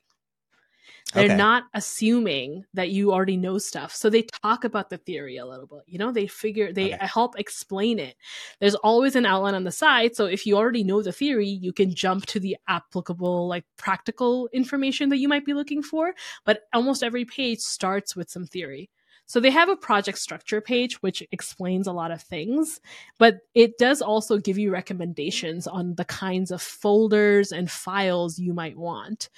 They're 1.14 1.24
okay. 1.24 1.36
not 1.36 1.64
assuming 1.74 2.64
that 2.72 2.90
you 2.90 3.12
already 3.12 3.36
know 3.36 3.58
stuff. 3.58 3.94
So 3.94 4.08
they 4.08 4.22
talk 4.22 4.64
about 4.64 4.88
the 4.88 4.96
theory 4.96 5.36
a 5.36 5.46
little 5.46 5.66
bit. 5.66 5.82
You 5.86 5.98
know, 5.98 6.10
they 6.10 6.26
figure, 6.26 6.72
they 6.72 6.94
okay. 6.94 7.06
help 7.06 7.38
explain 7.38 7.98
it. 7.98 8.16
There's 8.60 8.74
always 8.76 9.14
an 9.14 9.26
outline 9.26 9.54
on 9.54 9.64
the 9.64 9.72
side. 9.72 10.16
So 10.16 10.24
if 10.24 10.46
you 10.46 10.56
already 10.56 10.84
know 10.84 11.02
the 11.02 11.12
theory, 11.12 11.48
you 11.48 11.72
can 11.72 11.94
jump 11.94 12.26
to 12.26 12.40
the 12.40 12.56
applicable, 12.66 13.46
like 13.46 13.64
practical 13.76 14.48
information 14.54 15.10
that 15.10 15.18
you 15.18 15.28
might 15.28 15.44
be 15.44 15.54
looking 15.54 15.82
for. 15.82 16.14
But 16.44 16.62
almost 16.72 17.02
every 17.02 17.26
page 17.26 17.60
starts 17.60 18.16
with 18.16 18.30
some 18.30 18.46
theory. 18.46 18.88
So 19.26 19.40
they 19.40 19.50
have 19.50 19.68
a 19.68 19.76
project 19.76 20.18
structure 20.18 20.60
page, 20.60 21.00
which 21.02 21.22
explains 21.32 21.86
a 21.86 21.92
lot 21.92 22.10
of 22.10 22.22
things, 22.22 22.80
but 23.18 23.38
it 23.54 23.78
does 23.78 24.02
also 24.02 24.38
give 24.38 24.58
you 24.58 24.70
recommendations 24.70 25.66
on 25.66 25.94
the 25.94 26.04
kinds 26.04 26.50
of 26.50 26.60
folders 26.60 27.52
and 27.52 27.70
files 27.70 28.38
you 28.38 28.52
might 28.52 28.76
want, 28.76 29.30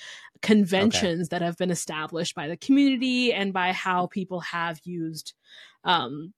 conventions 0.42 1.28
okay. 1.28 1.38
that 1.38 1.44
have 1.44 1.56
been 1.56 1.70
established 1.70 2.34
by 2.34 2.48
the 2.48 2.56
community 2.56 3.32
and 3.32 3.52
by 3.52 3.72
how 3.72 4.06
people 4.06 4.40
have 4.40 4.80
used 4.84 5.34
um, 5.84 6.32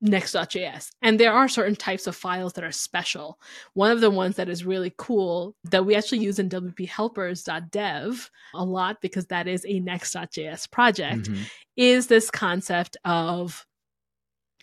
next.js. 0.00 0.90
And 1.02 1.20
there 1.20 1.32
are 1.32 1.48
certain 1.48 1.76
types 1.76 2.06
of 2.06 2.16
files 2.16 2.54
that 2.54 2.64
are 2.64 2.72
special. 2.72 3.38
One 3.74 3.90
of 3.90 4.00
the 4.00 4.10
ones 4.10 4.36
that 4.36 4.48
is 4.48 4.64
really 4.64 4.92
cool 4.96 5.54
that 5.64 5.84
we 5.84 5.94
actually 5.94 6.18
use 6.18 6.38
in 6.38 6.48
WP 6.48 6.88
helpers.dev 6.88 8.30
a 8.54 8.64
lot 8.64 9.00
because 9.00 9.26
that 9.26 9.46
is 9.46 9.64
a 9.66 9.80
next.js 9.80 10.70
project 10.70 11.22
mm-hmm. 11.22 11.42
is 11.76 12.06
this 12.06 12.30
concept 12.30 12.96
of 13.04 13.66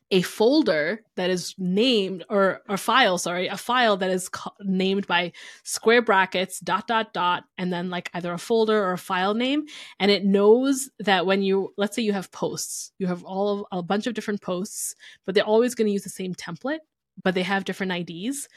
a 0.10 0.22
folder 0.22 1.04
that 1.16 1.30
is 1.30 1.54
named 1.58 2.24
or 2.30 2.62
a 2.70 2.78
file 2.78 3.18
sorry 3.18 3.48
a 3.48 3.58
file 3.58 3.98
that 3.98 4.10
is 4.10 4.30
named 4.62 5.06
by 5.06 5.32
square 5.64 6.02
brackets 6.02 6.60
dot 6.60 6.88
dot 6.88 7.14
dot 7.14 7.44
and 7.58 7.74
then 7.74 7.90
like 7.90 8.10
either 8.14 8.32
a 8.32 8.38
folder 8.38 8.82
or 8.82 8.94
a 8.94 8.98
file 8.98 9.34
name. 9.34 9.66
And 10.00 10.10
it 10.10 10.24
knows 10.24 10.90
that 11.00 11.26
when 11.26 11.42
you 11.42 11.74
let's 11.78 11.96
say 11.96 12.02
you 12.02 12.14
have 12.14 12.32
posts 12.32 12.92
you 13.00 13.08
have 13.08 13.24
all 13.24 13.68
of 13.72 13.80
a 13.80 13.84
bunch 13.84 14.08
of 14.08 14.14
different 14.14 14.42
posts 14.42 14.96
but 15.26 15.36
they're 15.36 15.44
always 15.44 15.76
going 15.76 15.88
to 15.88 15.94
use 15.94 16.04
the 16.04 16.10
same 16.10 16.34
template 16.34 16.80
but 17.24 17.34
they 17.34 17.44
have 17.44 17.66
different 17.66 18.10
IDs 18.10 18.48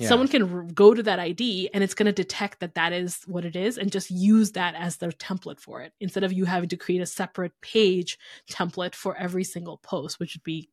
yeah. 0.00 0.08
Someone 0.08 0.28
can 0.28 0.52
r- 0.52 0.62
go 0.62 0.94
to 0.94 1.02
that 1.02 1.18
ID 1.18 1.68
and 1.74 1.84
it's 1.84 1.92
going 1.92 2.06
to 2.06 2.12
detect 2.12 2.60
that 2.60 2.74
that 2.74 2.94
is 2.94 3.22
what 3.26 3.44
it 3.44 3.54
is 3.54 3.76
and 3.76 3.92
just 3.92 4.10
use 4.10 4.52
that 4.52 4.74
as 4.74 4.96
their 4.96 5.10
template 5.10 5.60
for 5.60 5.82
it 5.82 5.92
instead 6.00 6.24
of 6.24 6.32
you 6.32 6.46
having 6.46 6.70
to 6.70 6.76
create 6.78 7.02
a 7.02 7.06
separate 7.06 7.52
page 7.60 8.18
template 8.50 8.94
for 8.94 9.14
every 9.14 9.44
single 9.44 9.76
post, 9.76 10.18
which 10.18 10.34
would 10.34 10.42
be 10.42 10.70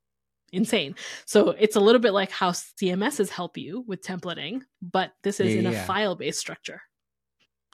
insane. 0.53 0.95
So 1.25 1.49
it's 1.49 1.75
a 1.75 1.81
little 1.81 1.99
bit 1.99 2.13
like 2.13 2.31
how 2.31 2.51
CMSs 2.51 3.29
help 3.29 3.57
you 3.57 3.83
with 3.85 4.01
templating, 4.01 4.61
but 4.81 5.11
this 5.23 5.41
is 5.41 5.53
yeah, 5.53 5.59
in 5.59 5.65
a 5.67 5.73
file 5.73 6.15
based 6.15 6.39
structure. 6.39 6.81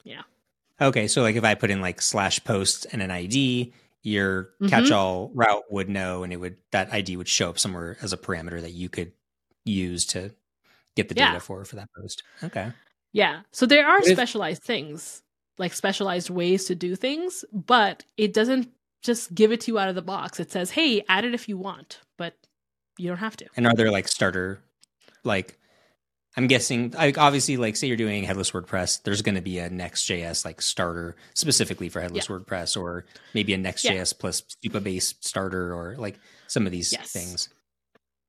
Yeah. 0.04 0.24
Okay. 0.82 1.08
So, 1.08 1.22
like 1.22 1.36
if 1.36 1.44
I 1.44 1.54
put 1.54 1.70
in 1.70 1.82
like 1.82 2.02
slash 2.02 2.44
post 2.44 2.88
and 2.92 3.04
an 3.04 3.12
ID, 3.12 3.74
your 4.02 4.44
mm-hmm. 4.44 4.68
catch 4.70 4.90
all 4.90 5.30
route 5.36 5.64
would 5.70 5.88
know 5.88 6.24
and 6.24 6.34
it 6.34 6.38
would, 6.38 6.58
that 6.72 6.92
ID 6.92 7.16
would 7.16 7.28
show 7.28 7.50
up 7.50 7.60
somewhere 7.60 7.96
as 8.02 8.12
a 8.12 8.18
parameter 8.18 8.60
that 8.60 8.72
you 8.72 8.90
could 8.90 9.14
use 9.66 10.06
to 10.08 10.34
get 10.96 11.10
the 11.10 11.16
data 11.16 11.34
yeah. 11.34 11.40
for 11.40 11.66
for 11.66 11.76
that 11.78 11.90
post. 11.98 12.24
Okay. 12.44 12.72
Yeah. 13.12 13.42
So 13.52 13.66
there 13.66 13.88
are 13.88 14.02
specialized 14.04 14.64
things, 14.64 15.22
like 15.58 15.74
specialized 15.74 16.30
ways 16.30 16.66
to 16.66 16.76
do 16.76 16.96
things, 16.96 17.46
but 17.52 18.04
it 18.18 18.34
doesn't 18.34 18.70
just 19.04 19.34
give 19.36 19.52
it 19.52 19.62
to 19.62 19.72
you 19.72 19.80
out 19.80 19.90
of 19.90 19.96
the 19.96 20.02
box. 20.02 20.40
It 20.40 20.52
says, 20.52 20.72
"Hey, 20.72 21.04
add 21.08 21.26
it 21.26 21.34
if 21.34 21.48
you 21.48 21.58
want," 21.58 22.00
but 22.18 22.36
you 22.98 23.08
don't 23.08 23.18
have 23.18 23.38
to. 23.38 23.46
And 23.56 23.68
are 23.68 23.76
there 23.76 23.92
like 23.92 24.08
starter 24.08 24.60
like 25.24 25.58
I'm 26.36 26.48
guessing 26.48 26.92
like 26.92 27.18
obviously 27.18 27.58
like 27.58 27.76
say 27.76 27.88
you're 27.88 27.98
doing 27.98 28.24
headless 28.24 28.52
WordPress, 28.52 29.04
there's 29.04 29.22
going 29.22 29.36
to 29.36 29.42
be 29.42 29.60
a 29.60 29.70
Next.js 29.70 30.46
like 30.46 30.62
starter 30.62 31.16
specifically 31.36 31.90
for 31.90 32.02
headless 32.02 32.28
yeah. 32.28 32.36
WordPress 32.36 32.76
or 32.80 33.06
maybe 33.34 33.54
a 33.54 33.58
Next.js 33.58 34.14
yeah. 34.14 34.20
plus 34.20 34.44
Supabase 34.66 35.14
starter 35.24 35.74
or 35.74 35.96
like 35.98 36.20
some 36.48 36.66
of 36.66 36.72
these 36.72 36.92
yes. 36.92 37.12
things. 37.12 37.50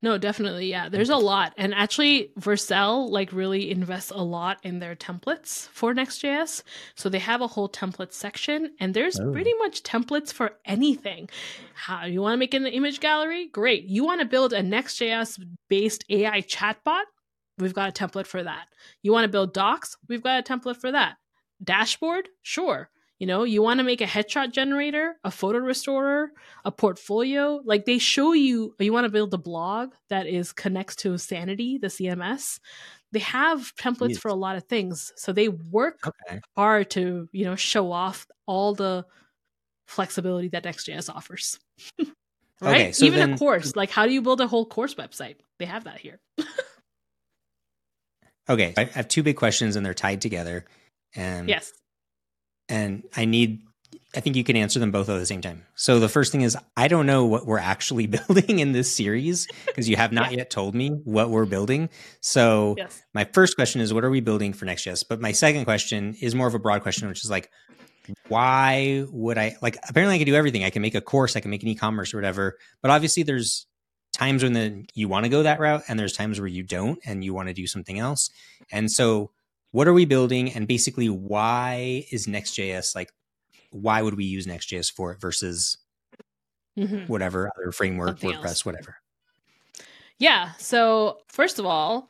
No, 0.05 0.19
definitely. 0.19 0.69
Yeah. 0.69 0.87
There's 0.87 1.09
a 1.09 1.17
lot. 1.17 1.55
And 1.57 1.73
actually 1.73 2.29
Vercel 2.39 3.09
like 3.09 3.33
really 3.33 3.71
invests 3.71 4.11
a 4.11 4.21
lot 4.21 4.59
in 4.61 4.77
their 4.77 4.95
templates 4.95 5.67
for 5.69 5.95
Next.js. 5.95 6.61
So 6.93 7.09
they 7.09 7.17
have 7.17 7.41
a 7.41 7.47
whole 7.47 7.67
template 7.67 8.13
section 8.13 8.75
and 8.79 8.93
there's 8.93 9.19
oh. 9.19 9.31
pretty 9.31 9.55
much 9.55 9.81
templates 9.81 10.31
for 10.31 10.59
anything. 10.63 11.27
How 11.73 12.05
you 12.05 12.21
want 12.21 12.33
to 12.33 12.37
make 12.37 12.53
an 12.53 12.67
image 12.67 12.99
gallery? 12.99 13.47
Great. 13.47 13.85
You 13.85 14.05
want 14.05 14.21
to 14.21 14.27
build 14.27 14.53
a 14.53 14.61
Next.js 14.61 15.43
based 15.69 16.05
AI 16.11 16.43
chatbot? 16.43 17.05
We've 17.57 17.73
got 17.73 17.89
a 17.89 17.91
template 17.91 18.27
for 18.27 18.43
that. 18.43 18.67
You 19.01 19.11
want 19.11 19.23
to 19.23 19.31
build 19.31 19.55
docs? 19.55 19.97
We've 20.07 20.21
got 20.21 20.39
a 20.39 20.43
template 20.43 20.77
for 20.77 20.91
that. 20.91 21.15
Dashboard? 21.63 22.29
Sure. 22.43 22.91
You 23.19 23.27
know, 23.27 23.43
you 23.45 23.61
want 23.61 23.79
to 23.79 23.83
make 23.85 24.01
a 24.01 24.05
headshot 24.05 24.51
generator, 24.51 25.15
a 25.23 25.31
photo 25.31 25.59
restorer, 25.59 26.31
a 26.65 26.71
portfolio. 26.71 27.61
Like 27.63 27.85
they 27.85 27.97
show 27.97 28.33
you, 28.33 28.75
you 28.77 28.91
want 28.91 29.05
to 29.05 29.09
build 29.11 29.33
a 29.33 29.37
blog 29.37 29.93
that 30.09 30.27
is 30.27 30.51
connects 30.51 30.97
to 30.97 31.17
Sanity, 31.17 31.77
the 31.77 31.87
CMS. 31.87 32.59
They 33.13 33.19
have 33.19 33.73
templates 33.77 34.09
Yes. 34.09 34.17
for 34.17 34.27
a 34.27 34.33
lot 34.35 34.57
of 34.57 34.65
things, 34.65 35.13
so 35.15 35.31
they 35.31 35.47
work 35.47 35.99
Okay. 36.05 36.41
hard 36.57 36.89
to 36.91 37.29
you 37.31 37.45
know 37.45 37.55
show 37.55 37.91
off 37.93 38.27
all 38.45 38.73
the 38.75 39.05
flexibility 39.87 40.49
that 40.49 40.65
Next.js 40.65 41.09
offers. 41.09 41.57
right? 41.99 42.75
Okay, 42.75 42.91
so 42.91 43.05
Even 43.05 43.19
then- 43.19 43.33
a 43.33 43.37
course, 43.37 43.75
like 43.77 43.91
how 43.91 44.05
do 44.05 44.11
you 44.11 44.21
build 44.21 44.41
a 44.41 44.47
whole 44.47 44.65
course 44.65 44.95
website? 44.95 45.37
They 45.59 45.65
have 45.65 45.85
that 45.85 45.99
here. 45.99 46.19
Okay. 48.47 48.75
I 48.77 48.83
have 48.83 49.07
two 49.07 49.23
big 49.23 49.37
questions 49.37 49.75
and 49.75 49.83
they're 49.83 49.95
tied 49.95 50.21
together. 50.21 50.65
And 51.15 51.49
yes. 51.49 51.73
And 52.69 53.03
I 53.15 53.25
need 53.25 53.61
I 54.15 54.21
think 54.21 54.37
you 54.37 54.45
can 54.45 54.55
answer 54.55 54.79
them 54.79 54.91
both 54.91 55.09
at 55.09 55.19
the 55.19 55.25
same 55.25 55.41
time. 55.41 55.65
So 55.75 55.99
the 55.99 56.07
first 56.07 56.31
thing 56.31 56.41
is 56.41 56.57
I 56.77 56.87
don't 56.87 57.05
know 57.05 57.25
what 57.25 57.45
we're 57.45 57.59
actually 57.59 58.07
building 58.27 58.59
in 58.59 58.71
this 58.71 58.91
series 58.91 59.47
because 59.65 59.89
you 59.89 59.97
have 59.97 60.11
not 60.11 60.31
yet 60.31 60.49
told 60.49 60.73
me 60.73 60.89
what 60.89 61.29
we're 61.29 61.45
building. 61.45 61.89
So 62.21 62.75
Yes. 62.77 63.03
my 63.13 63.25
first 63.25 63.55
question 63.55 63.81
is 63.81 63.93
what 63.93 64.05
are 64.05 64.09
we 64.09 64.21
building 64.21 64.53
for 64.53 64.65
Next.js? 64.65 65.03
But 65.07 65.19
my 65.19 65.33
second 65.33 65.65
question 65.65 66.15
is 66.21 66.33
more 66.33 66.47
of 66.47 66.53
a 66.53 66.59
broad 66.59 66.81
question, 66.81 67.07
which 67.09 67.23
is 67.23 67.29
like, 67.29 67.49
why 68.27 69.05
would 69.09 69.37
I 69.37 69.57
like 69.61 69.77
apparently 69.87 70.15
I 70.15 70.17
can 70.19 70.27
do 70.27 70.35
everything. 70.35 70.63
I 70.63 70.69
can 70.69 70.81
make 70.81 70.95
a 70.95 71.01
course, 71.01 71.35
I 71.35 71.39
can 71.41 71.51
make 71.51 71.63
an 71.63 71.69
e-commerce 71.69 72.13
or 72.13 72.17
whatever. 72.17 72.57
But 72.81 72.91
obviously 72.91 73.23
there's 73.23 73.67
times 74.13 74.43
when 74.43 74.53
the, 74.53 74.85
you 74.93 75.09
want 75.09 75.25
to 75.25 75.29
go 75.29 75.43
that 75.43 75.59
route 75.59 75.83
and 75.89 75.99
there's 75.99 76.13
times 76.13 76.39
where 76.39 76.47
you 76.47 76.63
don't 76.63 76.99
and 77.05 77.23
you 77.23 77.33
want 77.33 77.49
to 77.49 77.53
do 77.53 77.67
something 77.67 77.99
else. 77.99 78.29
And 78.71 78.89
so 78.89 79.31
what 79.75 79.89
are 79.89 79.93
we 79.93 80.05
building? 80.05 80.53
And 80.53 80.67
basically 80.69 81.09
why 81.09 82.05
is 82.09 82.27
Next.js 82.29 82.95
like 82.95 83.11
why 83.71 84.01
would 84.01 84.15
we 84.15 84.23
use 84.23 84.47
Next.js 84.47 84.89
for 84.91 85.11
it 85.11 85.19
versus 85.19 85.77
Mhm. 86.77 87.09
whatever 87.09 87.49
other 87.57 87.71
framework, 87.73 88.19
Something 88.19 88.31
WordPress, 88.31 88.45
else. 88.45 88.65
whatever? 88.65 88.97
Yeah. 90.17 90.53
So 90.59 91.19
first 91.27 91.59
of 91.59 91.65
all, 91.65 92.09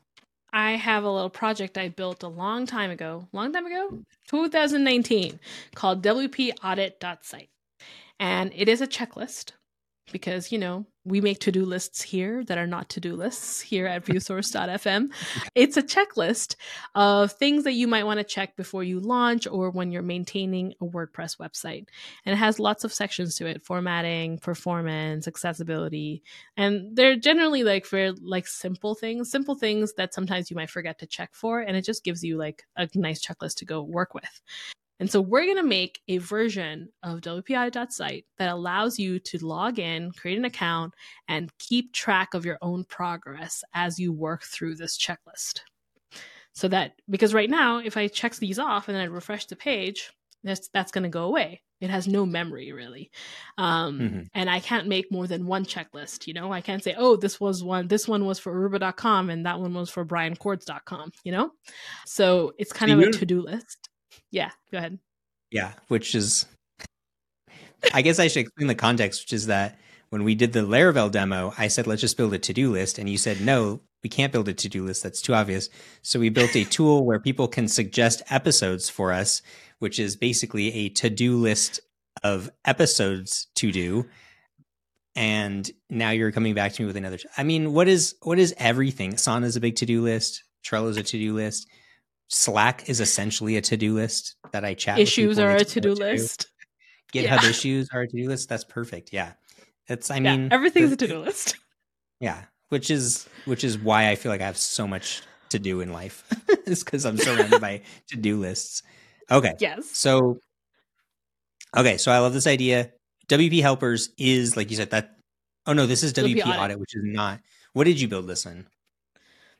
I 0.53 0.71
have 0.73 1.03
a 1.03 1.11
little 1.11 1.29
project 1.29 1.77
I 1.77 1.89
built 1.89 2.21
a 2.23 2.27
long 2.27 2.65
time 2.67 2.91
ago, 2.91 3.27
long 3.33 3.51
time 3.51 3.65
ago, 3.65 4.03
2019, 4.27 5.39
called 5.73 6.03
WP 6.03 6.51
Audit 6.63 7.03
Site, 7.23 7.49
And 8.19 8.51
it 8.55 8.69
is 8.69 8.79
a 8.79 8.87
checklist 8.87 9.51
because, 10.11 10.51
you 10.51 10.57
know, 10.59 10.85
we 11.05 11.21
make 11.21 11.39
to 11.39 11.51
do 11.51 11.65
lists 11.65 12.01
here 12.01 12.43
that 12.45 12.57
are 12.57 12.67
not 12.67 12.89
to 12.89 12.99
do 12.99 13.15
lists 13.15 13.61
here 13.61 13.85
at 13.85 14.03
viewsource.fm. 14.05 15.09
It's 15.53 15.77
a 15.77 15.83
checklist 15.83 16.55
of 16.95 17.31
things 17.31 17.63
that 17.63 17.73
you 17.73 17.87
might 17.87 18.05
want 18.05 18.19
to 18.19 18.23
check 18.23 18.55
before 18.55 18.83
you 18.83 18.99
launch 18.99 19.47
or 19.47 19.69
when 19.69 19.91
you're 19.91 20.01
maintaining 20.01 20.73
a 20.81 20.85
WordPress 20.85 21.37
website. 21.37 21.85
And 22.25 22.33
it 22.33 22.37
has 22.37 22.59
lots 22.59 22.83
of 22.83 22.91
sections 22.93 23.35
to 23.35 23.45
it 23.45 23.63
formatting, 23.63 24.39
performance, 24.39 25.27
accessibility, 25.27 26.23
and 26.57 26.95
they're 26.95 27.15
generally 27.15 27.63
like 27.63 27.85
very 27.85 28.11
like 28.21 28.47
simple 28.47 28.95
things 28.95 29.29
simple 29.29 29.55
things 29.55 29.93
that 29.93 30.13
sometimes 30.13 30.49
you 30.49 30.55
might 30.55 30.69
forget 30.69 30.99
to 30.99 31.05
check 31.05 31.33
for 31.33 31.59
and 31.59 31.77
it 31.77 31.83
just 31.83 32.03
gives 32.03 32.23
you 32.23 32.37
like 32.37 32.63
a 32.75 32.87
nice 32.95 33.25
checklist 33.25 33.55
to 33.55 33.65
go 33.65 33.81
work 33.81 34.13
with 34.13 34.41
and 34.99 35.09
so 35.11 35.19
we're 35.21 35.43
going 35.45 35.57
to 35.57 35.63
make 35.63 35.99
a 36.07 36.17
version 36.19 36.89
of 37.03 37.21
wpi.site 37.21 38.25
that 38.37 38.49
allows 38.49 38.97
you 38.97 39.19
to 39.19 39.45
log 39.45 39.79
in 39.79 40.11
create 40.11 40.37
an 40.37 40.45
account 40.45 40.93
and 41.27 41.51
keep 41.59 41.93
track 41.93 42.33
of 42.33 42.45
your 42.45 42.57
own 42.61 42.83
progress 42.85 43.63
as 43.73 43.99
you 43.99 44.13
work 44.13 44.43
through 44.43 44.75
this 44.75 44.97
checklist. 44.97 45.61
So 46.53 46.67
that 46.69 46.93
because 47.09 47.33
right 47.33 47.49
now 47.49 47.79
if 47.79 47.97
i 47.97 48.07
check 48.07 48.35
these 48.37 48.59
off 48.59 48.87
and 48.87 48.95
then 48.95 49.03
i 49.03 49.07
refresh 49.07 49.45
the 49.47 49.55
page 49.57 50.11
that's 50.43 50.69
that's 50.69 50.91
going 50.91 51.03
to 51.03 51.09
go 51.09 51.23
away. 51.25 51.61
It 51.81 51.89
has 51.89 52.07
no 52.07 52.25
memory 52.25 52.71
really. 52.71 53.11
Um, 53.57 53.99
Mhm. 53.99 54.27
and 54.33 54.49
i 54.49 54.59
can't 54.61 54.87
make 54.87 55.11
more 55.11 55.27
than 55.27 55.45
one 55.45 55.65
checklist 55.65 56.27
you 56.27 56.33
know? 56.33 56.53
I 56.53 56.61
can't 56.61 56.81
say 56.83 56.95
oh 56.97 57.17
this 57.17 57.39
was 57.41 57.63
one 57.63 57.87
this 57.89 58.07
one 58.07 58.25
was 58.25 58.39
for 58.39 58.53
aurooba.com 58.53 59.29
and 59.29 59.45
that 59.45 59.59
one 59.59 59.73
was 59.73 59.89
for 59.89 60.05
briancoords.com 60.05 61.11
you 61.25 61.33
know? 61.33 61.51
So 62.05 62.53
it's 62.57 62.71
kind 62.71 62.91
of 62.93 62.99
a 62.99 63.11
to-do 63.11 63.41
list 63.41 63.89
yeah 64.31 64.51
go 64.71 64.77
ahead 64.77 64.99
Yeah, 65.51 65.73
which 65.87 66.15
is, 66.15 66.45
I 67.93 68.01
guess 68.01 68.19
I 68.19 68.27
should 68.27 68.41
explain 68.41 68.67
the 68.67 68.75
context, 68.75 69.23
which 69.23 69.33
is 69.33 69.47
that 69.47 69.79
when 70.09 70.23
we 70.23 70.35
did 70.35 70.53
the 70.53 70.61
Laravel 70.61 71.11
demo, 71.11 71.53
I 71.57 71.67
said, 71.67 71.87
let's 71.87 72.01
just 72.01 72.17
build 72.17 72.33
a 72.33 72.39
to 72.39 72.53
do 72.53 72.71
list. 72.71 72.97
And 72.97 73.09
you 73.09 73.17
said, 73.17 73.41
no, 73.41 73.81
we 74.03 74.09
can't 74.09 74.33
build 74.33 74.47
a 74.49 74.53
to 74.53 74.69
do 74.69 74.83
list. 74.83 75.03
That's 75.03 75.21
too 75.21 75.33
obvious. 75.33 75.69
So 76.01 76.19
we 76.19 76.29
built 76.29 76.55
a 76.55 76.65
tool 76.65 77.05
where 77.05 77.19
people 77.19 77.47
can 77.47 77.67
suggest 77.67 78.21
episodes 78.29 78.89
for 78.89 79.13
us, 79.13 79.41
which 79.79 79.99
is 79.99 80.15
basically 80.15 80.73
a 80.73 80.89
to 80.89 81.09
do 81.09 81.37
list 81.37 81.79
of 82.23 82.49
episodes 82.65 83.47
to 83.55 83.71
do. 83.71 84.05
And 85.15 85.69
now 85.89 86.09
you're 86.09 86.31
coming 86.31 86.53
back 86.53 86.73
to 86.73 86.81
me 86.81 86.87
with 86.87 86.97
another. 86.97 87.19
I 87.37 87.43
mean, 87.43 87.71
what 87.71 87.87
is 87.87 88.15
what 88.21 88.39
is 88.39 88.53
everything? 88.57 89.13
Asana 89.13 89.45
is 89.45 89.55
a 89.55 89.61
big 89.61 89.77
to 89.77 89.85
do 89.85 90.01
list. 90.01 90.43
Trello 90.65 90.89
is 90.89 90.97
a 90.97 91.03
to 91.03 91.17
do 91.17 91.33
list. 91.33 91.67
Slack 92.29 92.89
is 92.89 92.99
essentially 93.01 93.57
a 93.57 93.61
to 93.61 93.77
do 93.77 93.93
list 93.93 94.35
that 94.51 94.65
I 94.65 94.73
chat. 94.73 94.99
issues 94.99 95.37
are 95.39 95.51
a 95.51 95.63
to 95.63 95.81
do. 95.81 95.93
list 95.93 96.47
GitHub 97.13 97.23
Yeah. 97.43 97.45
issues 97.49 97.89
are 97.93 98.01
a 98.01 98.07
to 98.07 98.17
do 98.23 98.27
list. 98.27 98.49
That's 98.49 98.63
perfect. 98.63 99.13
Yeah, 99.13 99.33
it's. 99.87 100.09
I 100.11 100.15
yeah 100.17 100.35
mean, 100.37 100.49
everything's 100.51 100.89
the- 100.89 101.05
a 101.05 101.07
to-do 101.07 101.19
list 101.19 101.55
Yeah, 102.19 102.43
which 102.69 102.89
is 102.89 103.27
which 103.45 103.63
is 103.63 103.77
why 103.77 104.09
I 104.09 104.15
feel 104.15 104.31
like 104.31 104.41
I 104.41 104.45
have 104.45 104.57
so 104.57 104.87
much 104.87 105.21
to 105.49 105.59
do 105.59 105.81
in 105.81 105.91
life. 105.93 106.23
is 106.65 106.83
because 106.83 107.05
I'm 107.05 107.17
surrounded 107.17 107.61
by 107.61 107.81
to 108.09 108.17
do 108.17 108.39
lists. 108.39 108.81
Okay, 109.29 109.53
yes 109.59 109.89
so 109.91 110.39
okay, 111.77 111.97
so 111.97 112.11
I 112.11 112.19
love 112.19 112.33
this 112.33 112.47
idea. 112.47 112.91
WP 113.27 113.61
helpers 113.61 114.09
is 114.17 114.55
like 114.57 114.69
you 114.71 114.77
said 114.77 114.91
that. 114.91 115.11
Oh 115.67 115.73
no, 115.73 115.85
this 115.87 116.03
is 116.03 116.13
WP, 116.13 116.35
WP 116.37 116.41
audit. 116.45 116.59
audit. 116.59 116.79
which 116.79 116.95
is 116.95 117.01
not. 117.05 117.39
What 117.73 117.83
did 117.85 117.99
you 117.99 118.07
build 118.07 118.27
this 118.27 118.45
in? 118.45 118.67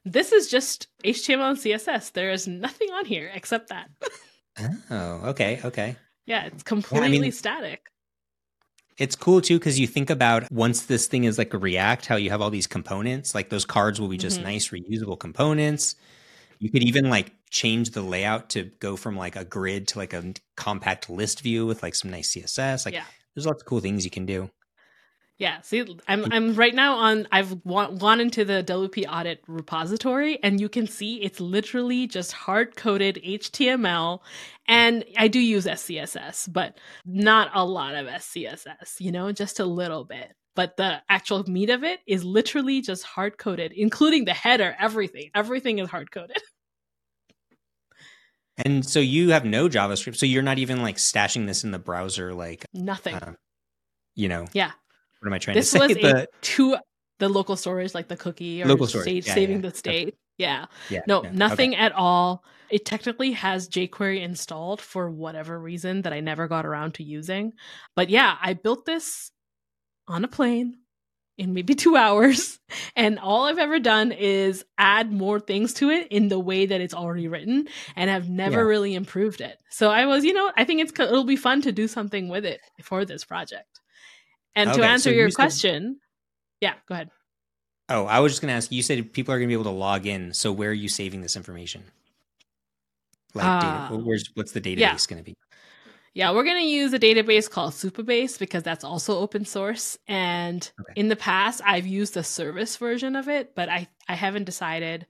This 0.06 0.32
is 0.32 0.50
just 0.50 0.88
html 1.04 1.50
and 1.50 1.58
css 1.58 2.12
there 2.14 2.32
is 2.32 2.48
nothing 2.48 2.90
on 2.92 3.06
here 3.06 3.32
except 3.34 3.70
that 3.70 3.90
Oh, 4.90 5.22
okay, 5.32 5.60
okay. 5.66 5.96
yeah 6.26 6.46
it's 6.46 6.64
completely 6.64 7.20
mean- 7.20 7.32
static 7.32 7.88
It's 8.98 9.16
cool 9.18 9.42
too 9.42 9.60
because 9.60 9.78
you 9.78 9.88
think 9.88 10.10
about 10.10 10.50
once 10.52 10.84
this 10.84 11.08
thing 11.08 11.26
is 11.26 11.38
like 11.38 11.54
a 11.54 11.58
React, 11.58 12.06
how 12.06 12.16
you 12.16 12.30
have 12.30 12.42
all 12.42 12.50
these 12.50 12.66
components. 12.68 13.36
Like 13.36 13.50
those 13.50 13.66
cards 13.66 14.00
will 14.00 14.08
be 14.08 14.18
just 14.18 14.40
Mhm. 14.40 14.44
nice 14.44 14.70
reusable 14.70 15.20
components. 15.20 15.96
You 16.60 16.72
could 16.72 16.84
even 16.84 17.10
like 17.10 17.34
change 17.50 17.90
the 17.92 18.02
layout 18.02 18.50
to 18.52 18.72
go 18.80 18.96
from 18.96 19.18
like 19.18 19.36
a 19.36 19.44
grid 19.44 19.90
to 19.90 20.00
like 20.00 20.14
a 20.14 20.34
compact 20.56 21.10
list 21.10 21.42
view 21.42 21.66
with 21.66 21.84
like 21.84 21.94
some 21.96 22.10
nice 22.10 22.32
CSS. 22.32 22.86
Like 22.86 22.94
Yeah. 22.94 23.04
there's 23.36 23.46
lots 23.46 23.62
of 23.62 23.66
cool 23.68 23.82
things 23.82 24.06
you 24.06 24.12
can 24.12 24.26
do. 24.26 24.50
Yeah, 25.38 25.60
see, 25.62 25.86
I'm 26.08 26.32
I'm 26.32 26.56
right 26.56 26.74
now 26.74 26.96
on. 26.96 27.28
I've 27.30 27.62
gone 27.66 27.98
gone 27.98 28.22
into 28.22 28.46
the 28.46 28.64
WP 28.64 29.06
audit 29.10 29.44
repository, 29.48 30.40
and 30.42 30.62
you 30.62 30.70
can 30.70 30.88
see 30.88 31.22
it's 31.22 31.42
literally 31.42 32.08
just 32.08 32.32
hard 32.32 32.78
coded 32.78 33.20
HTML, 33.22 34.20
and 34.66 35.04
I 35.18 35.28
do 35.28 35.40
use 35.40 35.66
SCSS, 35.66 36.52
but 36.54 36.78
not 37.06 37.52
a 37.54 37.66
lot 37.66 37.96
of 37.96 38.08
SCSS. 38.08 39.00
You 39.00 39.12
know, 39.12 39.32
just 39.34 39.60
a 39.60 39.66
little 39.66 40.06
bit. 40.06 40.32
But 40.56 40.78
the 40.78 41.02
actual 41.10 41.44
meat 41.50 41.70
of 41.70 41.84
it 41.84 42.00
is 42.08 42.24
literally 42.24 42.80
just 42.80 43.04
hard 43.04 43.38
coded, 43.38 43.74
including 43.76 44.24
the 44.24 44.34
header. 44.34 44.74
Everything, 44.80 45.32
everything 45.36 45.80
is 45.80 45.90
hard 45.90 46.12
coded. 46.12 46.38
And 48.58 48.86
so 48.86 49.02
you 49.02 49.32
have 49.32 49.44
no 49.44 49.68
JavaScript. 49.68 50.16
So 50.16 50.26
you're 50.26 50.42
not 50.42 50.60
even 50.60 50.82
like 50.82 50.96
stashing 50.96 51.46
this 51.46 51.66
in 51.66 51.72
the 51.72 51.80
browser, 51.80 52.34
like, 52.34 52.64
Nothing. 52.74 53.16
um, 53.16 53.36
you 54.16 54.30
know, 54.30 54.48
Yeah. 54.54 54.72
What 55.26 55.30
am 55.30 55.34
I 55.34 55.40
trying 55.40 55.56
this 55.56 55.72
to 55.72 55.80
say? 55.80 55.88
was 55.88 55.96
The- 56.02 56.24
a 56.24 56.28
to 56.42 56.78
the 57.20 57.30
local 57.30 57.56
storage, 57.56 57.94
like 57.96 58.08
the 58.10 58.18
cookie 58.18 58.62
or 58.62 58.68
Local 58.68 58.88
storage. 58.88 59.26
Yeah, 59.26 59.34
saving 59.34 59.64
yeah. 59.64 59.70
the 59.70 59.76
state. 59.78 60.16
Yeah. 60.38 60.66
yeah, 60.90 61.00
No, 61.08 61.24
yeah, 61.24 61.32
nothing 61.32 61.76
at 61.78 61.94
all. 61.94 62.44
It 62.70 62.84
technically 62.86 63.32
has 63.32 63.70
jQuery 63.70 64.22
installed 64.22 64.82
for 64.82 65.10
whatever 65.10 65.58
reason 65.58 66.02
that 66.02 66.12
I 66.12 66.20
never 66.20 66.50
got 66.50 66.66
around 66.66 66.96
to 66.96 67.04
using. 67.04 67.54
But 67.96 68.10
yeah, 68.10 68.36
I 68.42 68.54
built 68.54 68.86
this 68.86 69.32
on 70.10 70.26
a 70.26 70.28
plane 70.28 70.78
in 71.38 71.54
maybe 71.54 71.74
two 71.86 71.96
hours. 71.96 72.60
And 72.98 73.18
all 73.18 73.46
I've 73.46 73.60
ever 73.60 73.80
done 73.80 74.12
is 74.12 74.66
add 74.78 75.10
more 75.10 75.40
things 75.40 75.74
to 75.76 75.90
it 75.90 76.10
in 76.10 76.28
the 76.28 76.40
way 76.40 76.66
that 76.66 76.82
it's 76.82 76.94
already 76.94 77.30
written 77.30 77.68
and 77.96 78.10
have 78.10 78.30
never 78.30 78.58
Yeah. 78.58 78.68
really 78.68 78.94
improved 78.96 79.40
it. 79.40 79.58
So 79.70 79.90
I 79.90 80.06
was, 80.06 80.26
you 80.26 80.34
know, 80.34 80.52
I 80.58 80.66
think 80.66 80.82
it's 80.82 80.92
it'll 81.00 81.24
be 81.24 81.38
fun 81.38 81.62
to 81.62 81.72
do 81.72 81.88
something 81.88 82.28
with 82.28 82.44
it 82.44 82.60
for 82.84 83.06
this 83.06 83.24
project. 83.24 83.80
And 84.56 84.74
to 84.74 84.84
answer 84.84 85.10
so 85.10 85.16
your 85.16 85.26
you 85.26 85.32
said- 85.32 85.36
question, 85.36 86.00
yeah, 86.62 86.74
go 86.88 86.96
ahead. 86.96 87.10
Oh, 87.90 88.06
I 88.06 88.20
was 88.20 88.32
just 88.32 88.42
going 88.42 88.50
to 88.50 88.56
ask. 88.56 88.72
You 88.72 88.82
said 88.82 89.14
people 89.14 89.34
are 89.34 89.38
going 89.38 89.48
to 89.48 89.52
be 89.52 89.54
able 89.60 89.72
to 89.72 89.78
log 89.78 90.08
in. 90.08 90.34
So 90.34 90.52
where 90.52 90.72
are 90.72 90.74
you 90.74 90.90
saving 90.90 91.22
this 91.22 91.36
information? 91.36 91.84
Like, 93.36 93.46
Uh, 93.46 93.90
data, 93.90 94.04
where's 94.04 94.30
what's 94.34 94.54
the 94.54 94.62
database 94.62 94.78
yeah. 94.80 94.98
going 95.08 95.20
to 95.20 95.24
be? 95.24 95.36
Yeah, 96.16 96.32
we're 96.32 96.46
going 96.46 96.64
to 96.64 96.68
use 96.68 96.94
a 96.94 97.00
database 97.00 97.50
called 97.50 97.74
Supabase 97.74 98.40
because 98.40 98.64
that's 98.64 98.84
also 98.86 99.20
open 99.20 99.44
source. 99.46 99.98
And 100.08 100.72
Okay. 100.80 100.94
in 100.96 101.10
the 101.10 101.16
past, 101.18 101.62
I've 101.66 101.86
used 101.86 102.14
the 102.14 102.24
service 102.24 102.78
version 102.78 103.16
of 103.18 103.28
it, 103.28 103.54
but 103.54 103.68
I, 103.70 103.88
I 104.08 104.16
haven't 104.16 104.46
decided 104.46 105.06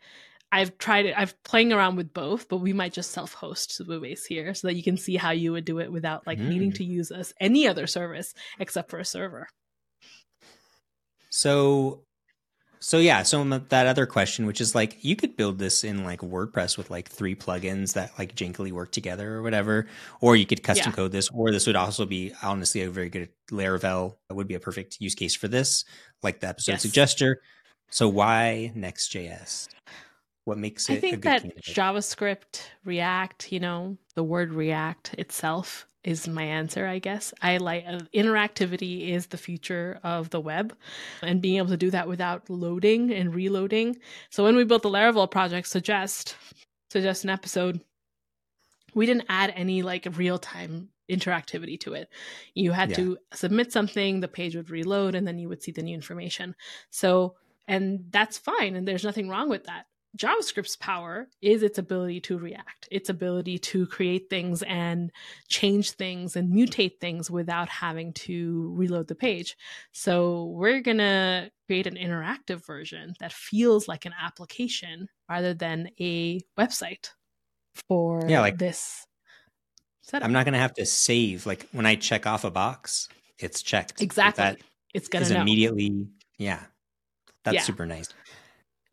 I've 0.51 0.77
tried 0.77 1.05
it. 1.07 1.15
I've 1.17 1.41
playing 1.43 1.73
around 1.73 1.97
with 1.97 2.13
both, 2.13 2.47
but 2.47 2.57
we 2.57 2.71
might 2.71 2.93
just 2.93 3.11
self-host 3.11 3.81
Base 3.87 4.25
here 4.25 4.53
so 4.53 4.67
that 4.67 4.75
you 4.75 4.83
can 4.83 4.97
see 4.97 5.17
how 5.17 5.31
you 5.31 5.51
would 5.51 5.65
do 5.65 5.79
it 5.79 5.91
without 5.91 6.25
like 6.25 6.39
mm. 6.39 6.47
needing 6.47 6.71
to 6.73 6.83
use 6.83 7.11
us 7.11 7.33
any 7.39 7.67
other 7.67 7.87
service 7.87 8.33
except 8.59 8.89
for 8.89 8.99
a 8.99 9.05
server. 9.05 9.47
So 11.29 12.05
so 12.79 12.99
yeah, 12.99 13.23
so 13.23 13.43
that 13.43 13.87
other 13.87 14.05
question, 14.05 14.45
which 14.45 14.61
is 14.61 14.75
like 14.75 15.03
you 15.03 15.15
could 15.15 15.35
build 15.35 15.57
this 15.57 15.83
in 15.83 16.03
like 16.03 16.19
WordPress 16.19 16.77
with 16.77 16.91
like 16.91 17.09
three 17.09 17.33
plugins 17.35 17.93
that 17.93 18.11
like 18.19 18.35
jankily 18.35 18.71
work 18.71 18.91
together 18.91 19.33
or 19.33 19.41
whatever, 19.41 19.87
or 20.21 20.35
you 20.35 20.45
could 20.45 20.61
custom 20.61 20.91
yeah. 20.91 20.95
code 20.95 21.11
this, 21.11 21.29
or 21.33 21.51
this 21.51 21.65
would 21.65 21.75
also 21.75 22.05
be 22.05 22.31
honestly 22.43 22.83
a 22.83 22.89
very 22.91 23.09
good 23.09 23.29
Laravel. 23.49 24.17
That 24.29 24.35
would 24.35 24.47
be 24.47 24.53
a 24.53 24.59
perfect 24.59 24.97
use 24.99 25.15
case 25.15 25.33
for 25.35 25.47
this, 25.47 25.83
like 26.21 26.41
the 26.41 26.47
episode 26.47 26.73
yes. 26.73 26.85
suggestor. 26.85 27.37
So 27.89 28.07
why 28.07 28.71
Next.js? 28.75 29.69
What 30.45 30.57
makes 30.57 30.89
it? 30.89 30.93
I 30.93 30.99
think 30.99 31.23
that 31.23 31.41
candidate? 31.41 31.63
JavaScript, 31.63 32.61
React, 32.85 33.51
you 33.51 33.59
know, 33.59 33.97
the 34.13 34.23
word 34.23 34.53
React 34.53 35.15
itself 35.15 35.87
is 36.03 36.27
my 36.27 36.43
answer, 36.43 36.85
I 36.85 36.99
guess. 36.99 37.33
I 37.41 37.57
like 37.57 37.83
uh, 37.87 37.99
interactivity 38.13 39.09
is 39.09 39.25
the 39.27 39.37
future 39.37 39.99
of 40.03 40.29
the 40.29 40.39
web 40.39 40.75
and 41.23 41.41
being 41.41 41.57
able 41.57 41.69
to 41.69 41.77
do 41.77 41.89
that 41.89 42.07
without 42.07 42.47
loading 42.47 43.11
and 43.11 43.33
reloading. 43.33 43.97
So 44.29 44.43
when 44.43 44.55
we 44.55 44.63
built 44.63 44.83
the 44.83 44.89
Laravel 44.89 45.29
project, 45.29 45.67
suggest 45.67 46.35
suggest 46.91 47.23
an 47.23 47.31
episode. 47.31 47.81
We 48.93 49.07
didn't 49.07 49.25
add 49.27 49.51
any 49.55 49.81
like 49.81 50.07
real 50.15 50.37
time 50.37 50.89
interactivity 51.09 51.79
to 51.81 51.93
it. 51.93 52.09
You 52.53 52.71
had 52.71 52.91
yeah. 52.91 52.95
to 52.97 53.17
submit 53.33 53.71
something, 53.71 54.19
the 54.19 54.27
page 54.27 54.55
would 54.55 54.69
reload, 54.69 55.15
and 55.15 55.27
then 55.27 55.39
you 55.39 55.49
would 55.49 55.63
see 55.63 55.71
the 55.71 55.83
new 55.83 55.93
information. 55.93 56.55
So, 56.91 57.35
and 57.67 58.05
that's 58.11 58.37
fine, 58.37 58.75
and 58.75 58.87
there's 58.87 59.03
nothing 59.03 59.27
wrong 59.27 59.49
with 59.49 59.65
that. 59.65 59.85
JavaScript's 60.15 60.77
power 60.77 61.27
is 61.41 61.61
its 61.63 61.77
ability 61.77 62.21
to 62.21 62.37
react, 62.37 62.87
its 62.91 63.09
ability 63.09 63.57
to 63.59 63.85
create 63.87 64.29
things 64.29 64.63
and 64.63 65.11
change 65.49 65.91
things 65.91 66.35
and 66.35 66.53
mutate 66.53 66.99
things 66.99 67.29
without 67.29 67.69
having 67.69 68.13
to 68.13 68.73
reload 68.75 69.07
the 69.07 69.15
page. 69.15 69.57
So 69.91 70.45
we're 70.45 70.81
going 70.81 70.99
to 70.99 71.51
create 71.67 71.87
an 71.87 71.95
interactive 71.95 72.65
version 72.65 73.13
that 73.19 73.33
feels 73.33 73.87
like 73.87 74.05
an 74.05 74.13
application 74.21 75.09
rather 75.29 75.53
than 75.53 75.89
a 75.99 76.39
website 76.57 77.09
for 77.87 78.25
yeah, 78.27 78.41
like, 78.41 78.57
this 78.57 79.05
setup. 80.01 80.25
I'm 80.25 80.33
not 80.33 80.45
going 80.45 80.53
to 80.53 80.59
have 80.59 80.75
to 80.75 80.85
save. 80.85 81.45
Like 81.45 81.67
when 81.71 81.85
I 81.85 81.95
check 81.95 82.25
off 82.25 82.45
a 82.45 82.51
box, 82.51 83.09
it's 83.37 83.61
checked. 83.61 84.01
Exactly. 84.01 84.43
That 84.43 84.59
it's 84.93 85.09
going 85.09 85.25
to 85.25 85.41
immediately. 85.41 86.07
Yeah. 86.37 86.61
That's 87.43 87.55
yeah. 87.55 87.61
super 87.61 87.85
nice. 87.85 88.07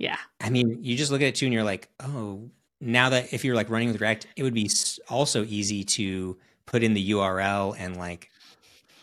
Yeah. 0.03 0.19
I 0.41 0.51
mean, 0.51 0.83
you 0.83 0.97
just 0.97 1.13
look 1.13 1.23
at 1.23 1.29
it 1.29 1.35
too 1.37 1.47
and 1.47 1.53
you're 1.53 1.63
like, 1.63 1.89
oh, 2.01 2.51
now 2.81 3.11
that 3.11 3.33
if 3.33 3.45
you're 3.45 3.55
like 3.55 3.71
running 3.71 3.93
with 3.93 4.01
React, 4.01 4.27
it 4.37 4.43
would 4.43 4.53
be 4.53 4.69
also 5.09 5.45
easy 5.45 5.85
to 5.85 6.37
put 6.67 6.83
in 6.83 6.93
the 6.93 7.11
URL 7.13 7.77
and 7.79 7.97
like 7.97 8.29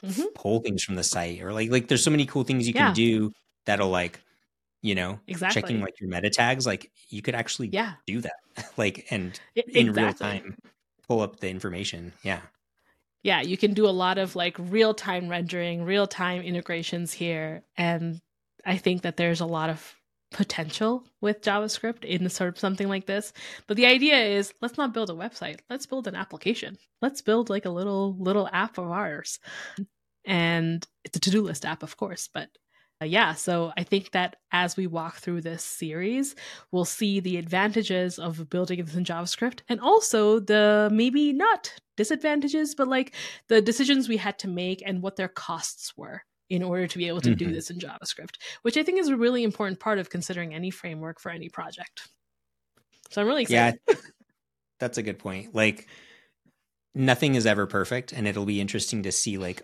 mm-hmm. 0.05 0.23
pull 0.35 0.59
things 0.59 0.83
from 0.83 0.95
the 0.95 1.03
site 1.03 1.41
or 1.41 1.53
like, 1.53 1.71
like 1.71 1.87
there's 1.87 2.03
so 2.03 2.11
many 2.11 2.25
cool 2.25 2.43
things 2.43 2.67
you 2.67 2.73
yeah. 2.75 2.87
can 2.87 2.95
do 2.95 3.31
that'll 3.65 3.89
like, 3.89 4.19
you 4.81 4.93
know, 4.93 5.21
exactly. 5.25 5.61
checking 5.61 5.79
like 5.79 6.01
your 6.01 6.09
meta 6.09 6.29
tags, 6.29 6.65
like 6.65 6.91
you 7.07 7.21
could 7.21 7.33
actually 7.33 7.69
yeah. 7.69 7.93
do 8.05 8.19
that 8.19 8.33
like, 8.77 9.07
and 9.09 9.39
it, 9.55 9.69
in 9.69 9.87
exactly. 9.87 10.03
real 10.03 10.13
time 10.41 10.57
pull 11.07 11.21
up 11.21 11.39
the 11.39 11.49
information. 11.49 12.11
Yeah. 12.23 12.41
Yeah. 13.23 13.39
You 13.39 13.55
can 13.55 13.73
do 13.73 13.87
a 13.87 13.89
lot 13.89 14.17
of 14.17 14.35
like 14.35 14.57
real 14.59 14.93
time 14.93 15.29
rendering, 15.29 15.85
real 15.85 16.07
time 16.07 16.41
integrations 16.41 17.13
here. 17.13 17.63
And 17.77 18.19
I 18.65 18.75
think 18.75 19.03
that 19.03 19.15
there's 19.15 19.39
a 19.39 19.45
lot 19.45 19.69
of 19.69 19.95
potential 20.31 21.05
with 21.21 21.41
JavaScript 21.41 22.05
in 22.05 22.29
sort 22.29 22.49
of 22.49 22.59
something 22.59 22.87
like 22.87 23.05
this. 23.05 23.33
But 23.67 23.77
the 23.77 23.85
idea 23.85 24.17
is 24.17 24.53
let's 24.61 24.77
not 24.77 24.93
build 24.93 25.09
a 25.09 25.13
website. 25.13 25.59
Let's 25.69 25.85
build 25.85 26.07
an 26.07 26.15
application. 26.15 26.77
Let's 27.01 27.21
build 27.21 27.49
like 27.49 27.65
a 27.65 27.69
little 27.69 28.15
little 28.17 28.49
app 28.51 28.77
of 28.77 28.89
ours. 28.89 29.39
And 30.25 30.85
it's 31.03 31.17
a 31.17 31.19
to-do 31.19 31.41
list 31.41 31.65
app, 31.65 31.81
of 31.81 31.97
course, 31.97 32.29
but 32.31 32.49
uh, 33.01 33.05
yeah, 33.05 33.33
so 33.33 33.71
I 33.77 33.83
think 33.83 34.11
that 34.11 34.35
as 34.51 34.75
we 34.75 34.85
walk 34.85 35.15
through 35.17 35.41
this 35.41 35.63
series, 35.63 36.35
we'll 36.71 36.85
see 36.85 37.21
the 37.21 37.37
advantages 37.37 38.19
of 38.19 38.49
building 38.49 38.83
this 38.83 38.95
in 38.95 39.05
JavaScript 39.05 39.61
and 39.69 39.79
also 39.79 40.39
the 40.41 40.89
maybe 40.91 41.31
not 41.31 41.73
disadvantages, 41.95 42.75
but 42.75 42.89
like 42.89 43.15
the 43.47 43.61
decisions 43.61 44.09
we 44.09 44.17
had 44.17 44.37
to 44.39 44.49
make 44.49 44.83
and 44.85 45.01
what 45.01 45.15
their 45.15 45.29
costs 45.29 45.95
were 45.95 46.23
in 46.49 46.63
order 46.63 46.87
to 46.87 46.97
be 46.97 47.07
able 47.07 47.21
to 47.21 47.29
mm-hmm. 47.29 47.45
do 47.45 47.53
this 47.53 47.69
in 47.69 47.77
JavaScript, 47.77 48.37
which 48.63 48.77
I 48.77 48.83
think 48.83 48.99
is 48.99 49.07
a 49.07 49.15
really 49.15 49.43
important 49.43 49.79
part 49.79 49.99
of 49.99 50.09
considering 50.09 50.53
any 50.53 50.71
framework 50.71 51.19
for 51.19 51.29
any 51.29 51.49
project. 51.49 52.07
So 53.09 53.21
I'm 53.21 53.27
really 53.27 53.43
excited. 53.43 53.79
Yeah, 53.87 53.95
that's 54.79 54.97
a 54.97 55.03
good 55.03 55.19
point. 55.19 55.53
Like 55.53 55.87
nothing 56.95 57.35
is 57.35 57.45
ever 57.45 57.67
perfect, 57.67 58.13
and 58.13 58.27
it'll 58.27 58.45
be 58.45 58.61
interesting 58.61 59.03
to 59.03 59.11
see 59.11 59.37
like 59.37 59.63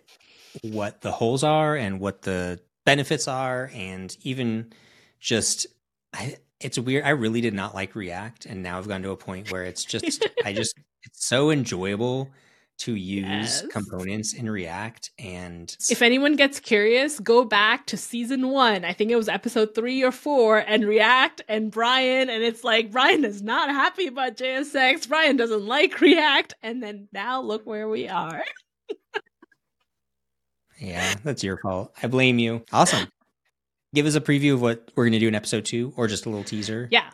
what 0.62 1.02
the 1.02 1.12
holes 1.12 1.44
are 1.44 1.76
and 1.76 2.00
what 2.00 2.22
the 2.22 2.60
benefits 2.86 3.28
are, 3.28 3.72
and 3.74 4.16
even 4.22 4.72
just 5.20 5.68
I, 6.14 6.38
it's 6.60 6.80
weird. 6.80 7.04
I 7.04 7.10
really 7.10 7.42
did 7.42 7.54
not 7.54 7.76
like 7.76 7.96
React, 7.96 8.46
and 8.46 8.64
now 8.64 8.78
I've 8.78 8.88
gone 8.88 9.04
to 9.04 9.12
a 9.12 9.18
point 9.18 9.52
where 9.52 9.64
it's 9.64 9.84
just 9.84 10.28
I 10.44 10.54
just 10.54 10.76
it's 11.04 11.26
so 11.26 11.50
enjoyable 11.50 12.32
to 12.78 12.96
use 12.96 13.26
yes. 13.26 13.66
components 13.68 14.34
in 14.34 14.50
React. 14.50 15.12
And 15.18 15.76
if 15.90 16.02
anyone 16.02 16.36
gets 16.36 16.60
curious, 16.60 17.20
go 17.20 17.44
back 17.44 17.88
to 17.88 17.98
season 17.98 18.50
one. 18.50 18.84
I 18.84 18.94
think 18.94 19.12
it 19.12 19.16
was 19.16 19.30
episode 19.30 19.74
three 19.76 20.04
or 20.04 20.12
four, 20.12 20.60
and 20.60 20.86
React 20.86 21.44
and 21.48 21.72
Brian. 21.72 22.30
And 22.30 22.44
it's 22.44 22.64
like 22.64 22.92
Brian 22.92 23.24
is 23.26 23.42
not 23.42 23.70
happy 23.70 24.08
about 24.08 24.38
JSX. 24.38 25.08
Brian 25.08 25.38
doesn't 25.38 25.66
like 25.66 26.00
React. 26.02 26.56
And 26.62 26.84
then 26.84 27.08
now 27.14 27.42
look 27.42 27.66
where 27.66 27.88
we 27.88 28.08
are. 28.08 28.44
yeah, 30.80 31.16
that's 31.24 31.44
your 31.44 31.58
fault. 31.58 31.94
I 32.02 32.08
blame 32.08 32.40
you. 32.40 32.64
Awesome. 32.72 33.08
Give 33.94 34.06
us 34.06 34.16
a 34.16 34.22
preview 34.22 34.54
of 34.54 34.62
what 34.62 34.92
we're 34.96 35.06
going 35.06 35.14
to 35.14 35.20
do 35.20 35.30
in 35.30 35.36
episode 35.36 35.64
two, 35.64 35.94
or 35.96 36.08
just 36.08 36.26
a 36.26 36.30
little 36.30 36.44
teaser. 36.44 36.90
Yeah. 36.92 37.10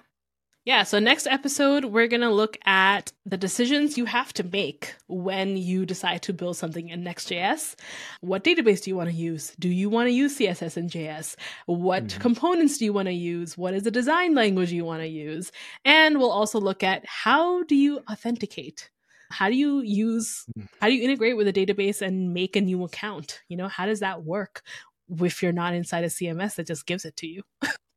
Yeah, 0.63 0.83
so 0.83 0.99
next 0.99 1.25
episode, 1.25 1.85
we're 1.85 2.07
going 2.07 2.21
to 2.21 2.29
look 2.29 2.55
at 2.65 3.11
the 3.25 3.37
decisions 3.37 3.97
you 3.97 4.05
have 4.05 4.31
to 4.33 4.43
make 4.43 4.93
when 5.07 5.57
you 5.57 5.87
decide 5.87 6.21
to 6.23 6.33
build 6.33 6.55
something 6.55 6.89
in 6.89 7.03
Next.js. 7.03 7.73
What 8.19 8.43
database 8.43 8.83
do 8.83 8.91
you 8.91 8.95
want 8.95 9.09
to 9.09 9.15
use? 9.15 9.55
Do 9.57 9.69
you 9.69 9.89
want 9.89 10.09
to 10.09 10.13
use 10.13 10.37
CSS 10.37 10.77
and 10.77 10.87
JS? 10.87 11.35
What 11.65 12.05
mm-hmm. 12.05 12.21
components 12.21 12.77
do 12.77 12.85
you 12.85 12.93
want 12.93 13.07
to 13.07 13.13
use? 13.13 13.57
What 13.57 13.73
is 13.73 13.81
the 13.81 13.89
design 13.89 14.35
language 14.35 14.71
you 14.71 14.85
want 14.85 15.01
to 15.01 15.07
use? 15.07 15.51
And 15.83 16.19
we'll 16.19 16.29
also 16.29 16.59
look 16.59 16.83
at 16.83 17.03
how 17.07 17.63
do 17.63 17.75
you 17.75 18.01
authenticate? 18.07 18.91
How 19.31 19.49
do 19.49 19.55
you 19.55 19.81
use, 19.81 20.45
mm. 20.55 20.67
how 20.79 20.87
do 20.87 20.93
you 20.93 21.03
integrate 21.03 21.37
with 21.37 21.47
a 21.47 21.53
database 21.53 22.03
and 22.03 22.35
make 22.35 22.55
a 22.55 22.61
new 22.61 22.83
account? 22.83 23.41
You 23.47 23.57
know, 23.57 23.67
how 23.67 23.87
does 23.87 24.01
that 24.01 24.23
work 24.23 24.61
if 25.09 25.41
you're 25.41 25.53
not 25.53 25.73
inside 25.73 26.03
a 26.03 26.07
CMS 26.07 26.55
that 26.55 26.67
just 26.67 26.85
gives 26.85 27.03
it 27.03 27.15
to 27.17 27.27
you? 27.27 27.41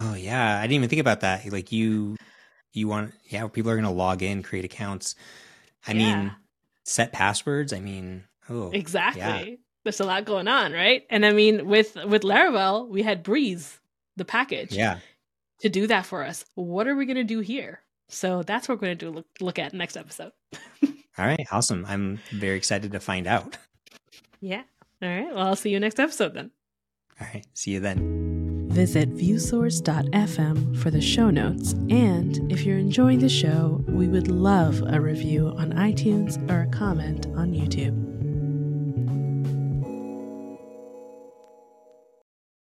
Oh 0.00 0.14
yeah, 0.14 0.58
I 0.58 0.62
didn't 0.62 0.74
even 0.74 0.88
think 0.88 1.00
about 1.00 1.20
that. 1.20 1.50
Like 1.50 1.72
you, 1.72 2.16
you 2.72 2.88
want 2.88 3.12
yeah, 3.28 3.46
people 3.48 3.70
are 3.70 3.76
gonna 3.76 3.92
log 3.92 4.22
in, 4.22 4.42
create 4.42 4.64
accounts. 4.64 5.14
I 5.86 5.92
yeah. 5.92 5.98
mean, 5.98 6.32
set 6.84 7.12
passwords. 7.12 7.72
I 7.72 7.80
mean, 7.80 8.24
oh 8.48 8.70
exactly. 8.70 9.20
Yeah. 9.20 9.56
There's 9.84 10.00
a 10.00 10.04
lot 10.04 10.24
going 10.24 10.48
on, 10.48 10.72
right? 10.72 11.04
And 11.10 11.24
I 11.24 11.32
mean, 11.32 11.66
with 11.66 11.96
with 12.06 12.22
Laravel, 12.22 12.88
we 12.88 13.02
had 13.02 13.22
Breeze, 13.22 13.78
the 14.16 14.24
package, 14.24 14.72
yeah, 14.72 14.98
to 15.60 15.68
do 15.68 15.86
that 15.86 16.06
for 16.06 16.24
us. 16.24 16.44
What 16.54 16.88
are 16.88 16.96
we 16.96 17.06
gonna 17.06 17.24
do 17.24 17.40
here? 17.40 17.80
So 18.08 18.42
that's 18.42 18.68
what 18.68 18.76
we're 18.76 18.88
gonna 18.88 18.94
do. 18.96 19.10
Look, 19.10 19.26
look 19.40 19.58
at 19.58 19.72
next 19.72 19.96
episode. 19.96 20.32
All 21.18 21.24
right, 21.24 21.46
awesome. 21.50 21.86
I'm 21.88 22.18
very 22.32 22.56
excited 22.56 22.92
to 22.92 23.00
find 23.00 23.26
out. 23.26 23.56
Yeah. 24.40 24.62
All 25.02 25.08
right. 25.08 25.34
Well, 25.34 25.46
I'll 25.46 25.56
see 25.56 25.70
you 25.70 25.80
next 25.80 25.98
episode 25.98 26.34
then. 26.34 26.50
All 27.20 27.26
right. 27.32 27.46
See 27.54 27.72
you 27.72 27.80
then. 27.80 28.35
Visit 28.76 29.08
viewsource.fm 29.14 30.76
for 30.76 30.90
the 30.90 31.00
show 31.00 31.30
notes. 31.30 31.72
And 31.88 32.52
if 32.52 32.66
you're 32.66 32.76
enjoying 32.76 33.20
the 33.20 33.28
show, 33.30 33.82
we 33.88 34.06
would 34.06 34.28
love 34.28 34.82
a 34.86 35.00
review 35.00 35.54
on 35.56 35.72
iTunes 35.72 36.36
or 36.50 36.60
a 36.60 36.66
comment 36.66 37.24
on 37.28 37.52
YouTube. 37.52 38.05